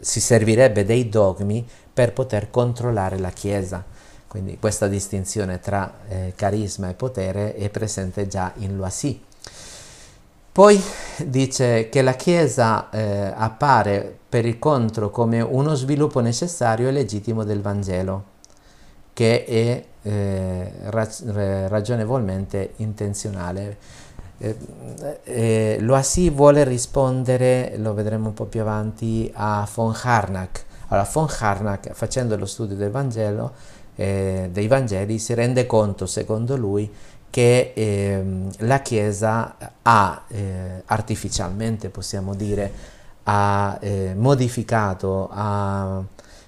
[0.00, 1.62] si servirebbe dei dogmi
[1.92, 3.84] per poter controllare la Chiesa.
[4.26, 9.22] Quindi questa distinzione tra eh, carisma e potere è presente già in Loisy.
[10.50, 10.82] Poi
[11.26, 17.44] dice che la Chiesa eh, appare per il contro come uno sviluppo necessario e legittimo
[17.44, 18.32] del Vangelo
[19.14, 20.70] che è eh,
[21.68, 23.76] ragionevolmente intenzionale.
[24.36, 24.56] Eh,
[25.22, 30.64] eh, Loisy vuole rispondere, lo vedremo un po' più avanti, a von Harnack.
[30.88, 33.52] Allora, von Harnack, facendo lo studio del Vangelo,
[33.94, 36.92] eh, dei Vangeli, si rende conto, secondo lui,
[37.30, 42.72] che ehm, la Chiesa ha eh, artificialmente, possiamo dire,
[43.24, 46.02] ha eh, modificato, ha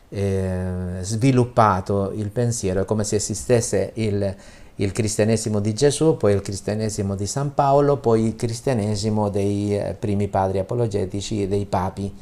[0.09, 4.35] eh, sviluppato il pensiero, è come se esistesse il,
[4.77, 9.97] il, cristianesimo di Gesù, poi il cristianesimo di San Paolo, poi il cristianesimo dei eh,
[9.99, 12.15] primi padri apologetici, dei papi.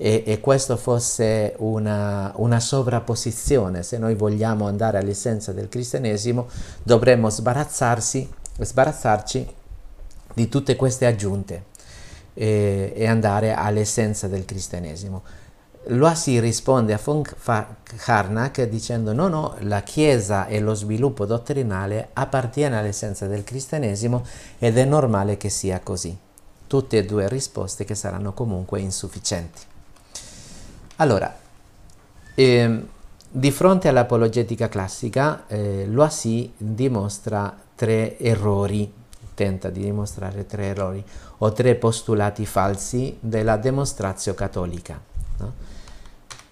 [0.00, 3.82] e, e questo fosse una, una, sovrapposizione.
[3.82, 6.48] Se noi vogliamo andare all'essenza del cristianesimo
[6.82, 8.28] dovremmo sbarazzarci
[10.34, 11.64] di tutte queste aggiunte
[12.34, 15.22] e, e andare all'essenza del cristianesimo.
[15.90, 22.76] Loasi risponde a von Karnak dicendo no, no, la Chiesa e lo sviluppo dottrinale appartiene
[22.76, 24.22] all'essenza del cristianesimo
[24.58, 26.14] ed è normale che sia così.
[26.66, 29.62] Tutte e due risposte che saranno comunque insufficienti.
[30.96, 31.34] Allora,
[32.34, 32.86] ehm,
[33.30, 38.92] di fronte all'apologetica classica, eh, Loasi dimostra tre errori,
[39.32, 41.02] tenta di dimostrare tre errori
[41.38, 45.00] o tre postulati falsi della demonstrazio cattolica.
[45.38, 45.67] No?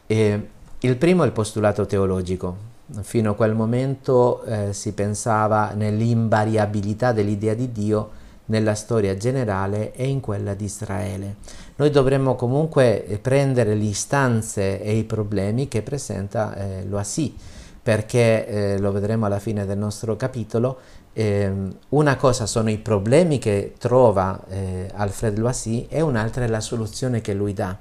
[0.06, 2.74] Il primo è il postulato teologico.
[3.00, 8.10] Fino a quel momento eh, si pensava nell'invariabilità dell'idea di Dio
[8.46, 11.36] nella storia generale e in quella di Israele.
[11.76, 17.34] Noi dovremmo comunque prendere le istanze e i problemi che presenta eh, l'Oasi,
[17.82, 20.78] perché eh, lo vedremo alla fine del nostro capitolo,
[21.12, 21.50] eh,
[21.90, 27.20] una cosa sono i problemi che trova eh, Alfred Loisi e un'altra è la soluzione
[27.20, 27.76] che lui dà.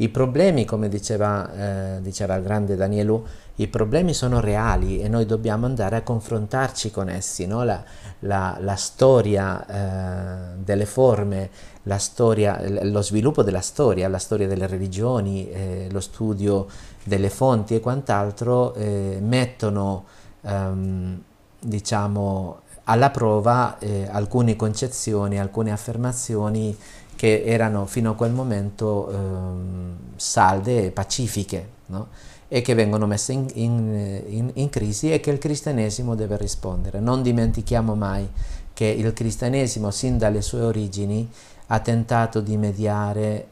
[0.00, 3.24] I problemi, come diceva, eh, diceva il grande Danielu,
[3.56, 7.46] i problemi sono reali e noi dobbiamo andare a confrontarci con essi.
[7.46, 7.64] No?
[7.64, 7.82] La,
[8.20, 11.50] la, la, storia eh, delle forme,
[11.96, 16.66] storia, lo sviluppo della storia, la storia delle religioni, eh, lo studio
[17.02, 20.04] delle fonti e quant'altro eh, mettono
[20.42, 21.22] ehm,
[21.58, 26.76] diciamo, alla prova eh, alcune concezioni, alcune affermazioni
[27.18, 32.06] che erano fino a quel momento ehm, salde e pacifiche no?
[32.46, 37.00] e che vengono messe in, in, in, in, crisi e che il cristianesimo deve rispondere.
[37.00, 38.30] Non dimentichiamo mai
[38.72, 41.28] che il cristianesimo sin dalle sue origini
[41.66, 43.48] ha tentato di mediare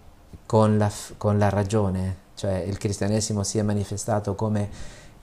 [0.46, 4.68] con la, con la ragione, cioè il cristianesimo si è manifestato come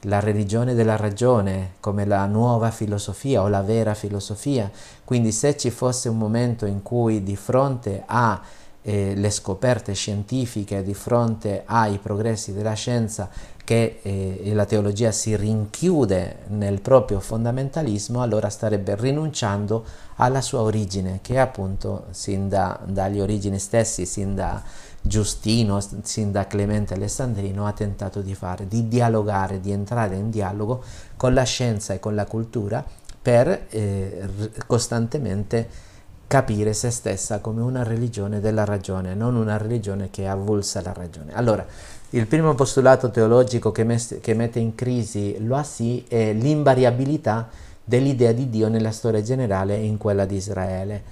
[0.03, 4.69] la religione della ragione come la nuova filosofia o la vera filosofia.
[5.03, 8.41] Quindi se ci fosse un momento in cui di fronte alle
[8.81, 13.29] eh, scoperte scientifiche, di fronte ai progressi della scienza,
[13.63, 19.85] che eh, la teologia si rinchiude nel proprio fondamentalismo, allora starebbe rinunciando
[20.15, 24.61] alla sua origine, che appunto sin da, dagli origini stessi, sin da
[25.05, 30.81] Giustino, sin da Clemente Alessandrino, ha tentato di fare, di dialogare, di entrare in dialogo
[31.17, 32.83] con la scienza e con la cultura
[33.21, 34.29] per eh,
[34.65, 35.91] costantemente
[36.25, 41.33] capire se stessa come una religione della ragione, non una religione che avulsa la ragione.
[41.33, 41.65] Allora,
[42.11, 47.49] il primo postulato teologico che, mes- che mette in crisi l'Oasi è l'invariabilità
[47.83, 51.03] dell'idea di Dio nella storia generale e in quella di Israele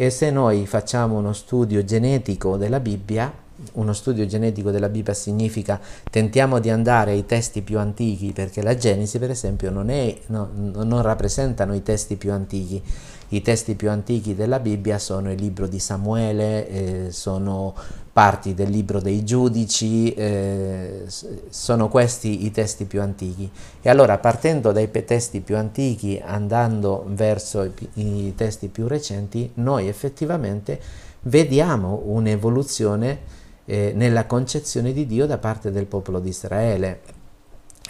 [0.00, 3.30] e se noi facciamo uno studio genetico della Bibbia,
[3.72, 5.78] uno studio genetico della Bibbia significa
[6.10, 10.48] tentiamo di andare ai testi più antichi perché la Genesi per esempio non, è, no,
[10.54, 12.82] non rappresentano i testi più antichi
[13.30, 17.74] i testi più antichi della Bibbia sono il libro di Samuele, eh, sono
[18.12, 21.04] parti del libro dei giudici, eh,
[21.48, 23.48] sono questi i testi più antichi.
[23.80, 29.86] E allora partendo dai testi più antichi, andando verso i, i testi più recenti, noi
[29.86, 30.80] effettivamente
[31.22, 33.18] vediamo un'evoluzione
[33.64, 37.19] eh, nella concezione di Dio da parte del popolo di Israele.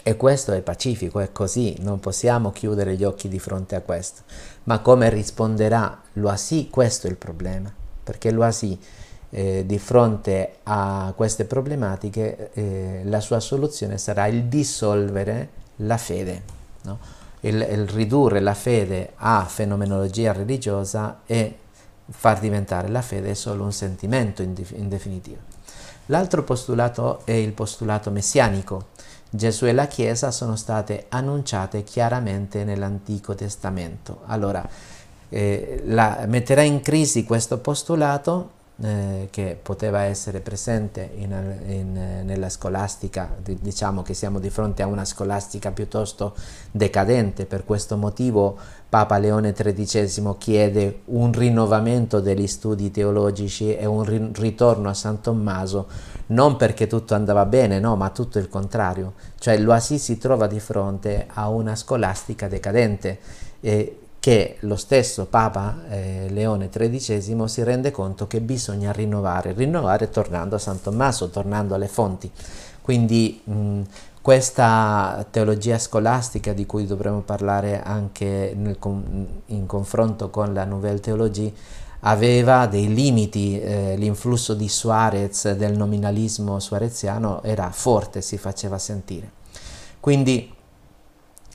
[0.03, 4.21] E questo è pacifico, è così, non possiamo chiudere gli occhi di fronte a questo.
[4.63, 6.69] Ma come risponderà l'Oasi?
[6.69, 7.71] Questo è il problema,
[8.03, 8.79] perché l'Oasi
[9.29, 16.41] eh, di fronte a queste problematiche eh, la sua soluzione sarà il dissolvere la fede,
[16.83, 16.99] no?
[17.41, 21.57] il, il ridurre la fede a fenomenologia religiosa e
[22.09, 25.49] far diventare la fede solo un sentimento in, in definitivo.
[26.07, 28.87] L'altro postulato è il postulato messianico,
[29.33, 34.23] Gesù e la Chiesa sono state annunciate chiaramente nell'Antico Testamento.
[34.25, 34.67] Allora,
[35.29, 41.31] eh, la, metterà in crisi questo postulato eh, che poteva essere presente in,
[41.67, 46.35] in, nella scolastica, diciamo che siamo di fronte a una scolastica piuttosto
[46.71, 48.57] decadente, per questo motivo
[48.89, 55.87] Papa Leone XIII chiede un rinnovamento degli studi teologici e un ritorno a San Tommaso,
[56.31, 60.59] non perché tutto andava bene, no, ma tutto il contrario, cioè l'Oasi si trova di
[60.59, 63.19] fronte a una scolastica decadente.
[63.61, 70.11] E che lo stesso Papa eh, Leone XIII si rende conto che bisogna rinnovare, rinnovare
[70.11, 72.31] tornando a San Tommaso, tornando alle fonti.
[72.83, 73.81] Quindi mh,
[74.21, 78.77] questa teologia scolastica di cui dovremo parlare anche nel,
[79.47, 81.51] in confronto con la Nouvelle Théologie
[82.01, 89.31] aveva dei limiti, eh, l'influsso di Suarez, del nominalismo suareziano, era forte, si faceva sentire.
[89.99, 90.53] Quindi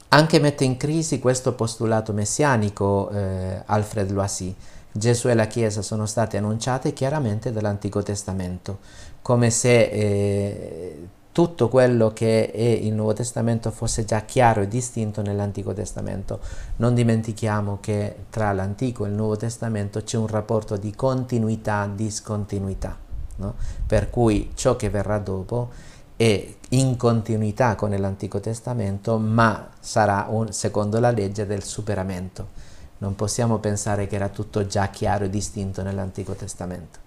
[0.09, 4.55] anche mette in crisi questo postulato messianico eh, Alfred Loisy.
[4.93, 8.79] Gesù e la Chiesa sono state annunciate chiaramente dall'Antico Testamento,
[9.21, 15.21] come se eh, tutto quello che è il Nuovo Testamento fosse già chiaro e distinto
[15.21, 16.41] nell'Antico Testamento.
[16.77, 22.97] Non dimentichiamo che tra l'Antico e il Nuovo Testamento c'è un rapporto di continuità-discontinuità,
[23.37, 23.55] no?
[23.87, 25.69] per cui ciò che verrà dopo
[26.17, 32.49] è in continuità con l'Antico Testamento, ma sarà un, secondo la legge del superamento.
[32.97, 37.05] Non possiamo pensare che era tutto già chiaro e distinto nell'Antico Testamento.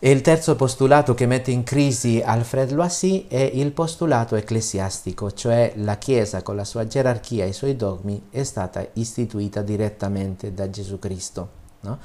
[0.00, 5.72] E il terzo postulato che mette in crisi Alfred Loisy è il postulato ecclesiastico, cioè
[5.74, 10.70] la Chiesa con la sua gerarchia e i suoi dogmi è stata istituita direttamente da
[10.70, 11.48] Gesù Cristo.
[11.80, 11.98] No?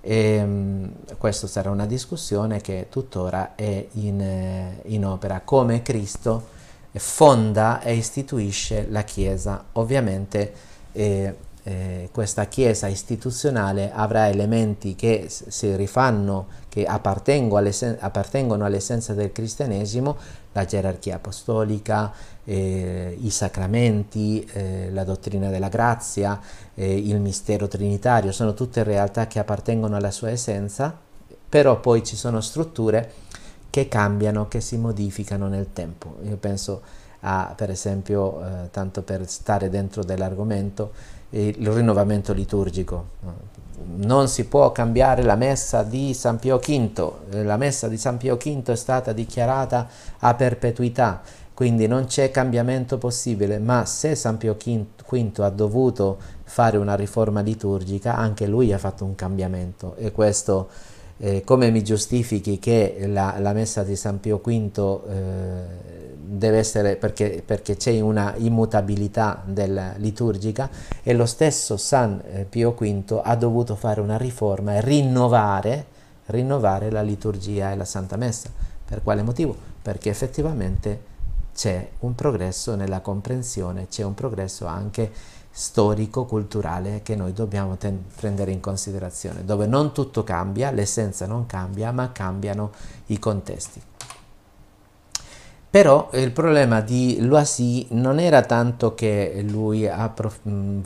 [0.00, 6.46] E, um, questa sarà una discussione che tuttora è in, eh, in opera, come Cristo
[6.92, 9.64] fonda e istituisce la Chiesa.
[9.72, 10.52] Ovviamente
[10.92, 20.16] eh, eh, questa chiesa istituzionale avrà elementi che si rifanno, che appartengono all'essenza del cristianesimo,
[20.52, 22.12] la gerarchia apostolica,
[22.44, 26.40] eh, i sacramenti, eh, la dottrina della grazia,
[26.74, 30.96] eh, il mistero trinitario, sono tutte realtà che appartengono alla sua essenza,
[31.48, 33.12] però poi ci sono strutture
[33.70, 36.16] che cambiano, che si modificano nel tempo.
[36.24, 36.82] Io penso
[37.20, 40.92] a, per esempio, eh, tanto per stare dentro dell'argomento,
[41.32, 43.20] il rinnovamento liturgico.
[43.94, 48.36] Non si può cambiare la messa di San Pio V, la messa di San Pio
[48.36, 49.88] V è stata dichiarata
[50.18, 51.20] a perpetuità,
[51.54, 57.40] quindi non c'è cambiamento possibile, ma se San Pio V ha dovuto fare una riforma
[57.40, 60.68] liturgica, anche lui ha fatto un cambiamento e questo
[61.18, 66.01] eh, come mi giustifichi che la, la, messa di San Pio V eh,
[66.34, 70.70] deve essere perché, perché c'è una immutabilità della liturgica
[71.02, 75.86] e lo stesso San eh, Pio V ha dovuto fare una riforma e rinnovare,
[76.26, 78.50] rinnovare la liturgia e la Santa Messa.
[78.84, 79.54] Per quale motivo?
[79.82, 81.10] Perché effettivamente
[81.54, 85.10] c'è un progresso nella comprensione, c'è un progresso anche
[85.50, 87.76] storico-culturale che noi dobbiamo
[88.16, 92.70] prendere in considerazione, dove non tutto cambia, l'essenza non cambia, ma cambiano
[93.06, 93.82] i contesti.
[95.72, 99.88] Però il problema di Loisy non era tanto che lui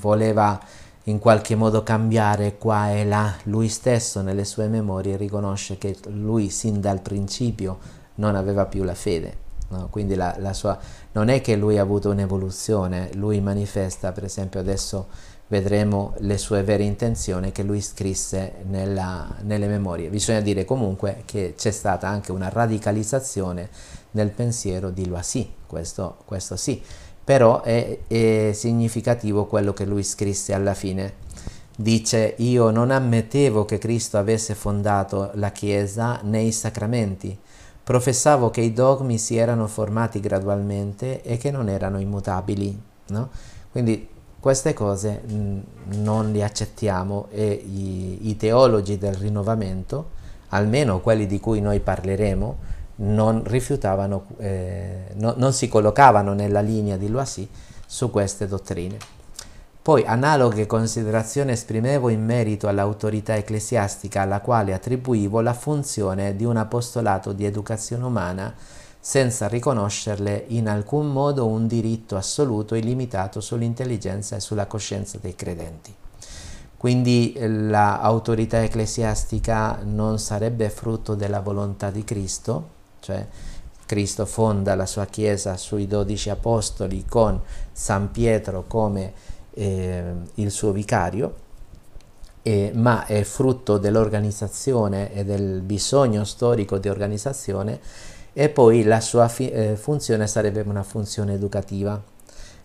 [0.01, 0.61] voleva
[1.09, 6.51] in qualche modo cambiare qua e là, lui stesso nelle sue memorie riconosce che lui
[6.51, 7.79] sin dal principio
[8.17, 9.37] non aveva più la fede,
[9.71, 9.89] no?
[9.91, 10.79] quindi la, la sua,
[11.11, 15.09] non è che lui ha avuto un'evoluzione, lui manifesta per esempio adesso
[15.49, 20.09] vedremo le sue vere intenzioni che lui scrisse nella, nelle memorie.
[20.09, 23.69] Bisogna dire comunque che c'è stata anche una radicalizzazione
[24.17, 26.83] nel pensiero di Loisy, questo, questo sì,
[27.23, 31.25] però è, è significativo quello che lui scrisse alla fine.
[31.77, 37.39] Dice, io non ammettevo che Cristo avesse fondato la Chiesa nei sacramenti,
[37.85, 42.81] professavo che i dogmi si erano formati gradualmente e che non erano immutabili.
[43.09, 43.29] No?
[43.71, 44.09] Quindi
[44.41, 45.59] queste cose mh,
[46.03, 50.11] non le accettiamo e i, i teologi del rinnovamento,
[50.49, 56.97] almeno quelli di cui noi parleremo, non rifiutavano, eh, no, non si collocavano nella linea
[56.97, 57.49] di Loisy
[57.87, 58.97] su queste dottrine.
[59.87, 66.57] Poi analoghe considerazioni esprimevo in merito all'autorità ecclesiastica alla quale attribuivo la funzione di un
[66.57, 68.53] apostolato di educazione umana
[68.99, 75.37] senza riconoscerle in alcun modo un diritto assoluto e illimitato sull'intelligenza e sulla coscienza dei
[75.37, 75.95] credenti.
[76.77, 82.75] Quindi l'autorità ecclesiastica non sarebbe frutto della volontà di Cristo,
[83.07, 83.25] cioè
[83.87, 89.13] Cristo fonda la sua Chiesa sui dodici apostoli con San Pietro come
[89.55, 91.45] eh, il suo vicario,
[92.43, 97.79] eh, ma è frutto dell'organizzazione e del bisogno storico di organizzazione
[98.33, 102.03] e poi la sua eh, funzione sarebbe una funzione educativa.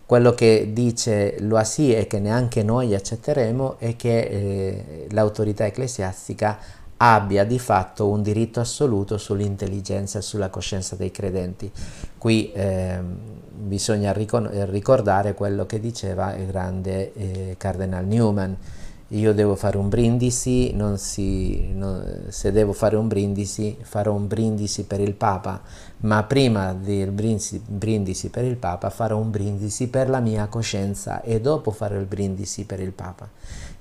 [0.08, 6.60] Quello che dice Loisy e che neanche noi accetteremo è che eh, l'autorità ecclesiastica
[7.04, 11.72] abbia di fatto un diritto assoluto sull'intelligenza e sulla coscienza dei credenti.
[12.16, 13.00] Qui eh,
[13.52, 18.56] bisogna ricordare quello che diceva il grande eh, Cardinal Newman.
[19.08, 24.84] io devo fare un brindisi, si, non, se devo fare un brindisi, farò un brindisi
[24.84, 25.60] per il Papa,
[26.02, 31.22] ma prima del brindisi, brindisi per il Papa farò un brindisi per la mia coscienza
[31.22, 33.28] e dopo farò il brindisi per il Papa.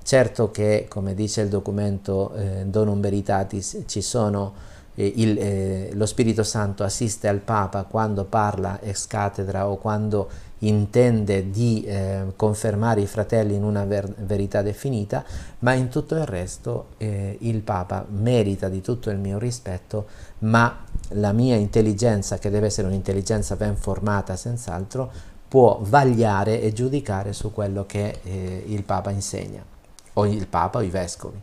[0.03, 4.53] Certo che, come dice il documento eh, Donum Veritatis, ci sono
[4.95, 10.29] eh, il, eh, lo Spirito Santo assiste al Papa quando parla ex cattedra o quando
[10.59, 15.23] intende di eh, confermare i fratelli in una ver verità definita,
[15.59, 20.07] ma in tutto il resto eh, il Papa merita di tutto il mio rispetto,
[20.39, 25.11] ma la mia intelligenza, che deve essere un'intelligenza ben formata senz'altro,
[25.47, 29.63] può vagliare e giudicare su quello che eh, il Papa insegna,
[30.13, 31.39] o il Papa o i Vescovi.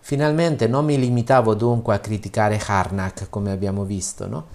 [0.00, 4.46] Finalmente non mi limitavo dunque a criticare Harnack, come abbiamo visto, no?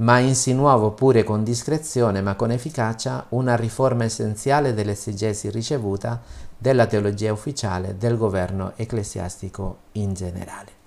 [0.00, 6.20] ma insinuavo pure con discrezione ma con efficacia una riforma essenziale dell'esegesi ricevuta
[6.56, 10.78] della teologia ufficiale del governo ecclesiastico in generale.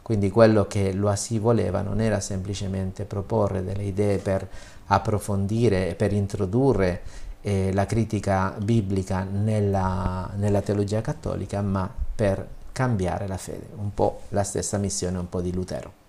[0.00, 4.46] Quindi quello che Loasi voleva non era semplicemente proporre delle idee per
[4.86, 7.02] approfondire e per introdurre
[7.42, 14.22] eh, la critica biblica nella, nella teologia cattolica, ma per cambiare la fede, un po'
[14.30, 16.00] la stessa missione un po' di Lutero.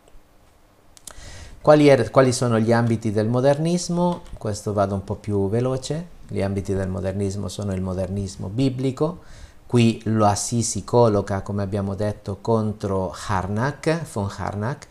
[1.62, 4.24] Quali, er quali, sono gli ambiti del modernismo?
[4.38, 6.08] Questo vado un po' più veloce.
[6.28, 9.20] Gli ambiti del modernismo sono il modernismo biblico.
[9.66, 14.88] Qui lo Assisi colloca, come abbiamo detto, contro Harnack, von Harnack.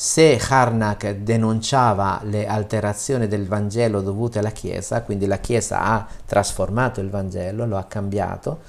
[0.00, 7.00] Se Harnack denunciava le alterazioni del Vangelo dovute alla Chiesa, quindi la Chiesa ha trasformato
[7.00, 8.60] il Vangelo, lo ha cambiato,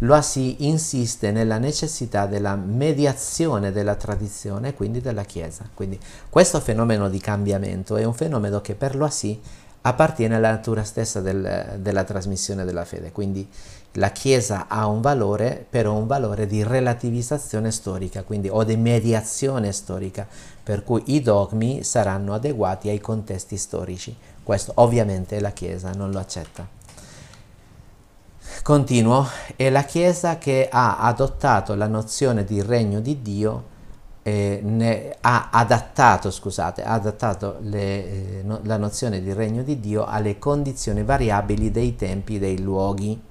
[0.00, 5.66] lo si insiste nella necessità della mediazione della tradizione quindi della Chiesa.
[5.72, 5.98] Quindi
[6.28, 9.40] questo fenomeno di cambiamento è un fenomeno che per Loisy
[9.80, 13.12] appartiene alla natura stessa del, della trasmissione della fede.
[13.12, 13.48] Quindi
[13.92, 19.72] la Chiesa ha un valore, però un valore di relativizzazione storica, quindi o di mediazione
[19.72, 20.26] storica,
[20.66, 24.16] per cui i dogmi saranno adeguati ai contesti storici.
[24.42, 26.66] Questo ovviamente la Chiesa non lo accetta.
[28.64, 33.62] Continuo, è la Chiesa che ha adottato la nozione di regno di Dio,
[34.24, 39.78] eh, ne, ha adattato, scusate, ha adattato le, eh, no, la nozione di regno di
[39.78, 43.22] Dio alle condizioni variabili dei tempi e dei luoghi.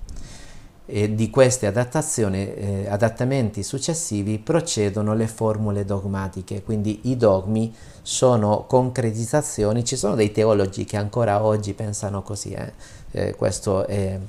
[0.87, 9.83] E di questi eh, adattamenti successivi procedono le formule dogmatiche, quindi i dogmi sono concretizzazioni,
[9.83, 12.71] ci sono dei teologi che ancora oggi pensano così, eh.
[13.11, 14.19] Eh, questo è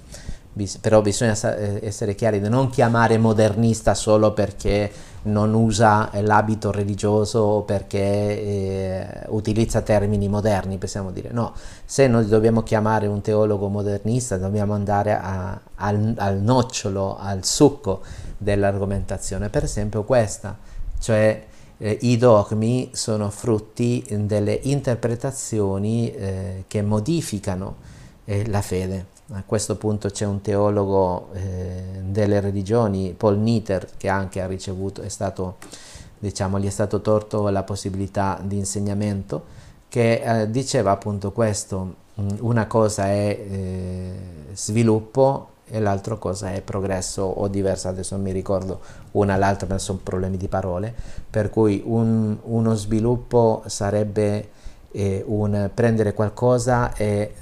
[0.57, 4.91] Bis però bisogna eh, essere chiari di non chiamare modernista solo perché
[5.27, 11.31] non usa l'abito religioso perché eh, utilizza termini moderni, possiamo dire.
[11.33, 11.55] No,
[11.85, 18.01] se noi dobbiamo chiamare un teologo modernista dobbiamo andare a, al, al nocciolo, al succo
[18.39, 19.49] dell'argomentazione.
[19.49, 20.57] Per esempio questa,
[20.99, 21.45] cioè
[21.79, 27.77] eh, i dogmi sono frutti delle interpretazioni eh, che modificano
[28.25, 29.15] eh, la fede.
[29.33, 35.03] A questo punto c'è un teologo eh, delle religioni, Paul Nitter, che anche ha ricevuto,
[35.03, 35.57] è stato,
[36.17, 39.45] diciamo, gli è stato torto la possibilità di insegnamento,
[39.89, 44.13] che eh, diceva appunto questo, mm, una cosa è eh,
[44.53, 48.79] sviluppo e l'altra cosa è progresso o diversa, adesso non mi ricordo
[49.13, 50.95] una l'altra, ma sono problemi di parole,
[51.29, 54.51] per cui un, uno sviluppo sarebbe
[54.93, 57.35] eh, un prendere qualcosa e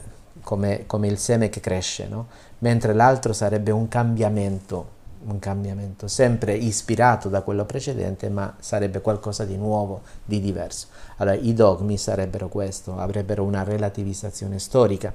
[0.45, 2.27] come, come il seme che cresce, no?
[2.59, 4.93] mentre l'altro sarebbe un cambiamento,
[5.25, 10.89] un cambiamento, sempre ispirato da quello precedente, ma sarebbe qualcosa di nuovo, di diverso.
[11.17, 15.13] Allora i dogmi sarebbero questo, avrebbero una relativizzazione storica.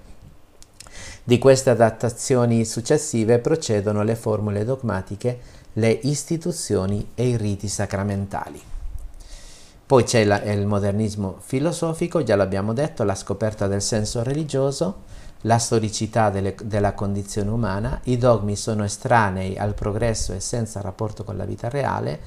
[1.23, 5.39] Di queste adattazioni successive procedono le formule dogmatiche,
[5.73, 8.60] le istituzioni e i riti sacramentali.
[9.85, 15.03] Poi c'è la, il modernismo filosofico, già l'abbiamo detto, la scoperta del senso religioso,
[15.41, 21.24] la storicità delle, della condizione umana, i dogmi sono estranei al progresso e senza rapporto
[21.24, 22.20] con la vita reale,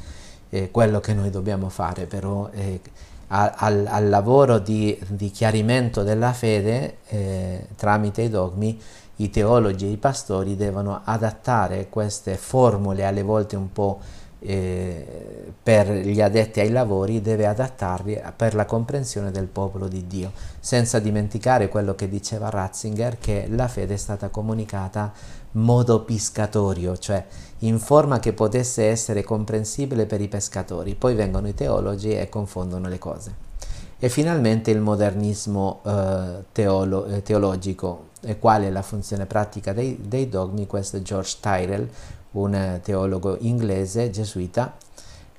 [0.49, 2.81] eh, quello che noi dobbiamo fare però eh,
[3.29, 8.79] al, al, lavoro di, di, chiarimento della fede eh, tramite i dogmi,
[9.17, 14.01] i teologi e i pastori devono adattare queste formule alle volte un po'
[14.45, 20.33] eh, per gli addetti ai lavori deve adattarli per la comprensione del popolo di Dio,
[20.59, 25.13] senza dimenticare quello che diceva Ratzinger, che la fede è stata comunicata
[25.53, 27.25] modo piscatorio, cioè
[27.61, 30.95] in forma che potesse essere comprensibile per i pescatori.
[30.95, 33.51] Poi vengono i teologi e confondono le cose.
[33.99, 39.99] E finalmente il modernismo eh, teolo eh, teologico, e qual è la funzione pratica dei,
[40.03, 41.89] dei dogmi, questo è George Tyrell,
[42.33, 44.77] un teologo inglese, gesuita.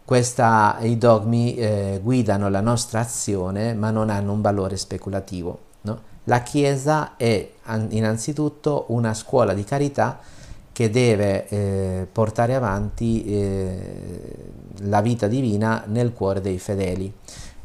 [0.05, 5.59] Questa, I dogmi eh, guidano la nostra azione ma non hanno un valore speculativo.
[5.81, 5.99] No?
[6.25, 7.49] La Chiesa è
[7.89, 10.19] innanzitutto una scuola di carità
[10.71, 14.35] che deve eh, portare avanti eh,
[14.81, 17.13] la vita divina nel cuore dei fedeli.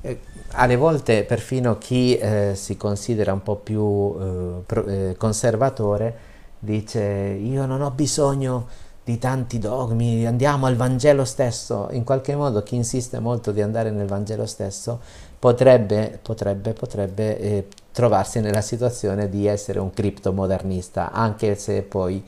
[0.00, 0.20] Eh,
[0.52, 6.26] alle volte perfino chi eh, si considera un po' più eh, pro, eh, conservatore
[6.60, 8.66] dice io non ho bisogno
[9.09, 11.89] di tanti dogmi, andiamo al Vangelo stesso.
[11.93, 15.01] In qualche modo chi insiste molto di andare nel Vangelo stesso
[15.39, 22.22] potrebbe, potrebbe, potrebbe eh, trovarsi nella situazione di essere un criptomodernista, anche se poi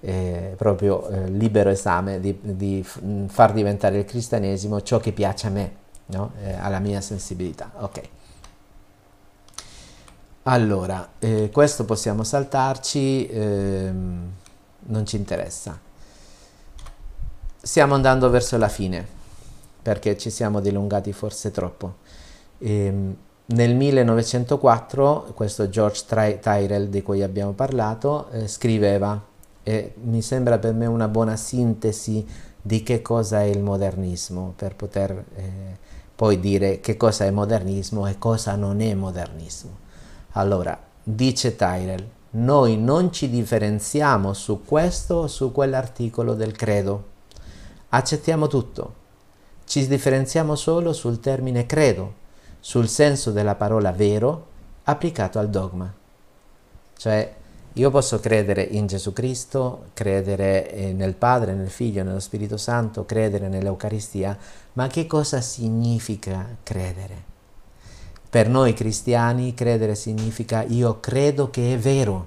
[0.00, 2.84] eh, proprio eh, libero esame di, di,
[3.28, 5.72] far diventare il cristianesimo ciò che piace a me,
[6.06, 6.32] no?
[6.42, 7.72] eh, alla mia sensibilità.
[7.78, 8.00] Ok.
[10.42, 14.32] Allora, eh, questo possiamo saltarci, ehm,
[14.88, 15.85] non ci interessa.
[17.66, 19.04] Stiamo andando verso la fine,
[19.82, 21.96] perché ci siamo dilungati forse troppo.
[22.58, 23.16] Ehm,
[23.46, 29.20] nel 1904, questo George Tyrell di cui abbiamo parlato, eh, scriveva,
[29.64, 32.24] e mi sembra per me una buona sintesi
[32.62, 35.76] di che cosa è il modernismo, per poter eh,
[36.14, 39.76] poi dire che cosa è modernismo e cosa non è modernismo.
[40.34, 47.14] Allora, dice Tyrell, noi non ci differenziamo su questo o su quell'articolo del credo.
[47.88, 48.94] Accettiamo tutto.
[49.64, 52.14] Ci differenziamo solo sul termine credo,
[52.60, 54.46] sul senso della parola vero
[54.84, 55.92] applicato al dogma.
[56.96, 57.34] Cioè,
[57.74, 63.04] io posso credere in Gesù Cristo, credere eh, nel Padre, nel Figlio, nello Spirito Santo,
[63.04, 64.36] credere nell'Eucaristia,
[64.74, 67.34] ma che cosa significa credere?
[68.30, 72.26] Per noi cristiani credere significa io credo che è vero,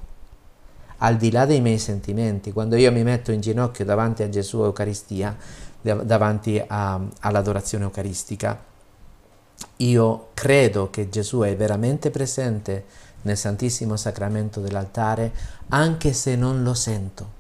[1.00, 2.52] al di là dei miei sentimenti.
[2.52, 5.36] Quando io mi metto in ginocchio davanti a Gesù Eucaristia,
[5.82, 8.68] davanti a, all'adorazione eucaristica,
[9.78, 12.86] io credo che Gesù è veramente presente
[13.22, 15.32] nel Santissimo Sacramento dell'altare,
[15.70, 17.38] anche se non lo sento,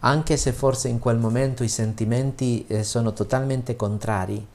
[0.00, 4.46] anche se forse in quel momento i sentimenti eh, sono totalmente contrari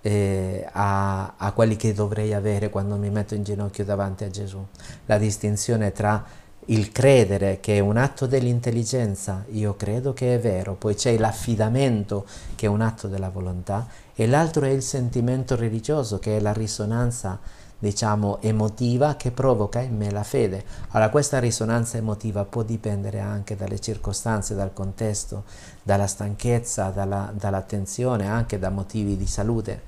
[0.00, 4.64] eh, a, a quelli che dovrei avere quando mi metto in ginocchio davanti a Gesù.
[5.06, 6.24] La distinzione tra
[6.66, 12.26] il credere che è un atto dell'intelligenza, io credo che è vero, poi c'è l'affidamento
[12.56, 16.52] che è un atto della volontà e l'altro è il sentimento religioso che è la
[16.52, 17.38] risonanza
[17.78, 20.64] diciamo emotiva che provoca in me la fede.
[20.90, 25.44] Allora questa risonanza emotiva può dipendere anche dalle circostanze, dal contesto,
[25.82, 29.80] dalla stanchezza, dalla, dall'attenzione, anche da motivi di salute.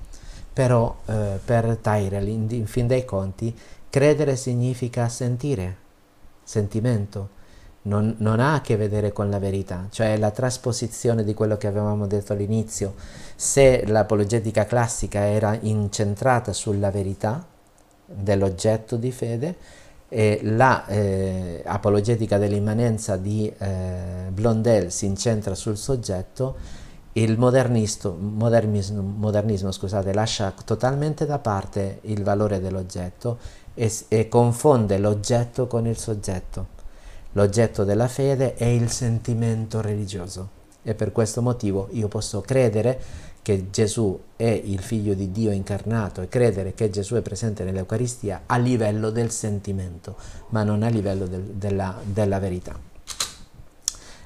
[0.52, 3.56] Però eh, per Tyrell, in, in fin dei conti,
[3.88, 5.86] credere significa sentire,
[6.48, 7.36] sentimento,
[7.82, 11.66] non, non, ha a che vedere con la verità, cioè la trasposizione di quello che
[11.66, 12.94] avevamo detto all'inizio.
[13.36, 17.46] Se l'apologetica classica era incentrata sulla verità
[18.06, 19.56] dell'oggetto di fede,
[20.08, 29.70] e la eh, apologetica dell'immanenza di eh, Blondel si incentra sul soggetto, il modernismo, modernismo
[29.70, 33.38] scusate, lascia totalmente da parte il valore dell'oggetto
[33.78, 36.76] e, e confonde l'oggetto con il soggetto.
[37.32, 43.00] L'oggetto della fede è il sentimento religioso e per questo motivo io posso credere
[43.40, 48.42] che Gesù è il figlio di Dio incarnato e credere che Gesù è presente nell'Eucaristia
[48.46, 50.16] a livello del sentimento,
[50.48, 52.78] ma non a livello del, della, della verità.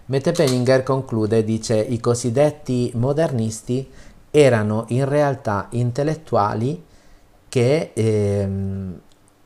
[0.07, 3.89] Mette Penninger conclude e dice i cosiddetti modernisti
[4.31, 6.83] erano in realtà intellettuali
[7.49, 9.01] che ehm,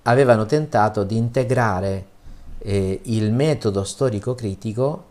[0.09, 2.07] avevano tentato di integrare
[2.59, 5.05] eh, il metodo storico-critico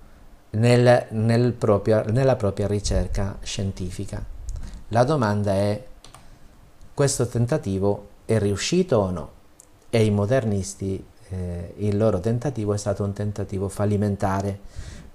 [0.51, 1.55] nel, nel
[2.11, 4.23] nella propria ricerca scientifica.
[4.89, 5.83] La domanda è,
[6.93, 9.29] questo tentativo è riuscito o no?
[9.89, 14.59] E i modernisti, eh, il loro tentativo è stato un tentativo fallimentare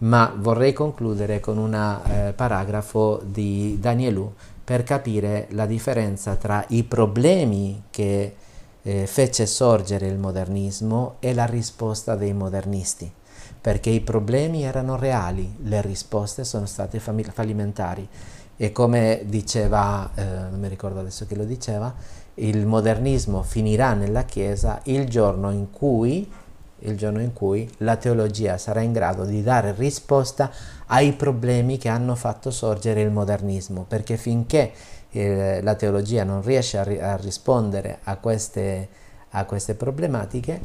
[0.01, 4.33] ma vorrei concludere con un eh, paragrafo di Danielou
[4.65, 8.35] per capire la differenza tra i problemi che
[8.83, 13.11] eh, fece sorgere il modernismo e la risposta dei modernisti,
[13.61, 18.09] perché i problemi erano reali, le risposte sono state fallimentari.
[18.57, 21.95] E come diceva, eh, non mi ricordo adesso chi lo diceva,
[22.35, 26.31] il modernismo finirà nella Chiesa il giorno in cui
[26.81, 30.51] il giorno in cui la teologia sarà in grado di dare risposta
[30.87, 34.73] ai problemi che hanno fatto sorgere il modernismo, perché finché
[35.13, 38.89] la teologia non riesce a, ri- a rispondere a queste,
[39.31, 40.61] a queste problematiche,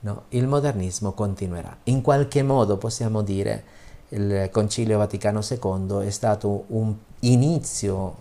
[0.00, 1.76] no, il modernismo continuerà.
[1.84, 3.64] In qualche modo possiamo dire
[4.10, 8.16] il Concilio Vaticano II è stato un inizio,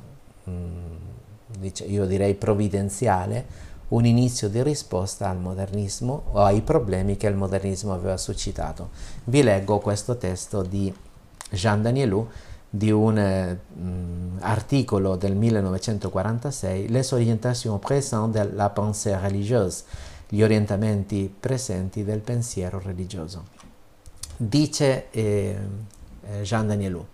[1.85, 7.93] io direi provvidenziale, un inizio di risposta al modernismo o ai problemi che il modernismo
[7.93, 8.89] aveva suscitato.
[9.25, 10.91] Vi leggo questo testo di
[11.51, 12.27] Jean Danielou
[12.75, 13.59] di un eh,
[14.39, 19.83] articolo del 1946, Les orientations présentes de la pensée religieuse,
[20.27, 23.43] gli orientamenti presenti del pensiero religioso.
[24.35, 25.55] Dice eh,
[26.21, 27.05] eh, Jean Danielou,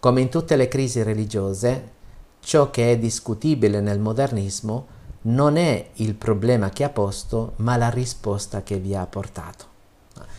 [0.00, 1.92] come in tutte le crisi religiose,
[2.40, 4.86] ciò che è discutibile nel modernismo
[5.22, 9.64] non è il problema che ha posto, ma la risposta che vi ha portato.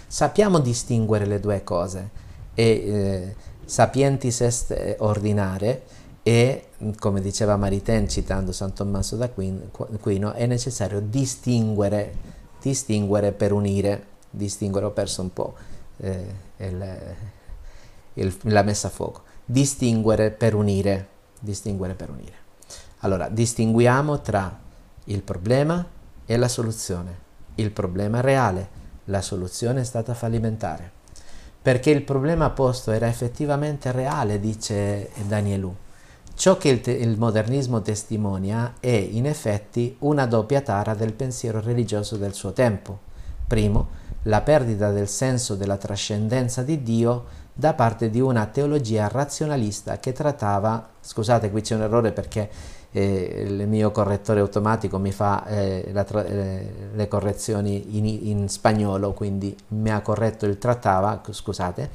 [0.06, 2.10] Sappiamo distinguere le due cose
[2.54, 3.36] e eh,
[3.72, 5.84] sapientis est ordinare
[6.24, 6.66] e,
[7.00, 12.14] come diceva Maritain citando San Tommaso d'Aquino, è necessario distinguere,
[12.62, 15.54] distinguere per unire, distinguere, ho perso un po'
[16.00, 16.26] eh,
[16.58, 17.16] il,
[18.16, 21.08] il, la messa a fuoco, distinguere per unire,
[21.40, 22.36] distinguere per unire.
[23.00, 24.60] Allora, distinguiamo tra
[25.06, 25.88] il problema
[26.26, 27.20] e la soluzione.
[27.56, 28.68] Il problema reale,
[29.06, 31.00] la soluzione è stata fallimentare
[31.62, 35.76] perché il problema posto era effettivamente reale, dice Danielou.
[36.34, 41.62] Ciò che il, te- il, modernismo testimonia è in effetti una doppia tara del pensiero
[41.62, 42.98] religioso del suo tempo.
[43.46, 43.90] Primo,
[44.24, 50.14] la perdita del senso della trascendenza di Dio da parte di una teologia razionalista che
[50.14, 52.50] trattava, scusate qui c'è un errore perché
[52.92, 59.14] eh, il mio correttore automatico mi fa eh, tra- eh, le correzioni in, in, spagnolo,
[59.14, 61.90] quindi mi ha corretto il trattava, scusate,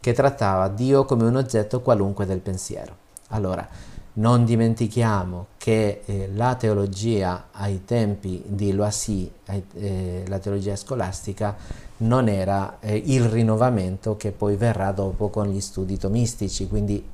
[0.00, 2.96] che trattava Dio come un oggetto qualunque del pensiero.
[3.28, 3.66] Allora,
[4.12, 9.30] non dimentichiamo che eh, la teologia ai tempi di Loisy,
[9.74, 11.54] eh, la teologia scolastica,
[11.98, 17.04] non era eh, il rinnovamento che poi verrà dopo con gli studi tomistici, quindi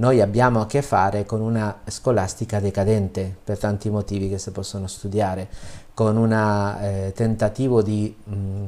[0.00, 4.86] noi abbiamo a che fare con una scolastica decadente per tanti motivi che si possono
[4.86, 5.48] studiare,
[5.92, 8.64] con un eh, tentativo di, mh,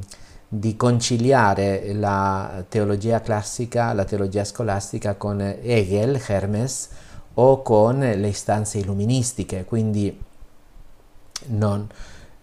[0.47, 6.89] di, conciliare la teologia classica, la teologia scolastica con Hegel, Hermes
[7.33, 10.15] o con le istanze illuministiche, quindi
[11.47, 11.87] non,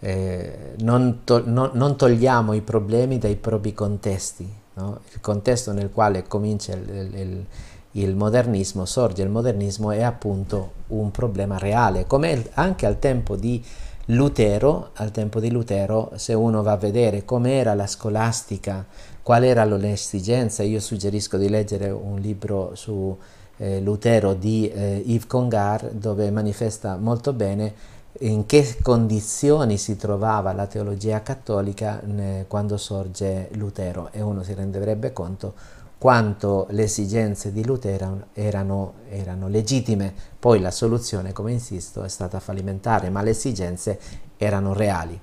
[0.01, 4.99] eh, non, to- non, non togliamo i problemi dai propri contesti, no?
[5.13, 7.47] il contesto nel quale comincia il, il
[7.93, 13.63] il modernismo, sorge il modernismo è appunto un problema reale, come anche al tempo di
[14.07, 18.85] Lutero, al tempo di Lutero, se uno va a vedere com'era la scolastica,
[19.23, 23.17] qual era l'esigenza, io suggerisco di leggere un libro su
[23.57, 30.53] eh, Lutero di eh, Yves Congar, dove manifesta molto bene in che condizioni si trovava
[30.53, 35.55] la teologia cattolica eh, quando sorge Lutero e uno si renderebbe conto
[36.01, 42.41] quanto le esigenze di Lutero erano, erano, legittime, poi la soluzione, come insisto, è stata
[42.41, 44.01] fallimentare, ma le esigenze
[44.39, 45.21] erano reali.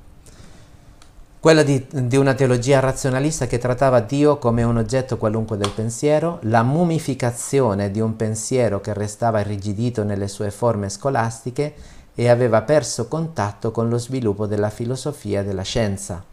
[1.39, 6.37] Quella di, di una teologia razionalista che trattava Dio come un oggetto qualunque del pensiero,
[6.43, 11.73] la mumificazione di un pensiero che restava irrigidito nelle sue forme scolastiche
[12.13, 16.23] e aveva perso contatto con lo sviluppo della filosofia e della scienza.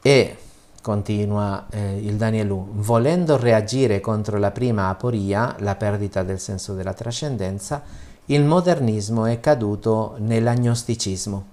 [0.00, 0.36] E
[0.84, 6.92] continua eh, il Danielù, volendo reagire contro la prima aporia, la perdita del senso della
[6.92, 7.80] trascendenza,
[8.26, 11.46] il modernismo è caduto nell'agnosticismo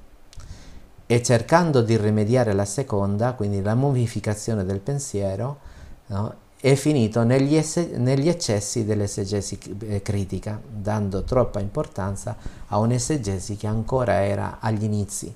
[1.05, 5.59] e cercando di rimediare alla seconda, quindi la mumificazione del pensiero,
[6.07, 12.35] no, è finito negli, esse- negli eccessi dell'esegesi eh, critica, dando troppa importanza
[12.67, 15.33] a un'esegesi che ancora era agli inizi.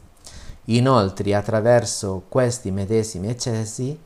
[0.65, 3.97] Inoltre, attraverso questi medesimi eccessi,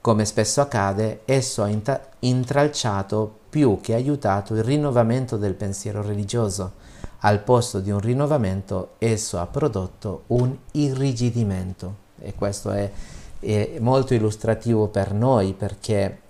[0.00, 1.70] come spesso accade, esso ha
[2.20, 6.72] intralciato più che aiutato il rinnovamento del pensiero religioso.
[7.20, 12.06] Al posto di un rinnovamento, esso ha prodotto un irrigidimento.
[12.20, 12.90] E questo è,
[13.40, 16.20] è molto illustrativo per noi perché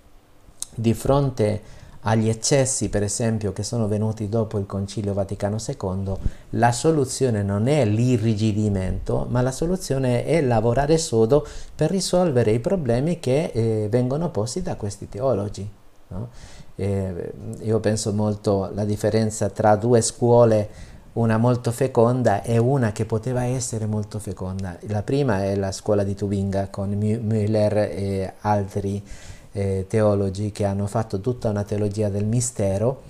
[0.73, 1.78] di fronte a
[2.09, 6.13] agli eccessi, per esempio, che sono venuti dopo il Concilio Vaticano II,
[6.51, 11.45] la soluzione non è l'irrigidimento, ma la soluzione è lavorare sodo
[11.75, 15.69] per risolvere i problemi che eh, vengono posti da questi teologi.
[16.07, 16.29] No?
[16.75, 20.69] Eh, io penso molto alla differenza tra due scuole,
[21.13, 24.79] una molto feconda e una che poteva essere molto feconda.
[24.87, 29.03] La prima è la scuola di Tubinga con Müller e altri
[29.51, 33.03] eh, teologi che hanno fatto tutta una teologia del mistero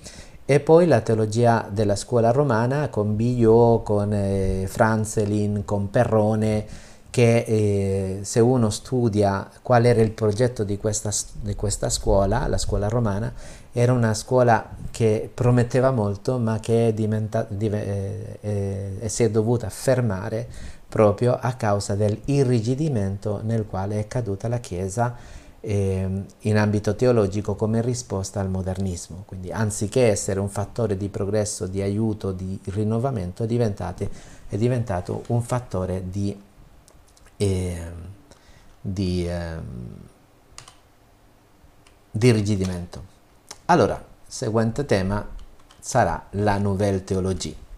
[0.44, 6.66] e poi la teologia della scuola romana con Biot, con eh, Franzelin, con Perrone,
[7.10, 12.58] che eh, se uno studia qual era il progetto di questa, di questa, scuola, la
[12.58, 13.32] scuola romana,
[13.72, 19.68] era una scuola che prometteva molto ma che è div eh, eh, si è dovuta
[19.68, 20.48] fermare
[20.88, 25.14] proprio a causa dell'irrigidimento nel quale è caduta la Chiesa
[25.60, 29.24] eh, in ambito teologico come risposta al modernismo.
[29.26, 36.04] Quindi anziché essere un fattore di progresso, di aiuto, di rinnovamento, è diventato un fattore
[36.08, 36.48] di
[37.40, 37.92] e
[38.78, 39.56] di, eh,
[42.10, 43.04] di irrigidimento.
[43.66, 45.26] Allora, seguente tema
[45.78, 47.68] sarà la Nouvelle Théologie.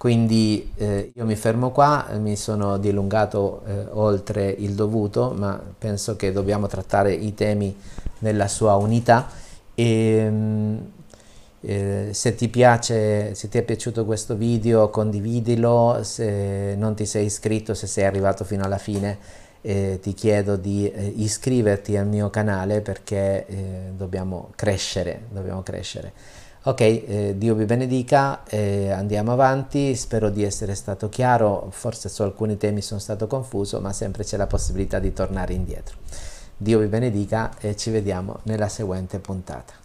[0.00, 6.16] Quindi eh, io mi fermo qua, mi sono dilungato eh, oltre il dovuto, ma penso
[6.16, 7.76] che dobbiamo trattare i temi
[8.20, 9.28] nella sua unità
[9.74, 10.92] e mh,
[11.60, 17.26] eh, se ti piace, se ti è piaciuto questo video condividilo, se non ti sei
[17.26, 19.18] iscritto, se sei arrivato fino alla fine
[19.60, 26.12] eh, ti chiedo di eh, iscriverti al mio canale perché eh, dobbiamo crescere, dobbiamo crescere.
[26.62, 32.58] Ok, eh, Dio vi benedica, andiamo avanti, spero di essere stato chiaro, forse su alcuni
[32.58, 35.96] temi sono stato confuso, ma sempre c'è la possibilità di tornare indietro.
[36.54, 39.79] Dio vi benedica e ci vediamo nella seguente puntata.